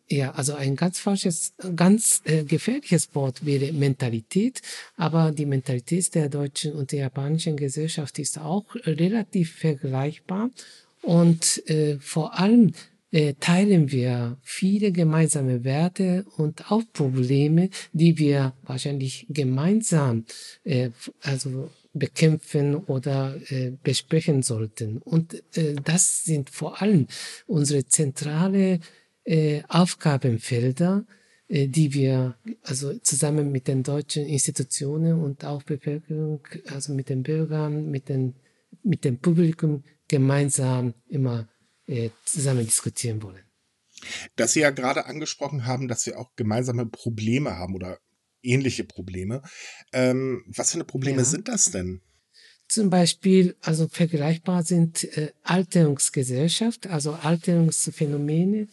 ja, 0.07 0.31
also 0.31 0.53
ein 0.53 0.77
ganz 0.77 0.99
falsches, 0.99 1.53
ganz 1.75 2.21
äh, 2.23 2.45
gefährliches 2.45 3.13
Wort 3.13 3.45
wäre 3.45 3.73
Mentalität, 3.73 4.61
aber 4.95 5.33
die 5.33 5.45
Mentalität 5.45 6.15
der 6.15 6.29
deutschen 6.29 6.71
und 6.73 6.93
der 6.93 6.99
japanischen 6.99 7.57
Gesellschaft 7.57 8.17
ist 8.19 8.39
auch 8.39 8.63
relativ 8.73 9.53
vergleichbar 9.53 10.49
und 11.01 11.61
äh, 11.69 11.97
vor 11.99 12.39
allem 12.39 12.69
äh, 12.69 12.73
teilen 13.39 13.91
wir 13.91 14.37
viele 14.41 14.91
gemeinsame 14.91 15.63
Werte 15.63 16.25
und 16.35 16.69
auch 16.71 16.83
Probleme, 16.91 17.69
die 17.93 18.17
wir 18.17 18.53
wahrscheinlich 18.63 19.25
gemeinsam 19.29 20.25
äh, 20.63 20.89
also 21.21 21.69
bekämpfen 21.95 22.75
oder 22.75 23.35
äh, 23.49 23.71
besprechen 23.81 24.43
sollten. 24.43 24.97
Und 24.97 25.41
äh, 25.57 25.75
das 25.83 26.25
sind 26.25 26.49
vor 26.49 26.81
allem 26.81 27.07
unsere 27.47 27.85
zentrale 27.87 28.79
äh, 29.23 29.63
Aufgabenfelder, 29.69 31.05
äh, 31.47 31.67
die 31.67 31.93
wir 31.93 32.35
also 32.63 32.93
zusammen 32.99 33.51
mit 33.51 33.67
den 33.67 33.81
deutschen 33.81 34.25
Institutionen 34.25 35.23
und 35.23 35.45
auch 35.45 35.63
Bevölkerung, 35.63 36.41
also 36.67 36.93
mit 36.93 37.09
den 37.09 37.23
Bürgern, 37.23 37.89
mit, 37.89 38.09
den, 38.09 38.35
mit 38.83 39.05
dem 39.05 39.17
Publikum 39.17 39.83
gemeinsam 40.07 40.93
immer 41.07 41.47
äh, 41.87 42.09
zusammen 42.25 42.65
diskutieren 42.65 43.21
wollen. 43.21 43.43
Dass 44.35 44.53
Sie 44.53 44.59
ja 44.61 44.71
gerade 44.71 45.05
angesprochen 45.05 45.65
haben, 45.65 45.87
dass 45.87 46.05
wir 46.05 46.19
auch 46.19 46.35
gemeinsame 46.35 46.85
Probleme 46.85 47.57
haben 47.57 47.75
oder 47.75 47.99
ähnliche 48.41 48.83
Probleme. 48.83 49.41
Ähm, 49.91 50.43
was 50.47 50.71
für 50.71 50.75
eine 50.75 50.83
Probleme 50.83 51.19
ja. 51.19 51.25
sind 51.25 51.47
das 51.47 51.71
denn? 51.71 52.01
Zum 52.67 52.89
Beispiel, 52.89 53.55
also 53.61 53.87
vergleichbar 53.87 54.63
sind 54.63 55.03
äh, 55.17 55.31
Alterungsgesellschaft, 55.43 56.87
also 56.87 57.13
Alterungsphänomene 57.13 58.67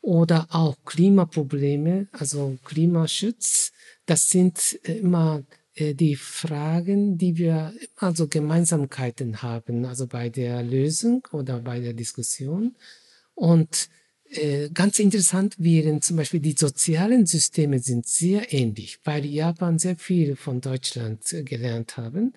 oder 0.00 0.46
auch 0.50 0.76
Klimaprobleme, 0.84 2.08
also 2.12 2.58
Klimaschutz. 2.64 3.72
Das 4.06 4.30
sind 4.30 4.78
äh, 4.84 4.98
immer 4.98 5.42
die 5.76 6.16
Fragen, 6.16 7.18
die 7.18 7.36
wir 7.36 7.72
also 7.96 8.28
Gemeinsamkeiten 8.28 9.42
haben, 9.42 9.84
also 9.84 10.06
bei 10.06 10.28
der 10.28 10.62
Lösung 10.62 11.26
oder 11.32 11.60
bei 11.60 11.80
der 11.80 11.94
Diskussion. 11.94 12.76
Und 13.34 13.88
äh, 14.30 14.70
ganz 14.70 14.98
interessant 14.98 15.56
wären 15.58 16.00
zum 16.02 16.16
Beispiel 16.16 16.40
die 16.40 16.56
sozialen 16.58 17.26
Systeme 17.26 17.78
sind 17.78 18.06
sehr 18.06 18.52
ähnlich, 18.52 18.98
weil 19.04 19.24
Japan 19.24 19.78
sehr 19.78 19.96
viel 19.96 20.36
von 20.36 20.60
Deutschland 20.60 21.22
gelernt 21.44 21.96
haben. 21.96 22.34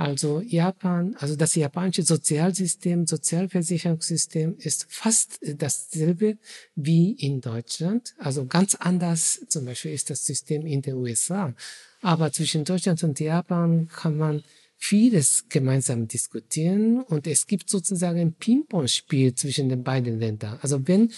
Also 0.00 0.40
Japan, 0.40 1.14
also 1.18 1.36
das 1.36 1.54
japanische 1.54 2.02
Sozialsystem, 2.02 3.06
Sozialversicherungssystem 3.06 4.56
ist 4.56 4.86
fast 4.88 5.38
dasselbe 5.42 6.38
wie 6.74 7.12
in 7.12 7.42
Deutschland. 7.42 8.14
Also 8.16 8.46
ganz 8.46 8.74
anders 8.76 9.44
zum 9.48 9.66
Beispiel 9.66 9.92
ist 9.92 10.08
das 10.08 10.24
System 10.24 10.64
in 10.64 10.80
den 10.80 10.94
USA. 10.94 11.52
Aber 12.00 12.32
zwischen 12.32 12.64
Deutschland 12.64 13.04
und 13.04 13.20
Japan 13.20 13.88
kann 13.88 14.16
man 14.16 14.42
vieles 14.78 15.44
gemeinsam 15.50 16.08
diskutieren 16.08 17.02
und 17.02 17.26
es 17.26 17.46
gibt 17.46 17.68
sozusagen 17.68 18.20
ein 18.20 18.32
Ping-Pong-Spiel 18.32 19.34
zwischen 19.34 19.68
den 19.68 19.84
beiden 19.84 20.18
Ländern. 20.18 20.58
Also 20.62 20.88
wenn 20.88 21.12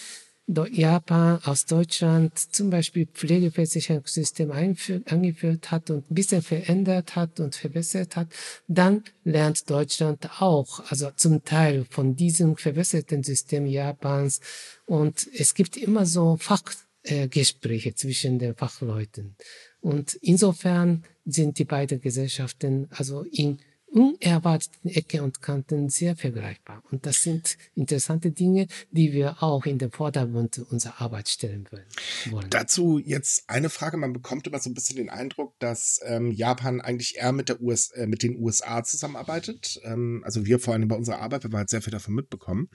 Japan 0.47 1.39
aus 1.45 1.65
Deutschland 1.65 2.37
zum 2.37 2.69
Beispiel 2.69 3.05
Pflegeversicherungssystem 3.05 4.51
eingeführt 4.51 5.71
hat 5.71 5.89
und 5.89 6.11
ein 6.11 6.13
bisschen 6.13 6.41
verändert 6.41 7.15
hat 7.15 7.39
und 7.39 7.55
verbessert 7.55 8.17
hat, 8.17 8.27
dann 8.67 9.03
lernt 9.23 9.69
Deutschland 9.69 10.41
auch, 10.41 10.81
also 10.91 11.11
zum 11.15 11.43
Teil 11.45 11.85
von 11.89 12.15
diesem 12.15 12.57
verbesserten 12.57 13.23
System 13.23 13.65
Japans. 13.65 14.41
Und 14.85 15.29
es 15.33 15.53
gibt 15.53 15.77
immer 15.77 16.05
so 16.05 16.35
Fachgespräche 16.35 17.95
zwischen 17.95 18.37
den 18.37 18.53
Fachleuten. 18.53 19.37
Und 19.79 20.15
insofern 20.15 21.05
sind 21.25 21.57
die 21.57 21.65
beiden 21.65 22.01
Gesellschaften 22.01 22.87
also 22.91 23.23
in 23.23 23.59
unerwarteten 23.93 24.89
Ecken 24.89 25.21
und 25.21 25.41
Kanten 25.41 25.89
sehr 25.89 26.15
vergleichbar. 26.15 26.83
Und 26.89 27.05
das 27.05 27.21
sind 27.21 27.57
interessante 27.75 28.31
Dinge, 28.31 28.67
die 28.91 29.13
wir 29.13 29.41
auch 29.41 29.65
in 29.65 29.77
den 29.77 29.91
Vordergrund 29.91 30.59
unserer 30.69 30.99
Arbeit 30.99 31.29
stellen 31.29 31.67
wollen. 31.71 32.49
Dazu 32.49 32.99
jetzt 32.99 33.43
eine 33.47 33.69
Frage. 33.69 33.97
Man 33.97 34.13
bekommt 34.13 34.47
immer 34.47 34.59
so 34.59 34.69
ein 34.69 34.73
bisschen 34.73 34.97
den 34.97 35.09
Eindruck, 35.09 35.53
dass 35.59 36.01
ähm, 36.05 36.31
Japan 36.31 36.81
eigentlich 36.81 37.17
eher 37.17 37.31
mit, 37.31 37.49
der 37.49 37.61
US, 37.61 37.91
äh, 37.91 38.07
mit 38.07 38.23
den 38.23 38.37
USA 38.37 38.83
zusammenarbeitet. 38.83 39.79
Ähm, 39.83 40.23
also 40.25 40.45
wir 40.45 40.59
vor 40.59 40.73
allem 40.73 40.87
bei 40.87 40.95
unserer 40.95 41.19
Arbeit, 41.19 41.43
wir 41.43 41.49
haben 41.49 41.57
halt 41.57 41.69
sehr 41.69 41.83
viel 41.83 41.91
davon 41.91 42.15
mitbekommen. 42.15 42.69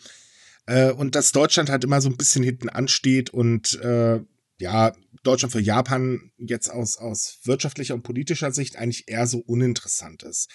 Äh, 0.67 0.93
und 0.93 1.17
dass 1.17 1.33
Deutschland 1.33 1.69
halt 1.69 1.83
immer 1.83 2.01
so 2.01 2.09
ein 2.09 2.17
bisschen 2.17 2.45
hinten 2.45 2.69
ansteht 2.69 3.31
und 3.31 3.75
äh, 3.81 4.21
ja, 4.61 4.93
Deutschland 5.23 5.53
für 5.53 5.61
Japan 5.61 6.31
jetzt 6.37 6.69
aus, 6.69 6.97
aus 6.97 7.41
wirtschaftlicher 7.45 7.95
und 7.95 8.03
politischer 8.03 8.53
Sicht 8.53 8.77
eigentlich 8.77 9.09
eher 9.09 9.27
so 9.27 9.39
uninteressant 9.39 10.23
ist. 10.23 10.49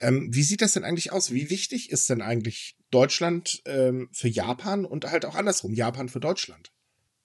Ähm, 0.00 0.28
wie 0.30 0.42
sieht 0.42 0.62
das 0.62 0.72
denn 0.72 0.84
eigentlich 0.84 1.12
aus? 1.12 1.32
Wie 1.32 1.50
wichtig 1.50 1.90
ist 1.90 2.08
denn 2.10 2.20
eigentlich 2.20 2.76
Deutschland 2.90 3.62
ähm, 3.64 4.08
für 4.12 4.28
Japan 4.28 4.84
und 4.84 5.10
halt 5.10 5.24
auch 5.24 5.34
andersrum, 5.34 5.72
Japan 5.72 6.08
für 6.08 6.20
Deutschland? 6.20 6.70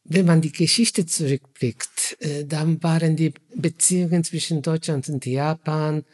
Wenn 0.04 0.26
man 0.26 0.42
die 0.42 0.52
Geschichte 0.52 1.06
zurückblickt, 1.06 2.18
äh, 2.20 2.46
dann 2.46 2.82
waren 2.82 3.16
die 3.16 3.34
Beziehungen 3.56 4.24
zwischen 4.24 4.62
Deutschland 4.62 5.08
und 5.10 5.26
Japan 5.26 6.06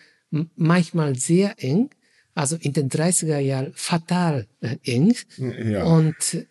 manchmal 0.56 1.16
sehr 1.16 1.56
eng, 1.58 1.90
also 2.34 2.58
in 2.58 2.74
den 2.74 2.90
30er 2.90 3.40
Jahren 3.40 3.74
fatal 3.74 4.48
äh, 4.62 4.78
eng. 4.84 5.16
Ja. 5.38 5.84
Und 5.84 6.48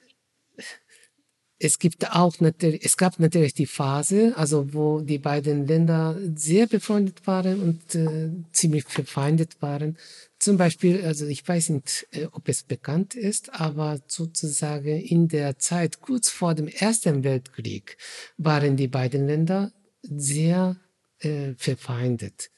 es 1.59 1.79
gibt 1.79 2.11
auch 2.13 2.39
natürlich, 2.41 2.85
es 2.85 2.97
gab 2.97 3.19
natürlich 3.19 3.55
die 3.55 3.67
Phase, 3.67 4.35
also 4.37 4.75
wo 4.75 5.01
die 5.01 5.19
beiden 5.19 5.67
Länder 5.67 6.19
sehr 6.35 6.67
befreundet 6.67 7.27
waren 7.27 7.63
und 7.63 7.95
äh, 7.95 8.31
ziemlich 8.53 8.85
verfeindet 8.85 9.63
waren. 9.63 9.97
Zum 10.39 10.59
Beispiel, 10.59 11.03
also 11.05 11.27
ich 11.27 11.47
weiß 11.47 11.71
nicht, 11.71 12.07
äh, 12.11 12.27
ob 12.33 12.49
es 12.49 12.63
bekannt 12.63 13.15
ist, 13.15 13.55
aber 13.55 13.99
sozusagen 14.07 15.01
in 15.01 15.29
der 15.29 15.59
Zeit 15.59 16.03
kurz 16.03 16.29
vor 16.29 16.55
dem 16.55 16.69
Ersten 16.69 17.25
Weltkrieg 17.25 17.97
waren 18.37 18.77
die 18.77 18.89
beiden 18.89 19.27
Länder 19.27 19.73
sehr 20.03 20.77
äh, 21.21 21.55
verfeindet. 21.57 22.51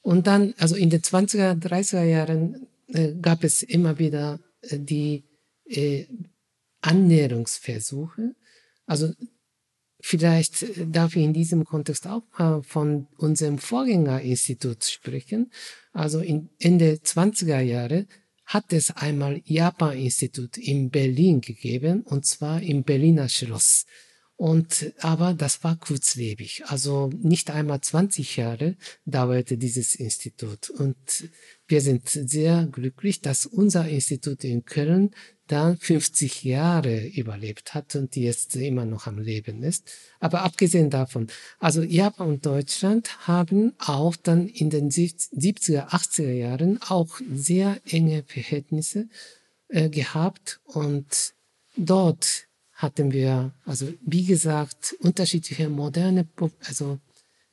Und 0.00 0.28
dann, 0.28 0.54
also 0.58 0.76
in 0.76 0.90
den 0.90 1.00
20er, 1.00 1.60
30er 1.60 2.04
Jahren 2.04 2.68
äh, 2.86 3.14
gab 3.20 3.42
es 3.42 3.62
immer 3.62 3.98
wieder 3.98 4.38
äh, 4.60 4.78
die 4.78 5.24
äh, 5.64 6.04
Annäherungsversuche. 6.82 8.34
Also 8.86 9.12
vielleicht 10.00 10.62
äh, 10.62 10.86
darf 10.86 11.16
ich 11.16 11.22
in 11.22 11.32
diesem 11.32 11.64
Kontext 11.64 12.06
auch 12.06 12.24
von 12.62 13.06
unserem 13.16 13.58
Vorgängerinstitut 13.58 14.84
sprechen. 14.84 15.50
Also 15.92 16.20
in 16.20 16.50
Ende 16.58 16.94
20er 16.94 17.60
Jahre 17.60 18.06
hat 18.46 18.72
es 18.72 18.90
einmal 18.90 19.40
Japan-Institut 19.44 20.58
in 20.58 20.90
Berlin 20.90 21.40
gegeben, 21.40 22.02
und 22.02 22.26
zwar 22.26 22.60
im 22.62 22.84
Berliner 22.84 23.28
Schloss. 23.28 23.86
Und, 24.36 24.92
aber 24.98 25.32
das 25.32 25.62
war 25.62 25.76
kurzlebig. 25.76 26.64
Also 26.66 27.08
nicht 27.22 27.50
einmal 27.50 27.80
20 27.80 28.36
Jahre 28.36 28.76
dauerte 29.04 29.56
dieses 29.56 29.94
Institut. 29.94 30.70
Und 30.70 31.30
wir 31.68 31.80
sind 31.80 32.08
sehr 32.08 32.66
glücklich, 32.66 33.20
dass 33.20 33.46
unser 33.46 33.88
Institut 33.88 34.42
in 34.42 34.64
Köln 34.64 35.12
dann 35.46 35.76
50 35.76 36.42
Jahre 36.42 37.06
überlebt 37.06 37.74
hat 37.74 37.94
und 37.94 38.16
jetzt 38.16 38.56
immer 38.56 38.84
noch 38.84 39.06
am 39.06 39.18
Leben 39.18 39.62
ist. 39.62 39.90
Aber 40.18 40.42
abgesehen 40.42 40.90
davon, 40.90 41.28
also 41.60 41.82
Japan 41.82 42.28
und 42.28 42.46
Deutschland 42.46 43.28
haben 43.28 43.74
auch 43.78 44.16
dann 44.16 44.48
in 44.48 44.70
den 44.70 44.90
70er, 44.90 45.90
80er 45.90 46.32
Jahren 46.32 46.80
auch 46.82 47.20
sehr 47.32 47.80
enge 47.86 48.24
Verhältnisse 48.26 49.08
äh, 49.68 49.90
gehabt 49.90 50.60
und 50.64 51.34
dort 51.76 52.48
hatten 52.84 53.12
wir, 53.12 53.52
also 53.64 53.92
wie 54.02 54.24
gesagt, 54.24 54.94
unterschiedliche 55.00 55.68
moderne, 55.68 56.28
also 56.66 56.98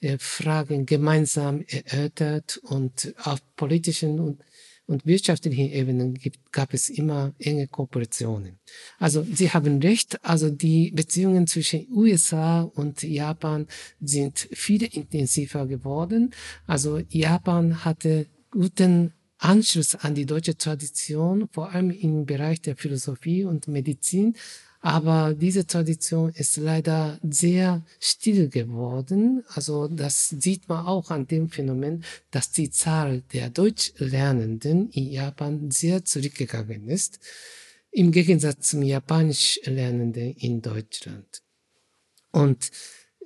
äh, 0.01 0.17
Fragen 0.19 0.85
gemeinsam 0.85 1.63
erörtert 1.67 2.57
und 2.63 3.13
auf 3.23 3.39
politischen 3.55 4.19
und, 4.19 4.41
und 4.87 5.05
wirtschaftlichen 5.05 5.71
Ebenen 5.71 6.15
gibt, 6.15 6.51
gab 6.51 6.73
es 6.73 6.89
immer 6.89 7.33
enge 7.39 7.67
Kooperationen. 7.67 8.59
Also 8.99 9.23
Sie 9.23 9.49
haben 9.51 9.79
recht, 9.79 10.19
also 10.23 10.49
die 10.49 10.91
Beziehungen 10.91 11.47
zwischen 11.47 11.87
USA 11.89 12.61
und 12.61 13.01
Japan 13.01 13.67
sind 14.01 14.49
viel 14.51 14.83
intensiver 14.83 15.65
geworden. 15.65 16.31
Also 16.67 16.99
Japan 17.09 17.85
hatte 17.85 18.27
guten 18.51 19.13
Anschluss 19.37 19.95
an 19.95 20.13
die 20.13 20.25
deutsche 20.25 20.55
Tradition, 20.55 21.47
vor 21.51 21.71
allem 21.71 21.89
im 21.89 22.25
Bereich 22.25 22.61
der 22.61 22.75
Philosophie 22.75 23.43
und 23.43 23.67
Medizin, 23.67 24.35
aber 24.81 25.35
diese 25.35 25.67
Tradition 25.67 26.31
ist 26.31 26.57
leider 26.57 27.19
sehr 27.21 27.83
still 27.99 28.49
geworden. 28.49 29.43
Also 29.53 29.87
das 29.87 30.29
sieht 30.29 30.67
man 30.67 30.87
auch 30.87 31.11
an 31.11 31.27
dem 31.27 31.49
Phänomen, 31.49 32.03
dass 32.31 32.51
die 32.51 32.71
Zahl 32.71 33.21
der 33.31 33.51
Deutschlernenden 33.51 34.89
in 34.89 35.11
Japan 35.11 35.69
sehr 35.69 36.03
zurückgegangen 36.03 36.89
ist. 36.89 37.19
Im 37.91 38.11
Gegensatz 38.11 38.69
zum 38.69 38.81
Japanisch-Lernenden 38.81 40.33
in 40.37 40.63
Deutschland. 40.63 41.43
Und 42.31 42.71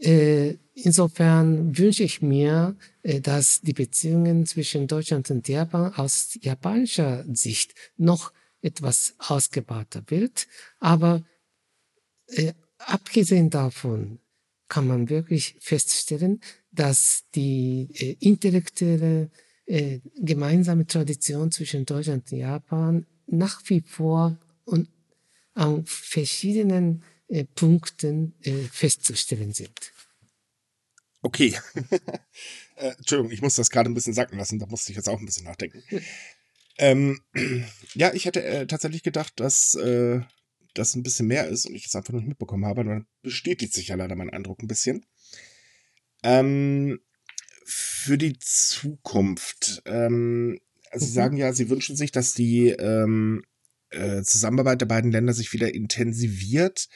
äh, 0.02 0.56
insofern 0.74 1.78
wünsche 1.78 2.04
ich 2.04 2.22
mir, 2.22 2.76
äh, 3.04 3.22
dass 3.22 3.62
die 3.62 3.74
Beziehungen 3.74 4.46
zwischen 4.46 4.88
Deutschland 4.88 5.32
und 5.32 5.48
Japan 5.48 5.94
aus 5.94 6.38
japanischer 6.42 7.24
Sicht 7.34 7.76
noch 7.96 8.34
etwas 8.62 9.14
ausgebauter 9.20 10.04
wird. 10.08 10.48
Aber 10.80 11.24
äh, 12.28 12.54
abgesehen 12.78 13.50
davon 13.50 14.20
kann 14.68 14.88
man 14.88 15.10
wirklich 15.10 15.56
feststellen, 15.60 16.42
dass 16.72 17.24
die 17.36 17.90
äh, 17.94 18.18
intellektuelle 18.20 19.30
äh, 19.66 20.00
gemeinsame 20.18 20.86
Tradition 20.86 21.52
zwischen 21.52 21.86
Deutschland 21.86 22.32
und 22.32 22.38
Japan 22.38 23.06
nach 23.28 23.62
wie 23.66 23.82
vor 23.82 24.38
und 24.66 24.90
an 25.54 25.86
verschiedenen 25.86 27.04
äh, 27.28 27.46
Punkten 27.46 28.36
äh, 28.42 28.64
festzustellen 28.72 29.54
sind. 29.54 29.92
Okay. 31.22 31.58
äh, 32.76 32.90
Entschuldigung, 32.98 33.32
ich 33.32 33.42
muss 33.42 33.56
das 33.56 33.72
gerade 33.72 33.90
ein 33.90 33.96
bisschen 33.96 34.14
sacken 34.14 34.38
lassen, 34.38 34.60
da 34.60 34.68
musste 34.68 34.92
ich 34.92 34.98
jetzt 34.98 35.10
auch 35.10 35.20
ein 35.20 35.26
bisschen 35.26 35.46
nachdenken. 35.46 35.84
ähm, 36.78 37.22
ja, 37.96 38.14
ich 38.14 38.26
hätte 38.26 38.44
äh, 38.44 38.68
tatsächlich 38.68 39.02
gedacht, 39.02 39.34
dass 39.38 39.76
das 40.76 40.96
ein 40.96 41.04
bisschen 41.04 41.28
mehr 41.28 41.48
ist 41.48 41.66
und 41.66 41.76
ich 41.76 41.88
es 41.88 41.96
einfach 41.96 42.14
noch 42.14 42.20
nicht 42.20 42.30
mitbekommen 42.30 42.66
habe, 42.66 42.84
dann 42.84 43.08
bestätigt 43.22 43.74
sich 43.74 43.88
ja 43.88 43.96
leider 43.96 44.16
mein 44.16 44.30
Eindruck 44.30 44.62
ein 44.62 44.68
bisschen. 44.68 45.06
Ähm, 46.24 47.00
für 47.66 48.18
die 48.18 48.38
Zukunft. 48.40 49.82
Ähm, 49.86 50.60
also 50.92 51.06
mhm. 51.06 51.08
Sie 51.08 51.14
sagen 51.14 51.38
ja, 51.38 51.54
Sie 51.54 51.70
wünschen 51.70 51.96
sich, 51.96 52.12
dass 52.12 52.34
die 52.34 52.70
ähm, 52.70 53.44
äh, 53.90 54.22
Zusammenarbeit 54.22 54.82
der 54.82 54.86
beiden 54.86 55.12
Länder 55.12 55.34
sich 55.34 55.54
wieder 55.54 55.74
intensiviert. 55.74 56.88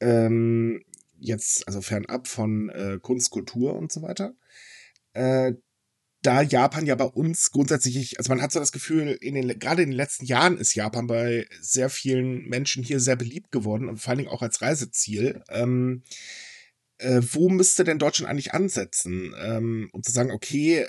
Ähm, 0.00 0.82
jetzt, 1.18 1.66
also 1.66 1.80
fernab 1.80 2.28
von 2.28 2.68
äh, 2.68 2.98
Kunst, 3.00 3.30
Kultur 3.30 3.74
und 3.74 3.90
so 3.90 4.02
weiter. 4.02 4.34
Äh, 5.14 5.54
da 6.22 6.42
Japan 6.42 6.86
ja 6.86 6.94
bei 6.94 7.04
uns 7.04 7.50
grundsätzlich, 7.50 8.18
also 8.18 8.30
man 8.30 8.42
hat 8.42 8.50
so 8.50 8.58
das 8.58 8.72
Gefühl, 8.72 9.16
in 9.20 9.34
den, 9.34 9.58
gerade 9.58 9.82
in 9.82 9.90
den 9.90 9.96
letzten 9.96 10.24
Jahren 10.24 10.58
ist 10.58 10.74
Japan 10.74 11.06
bei 11.06 11.46
sehr 11.60 11.90
vielen 11.90 12.48
Menschen 12.48 12.82
hier 12.82 13.00
sehr 13.00 13.16
beliebt 13.16 13.52
geworden 13.52 13.88
und 13.88 13.98
vor 13.98 14.10
allen 14.10 14.18
Dingen 14.18 14.30
auch 14.30 14.42
als 14.42 14.60
Reiseziel. 14.60 15.42
Ähm, 15.48 16.02
äh, 16.98 17.20
wo 17.32 17.48
müsste 17.48 17.84
denn 17.84 17.98
Deutschland 17.98 18.28
eigentlich 18.28 18.52
ansetzen, 18.52 19.34
ähm, 19.40 19.88
um 19.92 20.02
zu 20.02 20.10
sagen, 20.10 20.32
okay, 20.32 20.88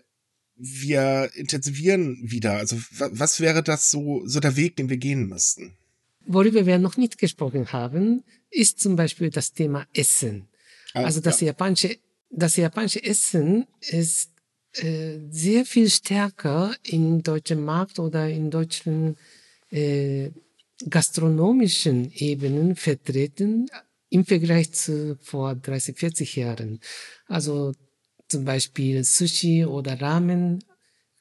wir 0.55 1.29
intensivieren 1.35 2.17
wieder? 2.23 2.53
Also 2.53 2.77
was 2.89 3.39
wäre 3.39 3.63
das 3.63 3.91
so, 3.91 4.23
so 4.25 4.39
der 4.39 4.55
Weg, 4.55 4.75
den 4.75 4.89
wir 4.89 4.97
gehen 4.97 5.27
müssten? 5.27 5.77
Worüber 6.25 6.65
wir 6.65 6.79
noch 6.79 6.97
nicht 6.97 7.17
gesprochen 7.17 7.71
haben, 7.71 8.23
ist 8.49 8.79
zum 8.79 8.95
Beispiel 8.95 9.29
das 9.29 9.53
Thema 9.53 9.87
Essen. 9.93 10.47
Ah, 10.93 11.03
also 11.03 11.21
das 11.21 11.39
ja. 11.41 11.47
japanische, 11.47 11.97
das 12.29 12.55
japanische 12.55 13.03
Essen 13.03 13.67
ist 13.79 14.31
äh, 14.73 15.19
sehr 15.29 15.65
viel 15.65 15.89
stärker 15.89 16.75
im 16.83 17.23
deutschen 17.23 17.63
Markt 17.63 17.99
oder 17.99 18.29
in 18.29 18.51
deutschen 18.51 19.17
äh, 19.71 20.29
gastronomischen 20.89 22.11
Ebenen 22.13 22.75
vertreten 22.75 23.69
im 24.09 24.25
Vergleich 24.25 24.71
zu 24.71 25.17
vor 25.21 25.55
30, 25.55 25.97
40 25.97 26.35
Jahren. 26.35 26.79
Also 27.27 27.73
zum 28.27 28.45
Beispiel 28.45 29.03
Sushi 29.03 29.65
oder 29.65 29.99
Ramen 29.99 30.63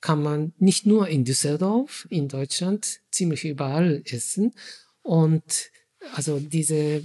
kann 0.00 0.22
man 0.22 0.52
nicht 0.58 0.86
nur 0.86 1.08
in 1.08 1.24
Düsseldorf, 1.24 2.06
in 2.10 2.28
Deutschland, 2.28 3.00
ziemlich 3.10 3.44
überall 3.44 4.02
essen. 4.04 4.54
Und 5.02 5.70
also 6.14 6.38
diese, 6.38 7.04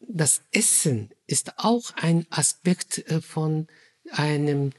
das 0.00 0.42
Essen 0.50 1.10
ist 1.26 1.58
auch 1.58 1.92
ein 1.94 2.26
Aspekt 2.30 2.98
äh, 3.10 3.20
von 3.20 3.68
einem 4.10 4.72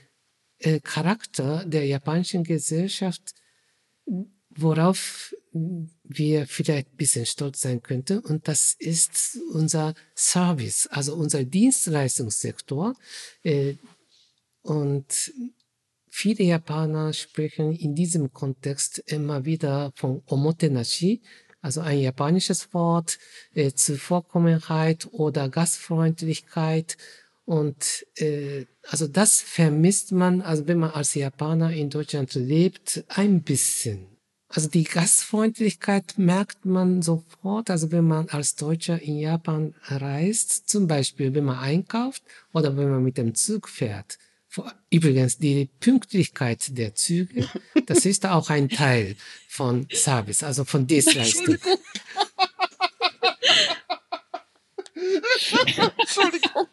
äh, 0.63 0.79
Charakter 0.79 1.65
der 1.65 1.85
japanischen 1.85 2.43
Gesellschaft, 2.43 3.33
worauf 4.49 5.33
wir 6.03 6.47
vielleicht 6.47 6.93
ein 6.93 6.97
bisschen 6.97 7.25
stolz 7.25 7.61
sein 7.61 7.81
könnten. 7.81 8.19
Und 8.19 8.47
das 8.47 8.73
ist 8.79 9.37
unser 9.51 9.93
Service, 10.15 10.87
also 10.87 11.15
unser 11.15 11.43
Dienstleistungssektor. 11.43 12.95
Äh, 13.43 13.75
und 14.61 15.33
viele 16.09 16.43
Japaner 16.43 17.13
sprechen 17.13 17.73
in 17.73 17.93
diesem 17.95 18.31
Kontext 18.33 18.99
immer 19.05 19.45
wieder 19.45 19.91
von 19.95 20.23
Omotenashi, 20.25 21.21
also 21.61 21.81
ein 21.81 21.99
japanisches 21.99 22.73
Wort, 22.73 23.19
äh, 23.53 23.71
Zuvorkommenheit 23.71 25.07
oder 25.11 25.49
Gastfreundlichkeit 25.49 26.97
und 27.45 28.05
äh, 28.17 28.65
also 28.83 29.07
das 29.07 29.41
vermisst 29.41 30.11
man, 30.11 30.41
also 30.41 30.67
wenn 30.67 30.79
man 30.79 30.91
als 30.91 31.13
Japaner 31.13 31.71
in 31.71 31.89
Deutschland 31.89 32.33
lebt, 32.35 33.03
ein 33.09 33.41
bisschen. 33.41 34.07
Also 34.47 34.69
die 34.69 34.83
Gastfreundlichkeit 34.83 36.17
merkt 36.17 36.65
man 36.65 37.01
sofort, 37.01 37.71
also 37.71 37.91
wenn 37.91 38.07
man 38.07 38.29
als 38.29 38.55
Deutscher 38.55 39.01
in 39.01 39.17
Japan 39.17 39.73
reist, 39.85 40.69
zum 40.69 40.87
Beispiel 40.87 41.33
wenn 41.33 41.45
man 41.45 41.57
einkauft 41.57 42.23
oder 42.53 42.77
wenn 42.77 42.89
man 42.89 43.03
mit 43.03 43.17
dem 43.17 43.33
Zug 43.33 43.67
fährt. 43.67 44.19
Übrigens, 44.91 45.39
die 45.39 45.67
Pünktlichkeit 45.79 46.77
der 46.77 46.93
Züge, 46.93 47.49
das 47.87 48.05
ist 48.05 48.27
auch 48.27 48.51
ein 48.51 48.69
Teil 48.69 49.15
von 49.47 49.87
Service, 49.91 50.43
also 50.43 50.63
von 50.63 50.85
Dienstleistung. 50.87 51.57
Entschuldigung. 55.97 56.67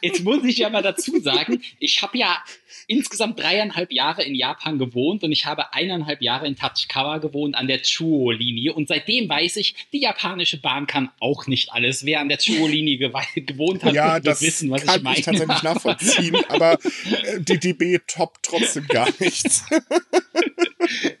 Jetzt 0.00 0.24
muss 0.24 0.44
ich 0.44 0.58
ja 0.58 0.70
mal 0.70 0.82
dazu 0.82 1.20
sagen, 1.20 1.62
ich 1.78 2.02
habe 2.02 2.18
ja 2.18 2.42
insgesamt 2.86 3.38
dreieinhalb 3.38 3.92
Jahre 3.92 4.24
in 4.24 4.34
Japan 4.34 4.78
gewohnt 4.78 5.22
und 5.22 5.30
ich 5.30 5.46
habe 5.46 5.72
eineinhalb 5.72 6.20
Jahre 6.22 6.46
in 6.46 6.56
Tachikawa 6.56 7.18
gewohnt 7.18 7.54
an 7.54 7.68
der 7.68 7.82
Chuo-Linie. 7.82 8.74
Und 8.74 8.88
seitdem 8.88 9.28
weiß 9.28 9.56
ich, 9.56 9.74
die 9.92 10.00
japanische 10.00 10.60
Bahn 10.60 10.88
kann 10.88 11.10
auch 11.20 11.46
nicht 11.46 11.72
alles. 11.72 12.04
Wer 12.04 12.20
an 12.20 12.28
der 12.28 12.38
Chuo-Linie 12.38 12.98
gewohnt 13.36 13.84
hat, 13.84 13.94
ja, 13.94 14.14
wird 14.14 14.26
das 14.26 14.42
wissen, 14.42 14.70
was 14.70 14.84
kann 14.84 14.96
ich 14.96 15.02
meine. 15.02 15.18
ich 15.18 15.24
tatsächlich 15.24 15.62
nachvollziehen, 15.62 16.36
aber 16.48 16.72
äh, 16.72 17.40
die 17.40 17.58
DB 17.58 18.00
toppt 18.06 18.44
trotzdem 18.44 18.86
gar 18.88 19.08
nichts. 19.20 19.64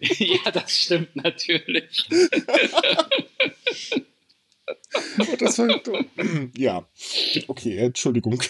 ja, 0.00 0.50
das 0.50 0.76
stimmt 0.76 1.14
natürlich. 1.14 2.04
das 5.38 5.58
war, 5.58 5.68
ja, 6.56 6.86
okay, 7.48 7.76
Entschuldigung. 7.78 8.42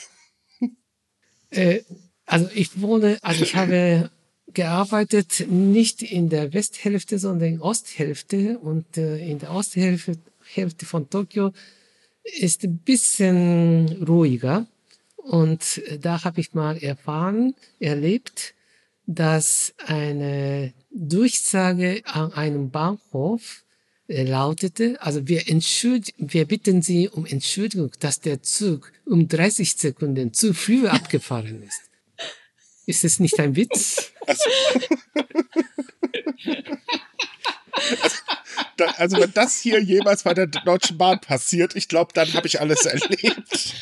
Äh, 1.50 1.80
also 2.26 2.48
ich 2.54 2.80
wohne, 2.80 3.18
also 3.22 3.42
ich 3.42 3.56
habe 3.56 4.10
gearbeitet 4.54 5.46
nicht 5.48 6.02
in 6.02 6.28
der 6.28 6.52
Westhälfte, 6.52 7.18
sondern 7.18 7.48
in 7.48 7.58
der 7.58 7.64
Osthälfte. 7.64 8.58
Und 8.58 8.96
äh, 8.96 9.18
in 9.18 9.38
der 9.38 9.52
Osthälfte 9.52 10.18
Hälfte 10.52 10.86
von 10.86 11.08
Tokio 11.08 11.52
ist 12.22 12.64
ein 12.64 12.78
bisschen 12.78 14.04
ruhiger. 14.06 14.66
Und 15.16 15.82
da 16.00 16.24
habe 16.24 16.40
ich 16.40 16.54
mal 16.54 16.76
erfahren, 16.78 17.54
erlebt, 17.78 18.54
dass 19.06 19.74
eine 19.86 20.72
Durchsage 20.90 22.02
an 22.04 22.32
einem 22.32 22.70
Bahnhof 22.70 23.64
lautete, 24.10 25.00
also 25.00 25.28
wir, 25.28 25.48
entschuld, 25.48 26.12
wir 26.18 26.44
bitten 26.44 26.82
Sie 26.82 27.08
um 27.08 27.26
Entschuldigung, 27.26 27.92
dass 28.00 28.20
der 28.20 28.42
Zug 28.42 28.92
um 29.06 29.28
30 29.28 29.76
Sekunden 29.76 30.34
zu 30.34 30.52
früh 30.52 30.86
abgefahren 30.88 31.62
ist. 31.62 31.82
Ist 32.86 33.04
es 33.04 33.20
nicht 33.20 33.38
ein 33.38 33.54
Witz? 33.54 34.10
Also, 34.26 34.44
da, 38.76 38.86
also 38.96 39.18
wenn 39.18 39.32
das 39.32 39.60
hier 39.60 39.80
jemals 39.80 40.24
bei 40.24 40.34
der 40.34 40.48
Deutschen 40.48 40.98
Bahn 40.98 41.20
passiert, 41.20 41.76
ich 41.76 41.86
glaube, 41.86 42.12
dann 42.14 42.32
habe 42.34 42.48
ich 42.48 42.60
alles 42.60 42.86
erlebt. 42.86 43.74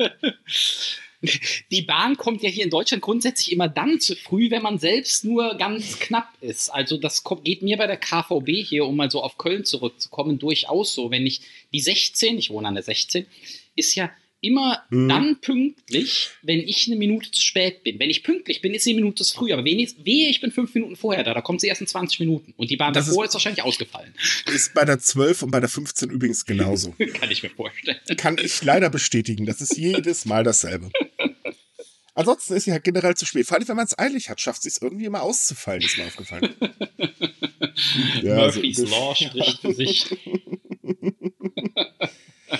Die 1.70 1.82
Bahn 1.82 2.16
kommt 2.16 2.42
ja 2.42 2.48
hier 2.48 2.64
in 2.64 2.70
Deutschland 2.70 3.02
grundsätzlich 3.02 3.52
immer 3.52 3.68
dann 3.68 4.00
zu 4.00 4.16
früh, 4.16 4.50
wenn 4.50 4.62
man 4.62 4.78
selbst 4.78 5.24
nur 5.24 5.56
ganz 5.58 5.98
knapp 5.98 6.28
ist. 6.40 6.70
Also 6.70 6.96
das 6.96 7.22
kommt, 7.24 7.44
geht 7.44 7.62
mir 7.62 7.76
bei 7.76 7.86
der 7.86 7.98
KVB 7.98 8.64
hier, 8.66 8.86
um 8.86 8.96
mal 8.96 9.10
so 9.10 9.22
auf 9.22 9.36
Köln 9.38 9.64
zurückzukommen, 9.64 10.38
durchaus 10.38 10.94
so. 10.94 11.10
Wenn 11.10 11.26
ich 11.26 11.42
die 11.72 11.80
16, 11.80 12.38
ich 12.38 12.50
wohne 12.50 12.68
an 12.68 12.74
der 12.74 12.82
16, 12.84 13.26
ist 13.76 13.94
ja 13.94 14.10
immer 14.42 14.82
Mhm. 14.88 15.08
dann 15.10 15.40
pünktlich, 15.42 16.28
wenn 16.40 16.60
ich 16.60 16.86
eine 16.86 16.96
Minute 16.96 17.30
zu 17.30 17.42
spät 17.42 17.84
bin. 17.84 17.98
Wenn 17.98 18.08
ich 18.08 18.22
pünktlich 18.22 18.62
bin, 18.62 18.72
ist 18.72 18.84
sie 18.84 18.92
eine 18.92 19.00
Minute 19.02 19.22
zu 19.22 19.34
früh. 19.34 19.52
Aber 19.52 19.66
wehe, 19.66 19.86
wehe 20.02 20.30
ich 20.30 20.40
bin 20.40 20.50
fünf 20.50 20.72
Minuten 20.74 20.96
vorher 20.96 21.22
da, 21.24 21.34
da 21.34 21.42
kommt 21.42 21.60
sie 21.60 21.66
erst 21.66 21.82
in 21.82 21.86
20 21.86 22.20
Minuten. 22.20 22.54
Und 22.56 22.70
die 22.70 22.78
Bahn 22.78 22.94
Das 22.94 23.04
davor 23.08 23.24
ist- 23.24 23.30
ist, 23.30 23.34
wahrscheinlich 23.34 23.62
ausgefallen. 23.62 24.14
Ist 24.46 24.72
bei 24.72 24.86
der 24.86 24.98
12 24.98 25.42
und 25.42 25.50
bei 25.50 25.60
der 25.60 25.68
15 25.68 26.08
übrigens 26.08 26.46
genauso. 26.46 26.92
Kann 27.20 27.30
ich 27.30 27.42
mir 27.42 27.50
vorstellen. 27.50 27.98
Kann 28.16 28.38
ich 28.42 28.62
leider 28.64 28.88
bestätigen. 28.88 29.44
Das 29.44 29.60
ist 29.60 29.76
jedes 29.76 30.24
Mal 30.24 30.42
dasselbe. 30.42 30.90
Ansonsten 32.14 32.54
ist 32.54 32.64
sie 32.64 32.72
halt 32.72 32.84
generell 32.84 33.14
zu 33.16 33.24
spät. 33.26 33.46
Vor 33.46 33.56
allem, 33.56 33.68
wenn 33.68 33.76
man 33.76 33.86
es 33.86 33.98
eilig 33.98 34.28
hat, 34.30 34.40
schafft 34.40 34.62
sie 34.62 34.68
es 34.68 34.80
irgendwie 34.82 35.04
immer 35.06 35.22
auszufallen, 35.22 35.82
ist 35.82 35.96
mir 35.98 36.06
aufgefallen. 36.06 36.54
Ja, 38.22 38.34
Murphy's 38.36 38.76
so- 38.78 38.84
Law 38.86 39.14
spricht 39.14 39.60
für 39.60 39.72
sich. 39.72 40.06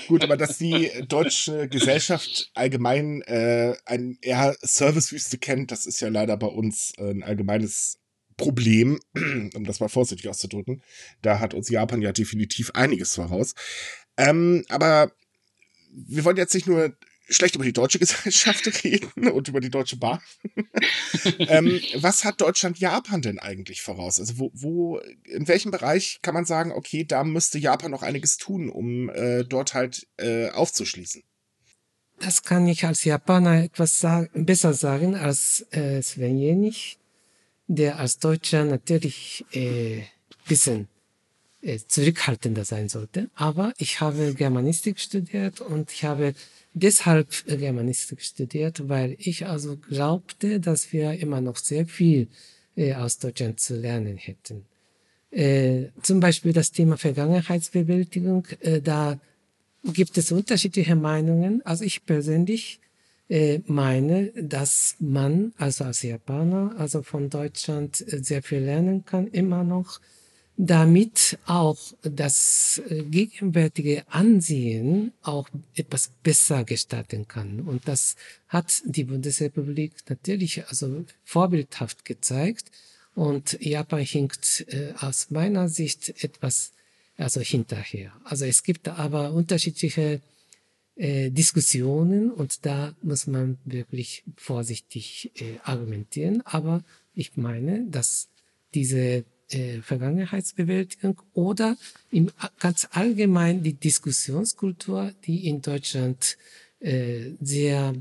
Gut, 0.07 0.23
aber 0.23 0.37
dass 0.37 0.57
die 0.57 0.89
deutsche 1.07 1.67
Gesellschaft 1.67 2.49
allgemein 2.53 3.21
äh, 3.23 3.75
ein 3.85 4.17
eher 4.21 4.55
Servicewüste 4.61 5.37
kennt, 5.37 5.71
das 5.71 5.85
ist 5.85 5.99
ja 5.99 6.07
leider 6.09 6.37
bei 6.37 6.47
uns 6.47 6.93
ein 6.97 7.23
allgemeines 7.23 7.99
Problem, 8.37 8.99
um 9.53 9.63
das 9.65 9.79
mal 9.79 9.89
vorsichtig 9.89 10.27
auszudrücken. 10.29 10.81
Da 11.21 11.39
hat 11.39 11.53
uns 11.53 11.69
Japan 11.69 12.01
ja 12.01 12.11
definitiv 12.13 12.71
einiges 12.71 13.15
voraus. 13.15 13.53
Ähm, 14.17 14.63
aber 14.69 15.11
wir 15.93 16.23
wollen 16.25 16.37
jetzt 16.37 16.53
nicht 16.55 16.67
nur 16.67 16.95
schlecht 17.29 17.55
über 17.55 17.63
die 17.63 17.73
deutsche 17.73 17.99
Gesellschaft 17.99 18.83
reden 18.83 19.29
und 19.29 19.47
über 19.47 19.59
die 19.59 19.69
Deutsche 19.69 19.97
Bahn. 19.97 20.19
ähm, 21.39 21.79
was 21.95 22.23
hat 22.25 22.41
Deutschland 22.41 22.79
Japan 22.79 23.21
denn 23.21 23.39
eigentlich 23.39 23.81
voraus? 23.81 24.19
Also 24.19 24.39
wo, 24.39 24.51
wo, 24.53 24.99
in 25.23 25.47
welchem 25.47 25.71
Bereich 25.71 26.19
kann 26.21 26.33
man 26.33 26.45
sagen, 26.45 26.71
okay, 26.71 27.03
da 27.05 27.23
müsste 27.23 27.57
Japan 27.57 27.91
noch 27.91 28.03
einiges 28.03 28.37
tun, 28.37 28.69
um 28.69 29.09
äh, 29.09 29.43
dort 29.43 29.73
halt 29.73 30.07
äh, 30.17 30.49
aufzuschließen? 30.49 31.23
Das 32.19 32.43
kann 32.43 32.67
ich 32.67 32.85
als 32.85 33.03
Japaner 33.03 33.63
etwas 33.63 33.99
sagen, 33.99 34.45
besser 34.45 34.73
sagen 34.73 35.15
als 35.15 35.65
äh, 35.71 36.01
Sven 36.03 36.37
Jenich, 36.37 36.99
der 37.67 37.97
als 37.97 38.19
Deutscher 38.19 38.63
natürlich 38.63 39.43
äh, 39.53 40.03
bisschen 40.47 40.87
äh, 41.61 41.79
zurückhaltender 41.87 42.65
sein 42.65 42.89
sollte. 42.89 43.29
Aber 43.35 43.73
ich 43.77 44.01
habe 44.01 44.33
Germanistik 44.35 44.99
studiert 44.99 45.61
und 45.61 45.91
ich 45.91 46.03
habe 46.03 46.33
deshalb 46.73 47.29
äh, 47.47 47.57
Germanistik 47.57 48.21
studiert, 48.21 48.87
weil 48.89 49.15
ich 49.19 49.45
also 49.45 49.77
glaubte, 49.77 50.59
dass 50.59 50.91
wir 50.93 51.13
immer 51.13 51.41
noch 51.41 51.57
sehr 51.57 51.85
viel 51.85 52.27
äh, 52.75 52.93
aus 52.93 53.17
Deutschland 53.19 53.59
zu 53.59 53.75
lernen 53.75 54.17
hätten. 54.17 54.65
Äh, 55.31 55.87
zum 56.01 56.19
Beispiel 56.19 56.53
das 56.53 56.71
Thema 56.71 56.97
Vergangenheitsbewältigung, 56.97 58.47
äh, 58.59 58.81
da 58.81 59.19
gibt 59.83 60.17
es 60.17 60.31
unterschiedliche 60.31 60.95
Meinungen. 60.95 61.65
Also 61.65 61.83
ich 61.85 62.05
persönlich 62.05 62.79
äh, 63.29 63.61
meine, 63.65 64.27
dass 64.35 64.95
man, 64.99 65.53
also 65.57 65.85
als 65.85 66.01
Japaner, 66.01 66.75
also 66.77 67.01
von 67.01 67.29
Deutschland 67.29 68.01
äh, 68.01 68.21
sehr 68.21 68.43
viel 68.43 68.59
lernen 68.59 69.05
kann, 69.05 69.27
immer 69.27 69.63
noch, 69.63 70.01
damit 70.63 71.39
auch 71.47 71.79
das 72.03 72.79
äh, 72.87 73.01
gegenwärtige 73.01 74.03
Ansehen 74.09 75.11
auch 75.23 75.49
etwas 75.73 76.11
besser 76.21 76.63
gestalten 76.63 77.27
kann. 77.27 77.61
Und 77.61 77.87
das 77.87 78.15
hat 78.47 78.83
die 78.85 79.05
Bundesrepublik 79.05 79.93
natürlich 80.07 80.67
also 80.67 81.03
vorbildhaft 81.23 82.05
gezeigt. 82.05 82.69
Und 83.15 83.59
Japan 83.59 84.01
hinkt 84.01 84.67
äh, 84.67 84.93
aus 84.99 85.31
meiner 85.31 85.67
Sicht 85.67 86.23
etwas 86.23 86.73
also 87.17 87.41
hinterher. 87.41 88.13
Also 88.23 88.45
es 88.45 88.61
gibt 88.61 88.87
aber 88.87 89.33
unterschiedliche 89.33 90.21
äh, 90.95 91.31
Diskussionen 91.31 92.29
und 92.29 92.67
da 92.67 92.93
muss 93.01 93.25
man 93.25 93.57
wirklich 93.65 94.23
vorsichtig 94.35 95.31
äh, 95.41 95.57
argumentieren. 95.63 96.41
Aber 96.45 96.83
ich 97.15 97.35
meine, 97.35 97.87
dass 97.89 98.29
diese 98.75 99.25
äh, 99.53 99.81
Vergangenheitsbewältigung 99.81 101.21
oder 101.33 101.77
im, 102.09 102.31
ganz 102.59 102.87
allgemein 102.91 103.63
die 103.63 103.73
Diskussionskultur, 103.73 105.13
die 105.25 105.47
in 105.47 105.61
Deutschland 105.61 106.37
äh, 106.79 107.31
sehr 107.41 107.93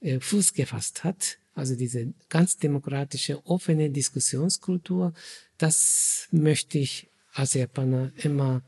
äh, 0.00 0.20
Fuß 0.20 0.54
gefasst 0.54 1.04
hat, 1.04 1.38
also 1.54 1.74
diese 1.74 2.12
ganz 2.28 2.58
demokratische, 2.58 3.44
offene 3.46 3.90
Diskussionskultur, 3.90 5.12
das 5.56 6.28
möchte 6.30 6.78
ich 6.78 7.08
als 7.32 7.54
Japaner 7.54 8.12
immer 8.16 8.62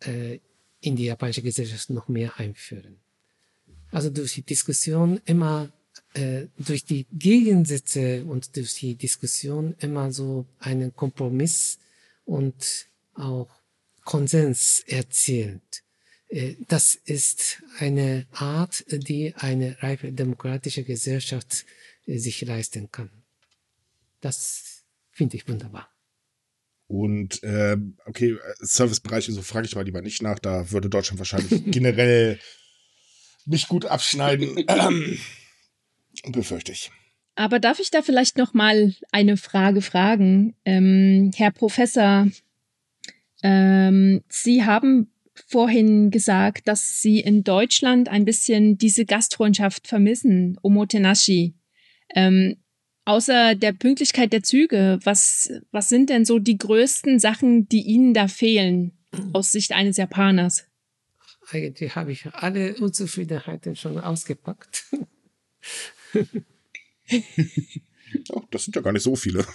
äh, 0.00 0.38
in 0.80 0.96
die 0.96 1.04
japanische 1.04 1.42
Gesellschaft 1.42 1.90
noch 1.90 2.08
mehr 2.08 2.38
einführen. 2.38 2.96
Also 3.90 4.08
durch 4.08 4.34
die 4.34 4.42
Diskussion 4.42 5.20
immer, 5.24 5.70
äh, 6.14 6.46
durch 6.58 6.84
die 6.84 7.06
Gegensätze 7.12 8.24
und 8.24 8.56
durch 8.56 8.74
die 8.74 8.96
Diskussion 8.96 9.74
immer 9.78 10.12
so 10.12 10.46
einen 10.58 10.94
Kompromiss 10.94 11.78
und 12.24 12.88
auch 13.14 13.48
Konsens 14.04 14.82
erzielt. 14.86 15.84
Äh, 16.28 16.54
das 16.68 16.96
ist 16.96 17.62
eine 17.78 18.26
Art, 18.32 18.84
die 18.88 19.34
eine 19.36 19.80
reife 19.82 20.10
demokratische 20.10 20.82
Gesellschaft 20.82 21.64
äh, 22.06 22.18
sich 22.18 22.40
leisten 22.42 22.90
kann. 22.90 23.10
Das 24.20 24.82
finde 25.10 25.36
ich 25.36 25.48
wunderbar. 25.48 25.88
Und 26.88 27.38
ähm, 27.44 27.96
okay, 28.04 28.36
Servicebereiche, 28.58 29.30
so 29.30 29.42
frage 29.42 29.66
ich 29.66 29.76
mal 29.76 29.84
lieber 29.84 30.02
nicht 30.02 30.22
nach, 30.22 30.40
da 30.40 30.72
würde 30.72 30.88
Deutschland 30.88 31.20
wahrscheinlich 31.20 31.62
generell 31.66 32.40
nicht 33.46 33.68
gut 33.68 33.86
abschneiden. 33.86 34.66
Befürchte 36.26 36.72
ich. 36.72 36.90
Aber 37.34 37.58
darf 37.58 37.80
ich 37.80 37.90
da 37.90 38.02
vielleicht 38.02 38.36
noch 38.36 38.54
mal 38.54 38.94
eine 39.12 39.36
Frage 39.36 39.80
fragen, 39.80 40.54
ähm, 40.64 41.30
Herr 41.34 41.50
Professor? 41.50 42.28
Ähm, 43.42 44.22
Sie 44.28 44.64
haben 44.64 45.12
vorhin 45.46 46.10
gesagt, 46.10 46.68
dass 46.68 47.00
Sie 47.00 47.20
in 47.20 47.44
Deutschland 47.44 48.08
ein 48.08 48.24
bisschen 48.24 48.76
diese 48.76 49.06
Gastfreundschaft 49.06 49.86
vermissen, 49.88 50.58
Omotenashi. 50.62 51.54
Ähm, 52.14 52.56
außer 53.06 53.54
der 53.54 53.72
Pünktlichkeit 53.72 54.32
der 54.32 54.42
Züge, 54.42 54.98
was, 55.04 55.50
was 55.70 55.88
sind 55.88 56.10
denn 56.10 56.24
so 56.24 56.38
die 56.38 56.58
größten 56.58 57.18
Sachen, 57.18 57.68
die 57.68 57.82
Ihnen 57.82 58.12
da 58.12 58.28
fehlen, 58.28 58.92
aus 59.32 59.52
Sicht 59.52 59.72
eines 59.72 59.96
Japaners? 59.96 60.66
eigentlich 61.52 61.96
habe 61.96 62.12
ich 62.12 62.26
alle 62.32 62.74
Unzufriedenheiten 62.76 63.76
schon 63.76 63.98
ausgepackt. 63.98 64.84
Oh, 68.30 68.42
das 68.50 68.64
sind 68.64 68.74
ja 68.74 68.82
gar 68.82 68.92
nicht 68.92 69.04
so 69.04 69.14
viele. 69.14 69.46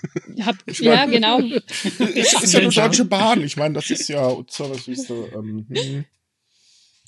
Hab, 0.42 0.56
ja, 0.80 1.06
genau. 1.06 1.42
Das 2.00 2.44
ist 2.44 2.54
ja 2.54 2.60
eine 2.62 2.70
Deutsche 2.70 3.04
Bahn. 3.04 3.44
Ich 3.44 3.58
meine, 3.58 3.74
das 3.74 3.90
ist 3.90 4.08
ja. 4.08 4.32
Ähm, 4.32 5.66
hm. 5.70 6.06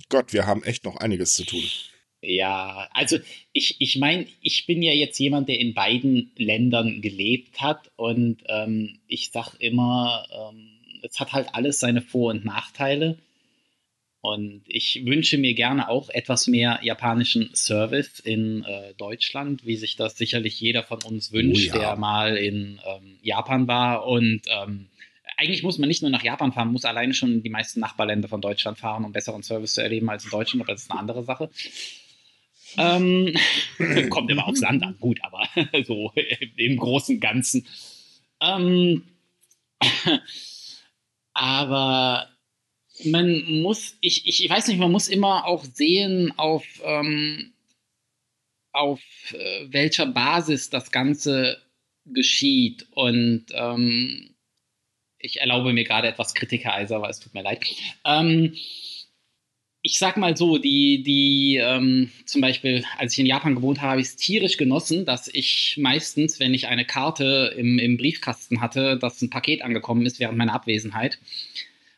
Gott, 0.10 0.34
wir 0.34 0.46
haben 0.46 0.64
echt 0.64 0.84
noch 0.84 0.98
einiges 0.98 1.36
zu 1.36 1.46
tun. 1.46 1.64
Ja, 2.22 2.90
also 2.94 3.18
ich, 3.54 3.80
ich 3.80 3.98
meine, 3.98 4.26
ich 4.42 4.66
bin 4.66 4.82
ja 4.82 4.92
jetzt 4.92 5.20
jemand, 5.20 5.50
der 5.50 5.60
in 5.60 5.74
beiden 5.74 6.32
Ländern 6.36 7.02
gelebt 7.02 7.62
hat 7.62 7.92
und 7.96 8.44
ähm, 8.48 9.00
ich 9.08 9.32
sag 9.32 9.54
immer, 9.60 10.28
ähm, 10.32 10.68
es 11.04 11.20
hat 11.20 11.34
halt 11.34 11.54
alles 11.54 11.80
seine 11.80 12.02
Vor- 12.02 12.32
und 12.32 12.44
Nachteile. 12.44 13.20
Und 14.28 14.64
ich 14.66 15.06
wünsche 15.06 15.38
mir 15.38 15.54
gerne 15.54 15.88
auch 15.88 16.10
etwas 16.10 16.48
mehr 16.48 16.80
japanischen 16.84 17.50
Service 17.56 18.20
in 18.20 18.66
äh, 18.66 18.94
Deutschland, 18.96 19.66
wie 19.66 19.78
sich 19.78 19.96
das 19.96 20.18
sicherlich 20.18 20.60
jeder 20.60 20.84
von 20.84 21.02
uns 21.04 21.32
wünscht, 21.32 21.72
oh 21.72 21.78
ja. 21.78 21.80
der 21.80 21.96
mal 21.96 22.36
in 22.36 22.82
ähm, 22.86 23.20
Japan 23.22 23.70
war. 23.70 24.06
Und 24.06 24.42
ähm, 24.48 24.88
eigentlich 25.38 25.64
muss 25.64 25.78
man 25.78 25.88
nicht 25.88 26.02
nur 26.02 26.12
nach 26.12 26.24
Japan 26.24 26.52
fahren, 26.52 26.74
muss 26.74 26.84
alleine 26.84 27.14
schon 27.14 27.42
die 27.42 27.50
meisten 27.50 27.80
Nachbarländer 27.80 28.28
von 28.28 28.42
Deutschland 28.42 28.78
fahren, 28.78 29.06
um 29.06 29.14
besseren 29.14 29.44
Service 29.44 29.76
zu 29.76 29.82
erleben 29.82 30.10
als 30.10 30.26
in 30.26 30.32
Deutschland, 30.32 30.62
aber 30.62 30.74
das 30.74 30.82
ist 30.82 30.92
eine 30.92 31.00
andere 31.00 31.24
Sache. 31.24 31.50
Ähm, 32.78 33.34
kommt 34.10 34.30
immer 34.30 34.46
aufs 34.46 34.60
Land 34.60 34.84
an, 34.84 34.98
gut, 35.00 35.20
aber 35.24 35.48
so 35.86 36.12
im 36.58 36.76
Großen 36.76 37.16
und 37.16 37.22
Ganzen. 37.22 37.66
Ähm, 38.42 39.04
aber 41.34 42.28
man 43.06 43.62
muss, 43.62 43.98
ich, 44.02 44.28
ich 44.28 44.50
weiß 44.50 44.68
nicht, 44.68 44.80
man 44.80 44.92
muss 44.92 45.08
immer 45.08 45.46
auch 45.46 45.64
sehen, 45.64 46.34
auf, 46.38 46.66
ähm, 46.84 47.54
auf 48.72 49.02
äh, 49.34 49.66
welcher 49.70 50.08
Basis 50.08 50.70
das 50.70 50.92
Ganze 50.92 51.62
geschieht. 52.06 52.88
Und 52.92 53.46
ähm, 53.54 54.36
ich 55.20 55.40
erlaube 55.42 55.74
mir 55.74 55.84
gerade 55.84 56.08
etwas 56.08 56.34
Kritiker-Eiser, 56.34 56.98
aber 56.98 57.10
es 57.10 57.20
tut 57.20 57.34
mir 57.34 57.44
leid. 57.44 57.66
Ähm, 58.06 58.56
ich 59.82 60.00
sag 60.00 60.18
mal 60.18 60.36
so, 60.36 60.58
die, 60.58 61.04
die, 61.04 61.58
ähm, 61.62 62.12
zum 62.26 62.42
Beispiel, 62.42 62.84
als 62.98 63.14
ich 63.14 63.20
in 63.20 63.26
Japan 63.26 63.56
gewohnt 63.56 63.80
habe, 63.80 63.92
habe 63.92 64.02
ich 64.02 64.08
es 64.08 64.16
tierisch 64.16 64.58
genossen, 64.58 65.06
dass 65.06 65.28
ich 65.28 65.78
meistens, 65.80 66.40
wenn 66.40 66.54
ich 66.54 66.68
eine 66.68 66.84
Karte 66.84 67.54
im, 67.56 67.80
im 67.80 67.98
Briefkasten 67.98 68.60
hatte, 68.60 68.98
dass 68.98 69.22
ein 69.22 69.30
Paket 69.30 69.62
angekommen 69.62 70.06
ist 70.06 70.20
während 70.20 70.38
meiner 70.38 70.54
Abwesenheit, 70.54 71.20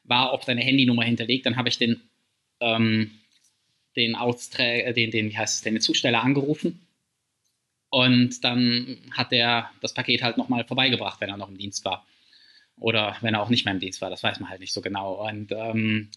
war 0.10 0.32
auf 0.32 0.46
deine 0.46 0.62
Handynummer 0.62 1.04
hinterlegt, 1.04 1.46
dann 1.46 1.56
habe 1.56 1.70
ich 1.70 1.78
den, 1.78 2.02
ähm, 2.60 3.12
den 3.96 4.16
Austräger, 4.16 4.88
äh, 4.88 4.94
den, 4.94 5.12
den, 5.12 5.30
wie 5.30 5.38
heißt 5.38 5.58
es, 5.58 5.62
den 5.62 5.80
Zusteller 5.80 6.24
angerufen. 6.24 6.86
Und 7.90 8.44
dann 8.44 8.98
hat 9.12 9.32
der 9.32 9.72
das 9.82 9.94
Paket 9.94 10.22
halt 10.22 10.38
nochmal 10.38 10.64
vorbeigebracht, 10.66 11.22
wenn 11.22 11.30
er 11.30 11.38
noch 11.38 11.50
im 11.50 11.58
Dienst 11.58 11.86
war. 11.86 12.06
Oder 12.78 13.18
wenn 13.22 13.34
er 13.34 13.42
auch 13.42 13.50
nicht 13.50 13.66
mehr 13.66 13.74
im 13.74 13.80
Dienst 13.80 14.02
war, 14.02 14.10
das 14.10 14.24
weiß 14.24 14.40
man 14.40 14.50
halt 14.50 14.60
nicht 14.62 14.74
so 14.74 14.82
genau. 14.82 15.28
Und 15.28 15.52
ähm, 15.52 16.10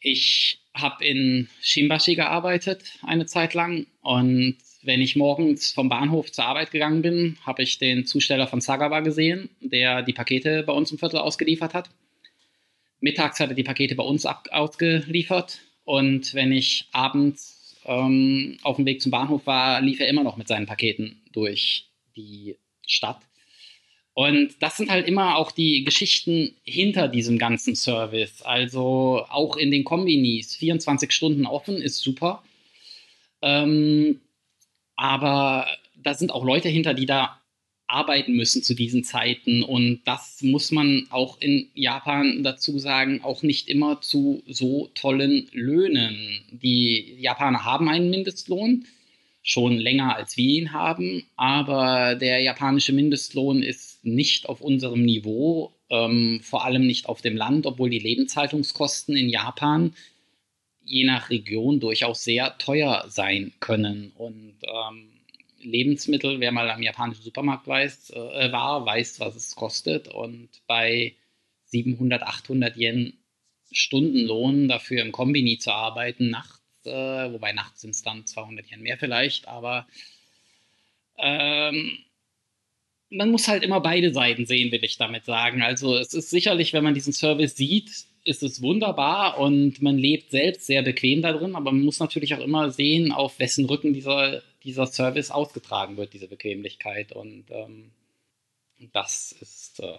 ich 0.00 0.60
habe 0.74 1.04
in 1.04 1.48
Shimbashi 1.60 2.14
gearbeitet 2.14 2.84
eine 3.02 3.26
Zeit 3.26 3.54
lang 3.54 3.86
und 4.02 4.56
wenn 4.82 5.00
ich 5.00 5.16
morgens 5.16 5.72
vom 5.72 5.88
Bahnhof 5.88 6.30
zur 6.30 6.44
Arbeit 6.44 6.70
gegangen 6.70 7.02
bin, 7.02 7.38
habe 7.44 7.62
ich 7.62 7.78
den 7.78 8.06
Zusteller 8.06 8.46
von 8.46 8.60
Sagawa 8.60 9.00
gesehen, 9.00 9.50
der 9.60 10.02
die 10.02 10.12
Pakete 10.12 10.62
bei 10.62 10.72
uns 10.72 10.92
im 10.92 10.98
Viertel 10.98 11.18
ausgeliefert 11.18 11.74
hat. 11.74 11.90
Mittags 13.00 13.40
hat 13.40 13.50
er 13.50 13.54
die 13.54 13.62
Pakete 13.62 13.94
bei 13.94 14.04
uns 14.04 14.26
ab 14.26 14.48
ausgeliefert 14.50 15.60
und 15.84 16.34
wenn 16.34 16.52
ich 16.52 16.88
abends 16.92 17.76
ähm, 17.84 18.58
auf 18.62 18.76
dem 18.76 18.86
Weg 18.86 19.00
zum 19.00 19.12
Bahnhof 19.12 19.46
war, 19.46 19.80
lief 19.80 20.00
er 20.00 20.08
immer 20.08 20.24
noch 20.24 20.36
mit 20.36 20.48
seinen 20.48 20.66
Paketen 20.66 21.22
durch 21.32 21.88
die 22.16 22.56
Stadt. 22.86 23.20
Und 24.14 24.54
das 24.60 24.78
sind 24.78 24.90
halt 24.90 25.06
immer 25.06 25.36
auch 25.36 25.52
die 25.52 25.84
Geschichten 25.84 26.56
hinter 26.64 27.06
diesem 27.06 27.38
ganzen 27.38 27.76
Service. 27.76 28.40
Also 28.42 29.26
auch 29.28 29.56
in 29.56 29.70
den 29.70 29.84
Kombinis, 29.84 30.56
24 30.56 31.12
Stunden 31.12 31.44
offen 31.44 31.76
ist 31.76 31.98
super. 31.98 32.42
Ähm, 33.42 34.20
aber 34.96 35.66
da 36.02 36.14
sind 36.14 36.32
auch 36.32 36.44
Leute 36.44 36.70
hinter, 36.70 36.94
die 36.94 37.04
da 37.04 37.35
arbeiten 37.88 38.34
müssen 38.34 38.62
zu 38.62 38.74
diesen 38.74 39.04
Zeiten. 39.04 39.62
Und 39.62 40.00
das 40.04 40.42
muss 40.42 40.72
man 40.72 41.06
auch 41.10 41.40
in 41.40 41.68
Japan 41.74 42.42
dazu 42.42 42.78
sagen, 42.78 43.20
auch 43.22 43.42
nicht 43.42 43.68
immer 43.68 44.00
zu 44.00 44.42
so 44.46 44.90
tollen 44.94 45.48
Löhnen. 45.52 46.40
Die 46.50 47.16
Japaner 47.18 47.64
haben 47.64 47.88
einen 47.88 48.10
Mindestlohn, 48.10 48.86
schon 49.42 49.76
länger 49.76 50.16
als 50.16 50.36
wir 50.36 50.48
ihn 50.48 50.72
haben, 50.72 51.24
aber 51.36 52.16
der 52.16 52.40
japanische 52.40 52.92
Mindestlohn 52.92 53.62
ist 53.62 54.04
nicht 54.04 54.48
auf 54.48 54.60
unserem 54.60 55.04
Niveau, 55.04 55.72
ähm, 55.88 56.40
vor 56.42 56.64
allem 56.64 56.84
nicht 56.84 57.06
auf 57.06 57.22
dem 57.22 57.36
Land, 57.36 57.64
obwohl 57.64 57.88
die 57.88 58.00
Lebenshaltungskosten 58.00 59.14
in 59.14 59.28
Japan 59.28 59.94
je 60.82 61.04
nach 61.04 61.30
Region 61.30 61.78
durchaus 61.78 62.24
sehr 62.24 62.58
teuer 62.58 63.04
sein 63.08 63.52
können. 63.60 64.12
Und 64.16 64.54
ähm, 64.62 65.15
Lebensmittel, 65.66 66.40
wer 66.40 66.52
mal 66.52 66.70
am 66.70 66.82
japanischen 66.82 67.22
Supermarkt 67.22 67.66
weiß, 67.66 68.10
äh, 68.10 68.52
war, 68.52 68.86
weiß, 68.86 69.20
was 69.20 69.36
es 69.36 69.54
kostet. 69.56 70.08
Und 70.08 70.48
bei 70.66 71.14
700, 71.66 72.22
800 72.22 72.76
Yen 72.76 73.14
Stundenlohn 73.72 74.68
dafür 74.68 75.02
im 75.02 75.12
Kombini 75.12 75.58
zu 75.58 75.72
arbeiten, 75.72 76.30
nachts, 76.30 76.86
äh, 76.86 77.32
wobei 77.32 77.52
nachts 77.52 77.80
sind 77.80 77.90
es 77.90 78.02
dann 78.02 78.26
200 78.26 78.70
Yen 78.70 78.82
mehr 78.82 78.96
vielleicht, 78.96 79.48
aber 79.48 79.86
ähm, 81.18 81.98
man 83.10 83.30
muss 83.30 83.48
halt 83.48 83.62
immer 83.62 83.80
beide 83.80 84.12
Seiten 84.12 84.46
sehen, 84.46 84.72
will 84.72 84.84
ich 84.84 84.96
damit 84.96 85.24
sagen. 85.24 85.62
Also 85.62 85.96
es 85.96 86.14
ist 86.14 86.30
sicherlich, 86.30 86.72
wenn 86.72 86.84
man 86.84 86.94
diesen 86.94 87.12
Service 87.12 87.56
sieht, 87.56 87.90
ist 88.24 88.42
es 88.42 88.60
wunderbar 88.60 89.38
und 89.38 89.80
man 89.82 89.96
lebt 89.96 90.30
selbst 90.30 90.66
sehr 90.66 90.82
bequem 90.82 91.22
da 91.22 91.32
drin, 91.32 91.54
aber 91.54 91.70
man 91.70 91.84
muss 91.84 92.00
natürlich 92.00 92.34
auch 92.34 92.40
immer 92.40 92.70
sehen, 92.70 93.12
auf 93.12 93.38
wessen 93.38 93.66
Rücken 93.66 93.92
dieser 93.92 94.42
dieser 94.66 94.86
Service 94.86 95.30
ausgetragen 95.30 95.96
wird, 95.96 96.12
diese 96.12 96.28
Bequemlichkeit. 96.28 97.12
Und 97.12 97.46
ähm, 97.50 97.92
das 98.92 99.34
ist 99.40 99.80
äh, 99.80 99.96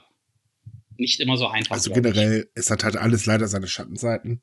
nicht 0.98 1.20
immer 1.20 1.38
so 1.38 1.48
einfach. 1.48 1.72
Also 1.72 1.92
generell, 1.92 2.50
es 2.54 2.70
hat 2.70 2.84
halt 2.84 2.98
alles 2.98 3.26
leider 3.26 3.48
seine 3.48 3.68
Schattenseiten. 3.68 4.42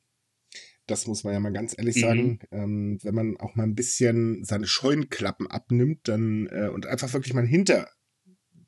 Das 0.87 1.07
muss 1.07 1.23
man 1.23 1.33
ja 1.33 1.39
mal 1.39 1.53
ganz 1.53 1.75
ehrlich 1.77 1.95
mhm. 1.97 2.01
sagen. 2.01 2.39
Ähm, 2.51 2.99
wenn 3.01 3.15
man 3.15 3.37
auch 3.37 3.55
mal 3.55 3.63
ein 3.63 3.75
bisschen 3.75 4.43
seine 4.43 4.67
Scheunenklappen 4.67 5.47
abnimmt 5.47 6.07
dann, 6.07 6.47
äh, 6.47 6.69
und 6.69 6.85
einfach 6.85 7.13
wirklich 7.13 7.33
mal 7.33 7.47
hinter 7.47 7.89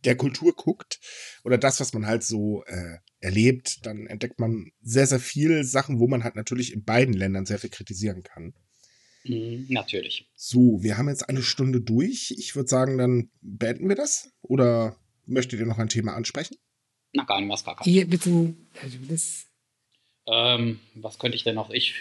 der 0.04 0.16
Kultur 0.16 0.56
guckt 0.56 1.00
oder 1.44 1.58
das, 1.58 1.80
was 1.80 1.94
man 1.94 2.06
halt 2.06 2.24
so 2.24 2.64
äh, 2.66 2.98
erlebt, 3.20 3.86
dann 3.86 4.08
entdeckt 4.08 4.40
man 4.40 4.72
sehr, 4.82 5.08
sehr 5.08 5.20
viele 5.20 5.64
Sachen, 5.64 6.00
wo 6.00 6.08
man 6.08 6.24
halt 6.24 6.36
natürlich 6.36 6.72
in 6.74 6.84
beiden 6.84 7.14
Ländern 7.14 7.46
sehr 7.46 7.60
viel 7.60 7.70
kritisieren 7.70 8.24
kann. 8.24 8.54
Mhm, 9.24 9.68
natürlich. 9.70 10.30
So, 10.36 10.82
wir 10.82 10.98
haben 10.98 11.10
jetzt 11.10 11.30
eine 11.30 11.42
Stunde 11.42 11.82
durch. 11.82 12.34
Ich 12.38 12.56
würde 12.56 12.70
sagen, 12.70 12.98
dann 12.98 13.30
beenden 13.42 13.90
wir 13.90 13.96
das. 13.96 14.32
Oder 14.42 14.98
möchtet 15.26 15.60
ihr 15.60 15.66
noch 15.66 15.80
ein 15.80 15.90
Thema 15.90 16.16
ansprechen? 16.16 16.58
Na, 17.14 17.24
gar 17.24 17.40
nicht, 17.40 17.50
was 17.50 17.64
gar 17.64 17.76
kein. 17.76 17.86
Hier, 17.86 18.08
bitte. 18.08 18.54
Also 18.82 18.98
das 19.10 19.48
ähm, 20.28 20.80
was 20.96 21.20
könnte 21.20 21.38
ich 21.38 21.44
denn 21.44 21.56
noch? 21.56 21.70
Ich. 21.70 21.96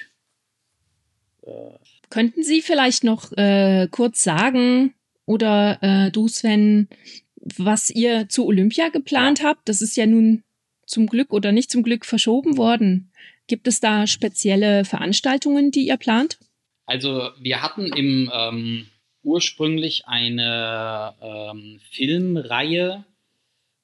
Äh 1.43 1.79
Könnten 2.11 2.43
Sie 2.43 2.61
vielleicht 2.61 3.05
noch 3.05 3.33
äh, 3.33 3.89
kurz 3.91 4.23
sagen, 4.23 4.95
oder 5.25 5.79
äh, 5.83 6.11
du, 6.11 6.29
Sven, 6.29 6.89
was 7.37 7.91
ihr 7.91 8.29
zu 8.29 8.47
Olympia 8.47 8.89
geplant 8.89 9.43
habt? 9.43 9.69
Das 9.69 9.81
ist 9.81 9.97
ja 9.97 10.07
nun 10.07 10.43
zum 10.87 11.07
Glück 11.07 11.33
oder 11.33 11.53
nicht 11.53 11.71
zum 11.71 11.83
Glück 11.83 12.05
verschoben 12.05 12.57
worden. 12.57 13.11
Gibt 13.47 13.69
es 13.69 13.81
da 13.81 14.07
spezielle 14.07 14.85
Veranstaltungen, 14.85 15.71
die 15.71 15.87
ihr 15.87 15.97
plant? 15.97 16.39
Also 16.87 17.31
wir 17.39 17.63
hatten 17.63 17.93
im 17.93 18.31
ähm, 18.33 18.87
ursprünglich 19.23 20.07
eine 20.07 21.15
ähm, 21.21 21.81
Filmreihe 21.91 23.05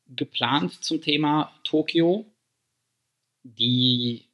geplant 0.06 0.84
zum 0.84 1.02
Thema 1.02 1.52
Tokio, 1.64 2.24
die 3.42 4.28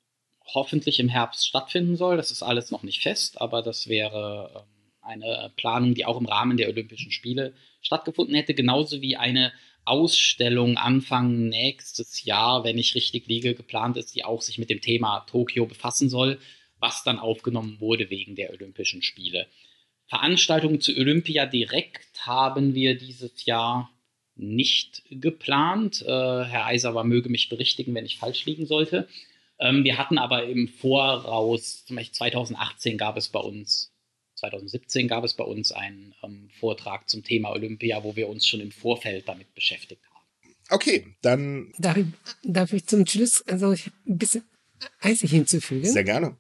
hoffentlich 0.44 1.00
im 1.00 1.08
Herbst 1.08 1.48
stattfinden 1.48 1.96
soll. 1.96 2.18
Das 2.18 2.30
ist 2.30 2.42
alles 2.42 2.70
noch 2.70 2.82
nicht 2.82 3.02
fest, 3.02 3.40
aber 3.40 3.62
das 3.62 3.88
wäre 3.88 4.50
ähm, 4.54 4.92
eine 5.00 5.50
Planung, 5.56 5.94
die 5.94 6.04
auch 6.04 6.20
im 6.20 6.26
Rahmen 6.26 6.58
der 6.58 6.68
Olympischen 6.68 7.10
Spiele 7.10 7.54
stattgefunden 7.80 8.34
hätte, 8.34 8.52
genauso 8.52 9.00
wie 9.00 9.16
eine 9.16 9.52
Ausstellung 9.86 10.76
Anfang 10.76 11.48
nächstes 11.48 12.24
Jahr, 12.24 12.64
wenn 12.64 12.76
ich 12.76 12.94
richtig 12.94 13.26
liege, 13.26 13.54
geplant 13.54 13.96
ist, 13.96 14.14
die 14.14 14.24
auch 14.24 14.42
sich 14.42 14.58
mit 14.58 14.68
dem 14.68 14.82
Thema 14.82 15.20
Tokio 15.20 15.64
befassen 15.64 16.10
soll 16.10 16.38
was 16.80 17.02
dann 17.04 17.18
aufgenommen 17.18 17.80
wurde 17.80 18.10
wegen 18.10 18.36
der 18.36 18.50
Olympischen 18.50 19.02
Spiele. 19.02 19.46
Veranstaltungen 20.06 20.80
zu 20.80 20.92
Olympia 20.96 21.46
direkt 21.46 22.26
haben 22.26 22.74
wir 22.74 22.96
dieses 22.96 23.44
Jahr 23.44 23.90
nicht 24.36 25.02
geplant. 25.10 26.02
Äh, 26.02 26.06
Herr 26.06 26.66
Eiser 26.66 26.94
war 26.94 27.04
möge 27.04 27.28
mich 27.28 27.48
berichtigen, 27.48 27.94
wenn 27.94 28.06
ich 28.06 28.18
falsch 28.18 28.46
liegen 28.46 28.66
sollte. 28.66 29.08
Ähm, 29.58 29.84
wir 29.84 29.98
hatten 29.98 30.18
aber 30.18 30.44
im 30.44 30.68
Voraus, 30.68 31.84
zum 31.84 31.96
Beispiel 31.96 32.14
2018 32.14 32.96
gab 32.96 33.16
es 33.16 33.28
bei 33.28 33.40
uns, 33.40 33.92
2017 34.36 35.08
gab 35.08 35.24
es 35.24 35.34
bei 35.34 35.44
uns 35.44 35.72
einen 35.72 36.14
ähm, 36.22 36.48
Vortrag 36.58 37.08
zum 37.08 37.24
Thema 37.24 37.50
Olympia, 37.50 38.04
wo 38.04 38.14
wir 38.16 38.28
uns 38.28 38.46
schon 38.46 38.60
im 38.60 38.70
Vorfeld 38.70 39.28
damit 39.28 39.52
beschäftigt 39.54 40.02
haben. 40.04 40.54
Okay, 40.70 41.16
dann. 41.22 41.72
Darf 41.78 41.96
ich, 41.96 42.06
darf 42.44 42.72
ich 42.72 42.86
zum 42.86 43.06
Schluss 43.06 43.42
also 43.48 43.70
ein 43.70 44.18
bisschen 44.18 44.44
eins 45.00 45.20
hinzufügen? 45.20 45.90
Sehr 45.90 46.04
gerne. 46.04 46.36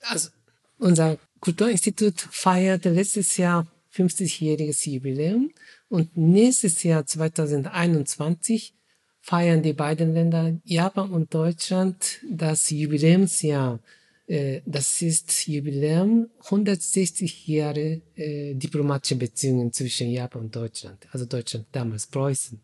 Also, 0.00 0.30
unser 0.78 1.18
Kulturinstitut 1.40 2.20
feierte 2.20 2.90
letztes 2.90 3.36
Jahr 3.36 3.66
50-jähriges 3.94 4.88
Jubiläum 4.88 5.50
und 5.88 6.16
nächstes 6.16 6.82
Jahr 6.82 7.06
2021 7.06 8.74
feiern 9.20 9.62
die 9.62 9.72
beiden 9.72 10.14
Länder 10.14 10.58
Japan 10.64 11.10
und 11.10 11.32
Deutschland 11.32 12.20
das 12.28 12.70
Jubiläumsjahr. 12.70 13.78
Äh, 14.26 14.62
das 14.66 15.02
ist 15.02 15.46
Jubiläum 15.46 16.28
160 16.44 17.46
Jahre 17.46 18.00
äh, 18.16 18.54
diplomatische 18.54 19.16
Beziehungen 19.16 19.72
zwischen 19.72 20.10
Japan 20.10 20.42
und 20.42 20.56
Deutschland, 20.56 21.06
also 21.12 21.24
Deutschland 21.26 21.66
damals 21.72 22.06
Preußen. 22.06 22.60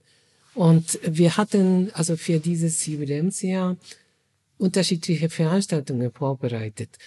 Und 0.55 0.99
wir 1.03 1.37
hatten 1.37 1.91
also 1.93 2.17
für 2.17 2.41
dieses 2.41 2.85
Jubiläumsjahr 2.87 3.77
unterschiedliche 4.59 5.29
Veranstaltungen 5.29 6.13
vorbereitet. 6.13 6.99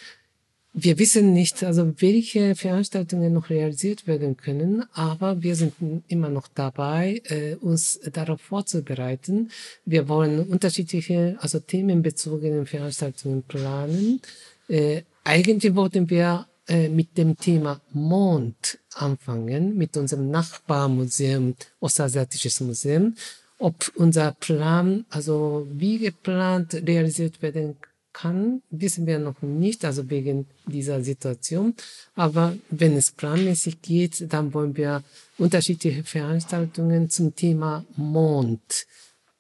Wir 0.74 0.98
wissen 1.00 1.34
nicht, 1.34 1.64
also 1.66 1.94
welche 1.98 2.56
Veranstaltungen 2.56 3.34
noch 3.34 3.50
realisiert 3.50 4.08
werden 4.08 4.38
können, 4.38 4.86
aber 4.94 5.44
wir 5.44 5.56
sind 5.58 5.74
immer 6.08 6.30
noch 6.30 6.48
dabei, 6.48 7.22
äh, 7.26 7.56
uns 7.56 8.00
darauf 8.14 8.40
vorzubereiten. 8.40 9.52
Wir 9.84 10.08
wollen 10.08 10.48
unterschiedliche, 10.48 11.36
also 11.42 11.60
themenbezogene 11.60 12.66
Veranstaltungen 12.66 13.44
planen. 13.44 14.22
Äh, 14.70 15.02
eigentlich 15.26 15.76
wollten 15.76 16.10
wir 16.10 16.48
äh, 16.70 16.88
mit 16.88 17.18
dem 17.18 17.36
Thema 17.36 17.82
Mond 17.92 18.80
anfangen, 18.94 19.76
mit 19.76 19.98
unserem 19.98 20.30
Nachbarmuseum, 20.30 21.56
Ostasiatisches 21.82 22.62
Museum. 22.62 23.16
Ob 23.62 23.92
unser 23.96 24.32
Plan, 24.32 25.06
also 25.10 25.68
wie 25.72 26.00
geplant, 26.00 26.74
realisiert 26.74 27.44
werden 27.44 27.76
kann, 28.12 28.64
wissen 28.72 29.06
wir 29.06 29.20
noch 29.20 29.44
nicht, 29.44 29.86
also 29.86 30.10
wegen 30.10 30.48
dieser 30.66 31.04
Situation. 31.04 31.76
Aber 32.16 32.58
wenn 32.72 32.98
es 32.98 33.12
planmäßig 33.12 33.84
geht, 33.84 34.34
dann 34.34 34.56
wollen 34.56 34.76
wir 34.76 35.04
unterschiedliche 35.38 36.04
Veranstaltungen 36.04 37.12
zum 37.12 37.36
Thema 37.36 37.86
Mond, 37.96 38.88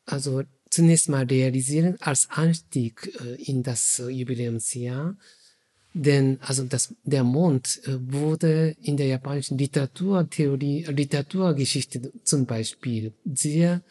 also 0.06 0.44
zunächst 0.70 1.10
mal 1.10 1.26
realisieren 1.26 1.98
als 2.00 2.30
Anstieg 2.30 3.12
äh, 3.26 3.42
in 3.42 3.64
das 3.64 4.04
Jubiläumsjahr. 4.08 5.18
Denn 5.94 6.40
also 6.42 6.64
das, 6.64 6.94
der 7.04 7.24
Mond 7.24 7.82
äh, 7.86 7.98
wurde 8.00 8.76
in 8.82 8.96
der 8.96 9.08
japanischen 9.08 9.58
Literaturtheorie, 9.58 10.86
Literaturgeschichte 10.86 12.12
zum 12.24 12.46
Beispiel 12.46 13.12
sehr 13.26 13.82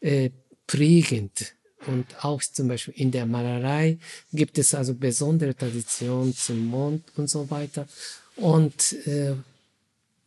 äh, 0.00 0.30
prägend 0.66 1.54
und 1.86 2.06
auch 2.24 2.42
zum 2.42 2.68
Beispiel 2.68 2.94
in 2.96 3.10
der 3.10 3.26
Malerei 3.26 3.98
gibt 4.32 4.58
es 4.58 4.74
also 4.74 4.94
besondere 4.94 5.54
Traditionen 5.54 6.34
zum 6.34 6.66
Mond 6.66 7.04
und 7.16 7.28
so 7.30 7.50
weiter. 7.50 7.86
Und 8.36 8.92
äh, 9.06 9.34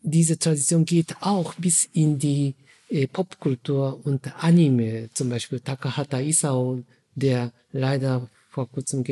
diese 0.02 0.38
Tradition 0.38 0.86
geht 0.86 1.16
auch 1.22 1.54
bis 1.56 1.88
in 1.94 2.18
die 2.18 2.56
äh, 2.90 3.08
Popkultur 3.08 4.00
und 4.04 4.32
Anime. 4.44 5.10
Zum 5.14 5.30
Beispiel 5.30 5.60
Takahata 5.60 6.20
Isao, 6.20 6.84
der 7.16 7.52
leider 7.72 8.28
vor 8.54 8.70
kurzem 8.70 9.04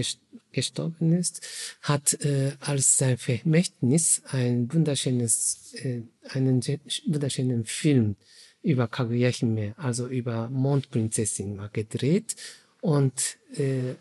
gestorben 0.51 1.13
ist, 1.13 1.41
hat 1.81 2.13
äh, 2.23 2.51
als 2.59 2.97
sein 2.97 3.17
Vermächtnis 3.17 4.21
ein 4.31 4.71
wunderschönes, 4.71 5.73
äh, 5.83 6.01
einen 6.29 6.61
wunderschönen 7.07 7.65
Film 7.65 8.15
über 8.61 8.87
Kaguya-Hime, 8.87 9.73
also 9.77 10.07
über 10.07 10.49
Mondprinzessin 10.49 11.55
mal 11.55 11.69
gedreht. 11.73 12.35
Und 12.81 13.37
äh, 13.57 13.95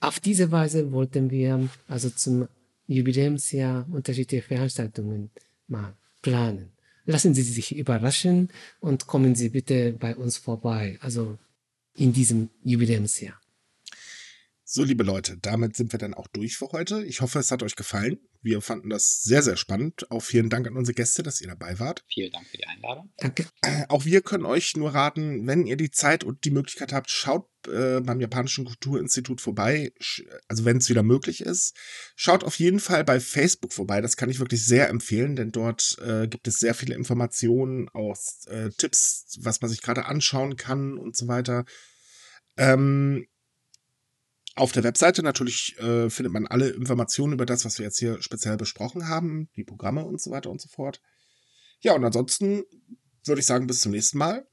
auf 0.00 0.20
diese 0.20 0.50
Weise 0.50 0.92
wollten 0.92 1.30
wir 1.30 1.68
also 1.88 2.10
zum 2.10 2.48
Jubiläumsjahr 2.86 3.86
unterschiedliche 3.90 4.42
Veranstaltungen 4.42 5.30
mal 5.66 5.96
planen. 6.20 6.72
Lassen 7.06 7.34
Sie 7.34 7.42
sich 7.42 7.74
überraschen 7.76 8.50
und 8.80 9.06
kommen 9.06 9.34
Sie 9.34 9.48
bitte 9.48 9.92
bei 9.92 10.14
uns 10.14 10.36
vorbei, 10.36 10.98
also 11.00 11.38
in 11.94 12.12
diesem 12.12 12.50
Jubiläumsjahr. 12.62 13.38
So, 14.66 14.82
liebe 14.82 15.04
Leute, 15.04 15.36
damit 15.36 15.76
sind 15.76 15.92
wir 15.92 15.98
dann 15.98 16.14
auch 16.14 16.26
durch 16.28 16.56
für 16.56 16.68
heute. 16.72 17.04
Ich 17.04 17.20
hoffe, 17.20 17.38
es 17.38 17.50
hat 17.50 17.62
euch 17.62 17.76
gefallen. 17.76 18.18
Wir 18.40 18.62
fanden 18.62 18.88
das 18.88 19.22
sehr, 19.22 19.42
sehr 19.42 19.58
spannend. 19.58 20.10
Auch 20.10 20.22
vielen 20.22 20.48
Dank 20.48 20.66
an 20.66 20.74
unsere 20.74 20.94
Gäste, 20.94 21.22
dass 21.22 21.42
ihr 21.42 21.48
dabei 21.48 21.78
wart. 21.78 22.02
Vielen 22.08 22.32
Dank 22.32 22.46
für 22.46 22.56
die 22.56 22.66
Einladung. 22.66 23.12
Danke. 23.18 23.46
Äh, 23.60 23.84
auch 23.90 24.06
wir 24.06 24.22
können 24.22 24.46
euch 24.46 24.74
nur 24.74 24.94
raten, 24.94 25.46
wenn 25.46 25.66
ihr 25.66 25.76
die 25.76 25.90
Zeit 25.90 26.24
und 26.24 26.46
die 26.46 26.50
Möglichkeit 26.50 26.94
habt, 26.94 27.10
schaut 27.10 27.46
äh, 27.68 28.00
beim 28.00 28.22
Japanischen 28.22 28.64
Kulturinstitut 28.64 29.42
vorbei, 29.42 29.92
also 30.48 30.64
wenn 30.64 30.78
es 30.78 30.88
wieder 30.88 31.02
möglich 31.02 31.42
ist. 31.42 31.76
Schaut 32.16 32.42
auf 32.42 32.58
jeden 32.58 32.80
Fall 32.80 33.04
bei 33.04 33.20
Facebook 33.20 33.74
vorbei. 33.74 34.00
Das 34.00 34.16
kann 34.16 34.30
ich 34.30 34.40
wirklich 34.40 34.64
sehr 34.64 34.88
empfehlen, 34.88 35.36
denn 35.36 35.52
dort 35.52 35.98
äh, 36.00 36.26
gibt 36.26 36.48
es 36.48 36.58
sehr 36.58 36.72
viele 36.72 36.94
Informationen, 36.94 37.90
auch 37.90 38.16
äh, 38.46 38.70
Tipps, 38.70 39.38
was 39.42 39.60
man 39.60 39.70
sich 39.70 39.82
gerade 39.82 40.06
anschauen 40.06 40.56
kann 40.56 40.96
und 40.96 41.16
so 41.16 41.28
weiter. 41.28 41.66
Ähm, 42.56 43.26
auf 44.54 44.72
der 44.72 44.84
Webseite 44.84 45.22
natürlich 45.22 45.76
äh, 45.78 46.08
findet 46.10 46.32
man 46.32 46.46
alle 46.46 46.68
Informationen 46.68 47.32
über 47.32 47.46
das, 47.46 47.64
was 47.64 47.78
wir 47.78 47.86
jetzt 47.86 47.98
hier 47.98 48.22
speziell 48.22 48.56
besprochen 48.56 49.08
haben, 49.08 49.48
die 49.56 49.64
Programme 49.64 50.04
und 50.04 50.20
so 50.20 50.30
weiter 50.30 50.50
und 50.50 50.60
so 50.60 50.68
fort. 50.68 51.00
Ja, 51.80 51.94
und 51.94 52.04
ansonsten 52.04 52.64
würde 53.24 53.40
ich 53.40 53.46
sagen, 53.46 53.66
bis 53.66 53.80
zum 53.80 53.92
nächsten 53.92 54.18
Mal. 54.18 54.46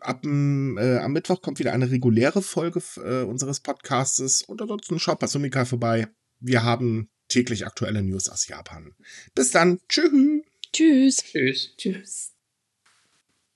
Ab 0.00 0.24
äh, 0.24 0.98
am 0.98 1.12
Mittwoch 1.12 1.42
kommt 1.42 1.58
wieder 1.58 1.72
eine 1.72 1.90
reguläre 1.90 2.42
Folge 2.42 2.82
äh, 2.96 3.22
unseres 3.22 3.60
Podcastes 3.60 4.42
und 4.42 4.60
ansonsten 4.60 4.98
schaut 4.98 5.20
bei 5.20 5.28
Sumika 5.28 5.64
vorbei. 5.64 6.08
Wir 6.40 6.64
haben 6.64 7.08
täglich 7.28 7.66
aktuelle 7.66 8.02
News 8.02 8.28
aus 8.28 8.48
Japan. 8.48 8.94
Bis 9.34 9.50
dann. 9.50 9.78
Tschüss. 9.88 10.42
Tschüss. 10.72 11.16
Tschüss. 11.18 11.76
Tschüss. 11.76 12.31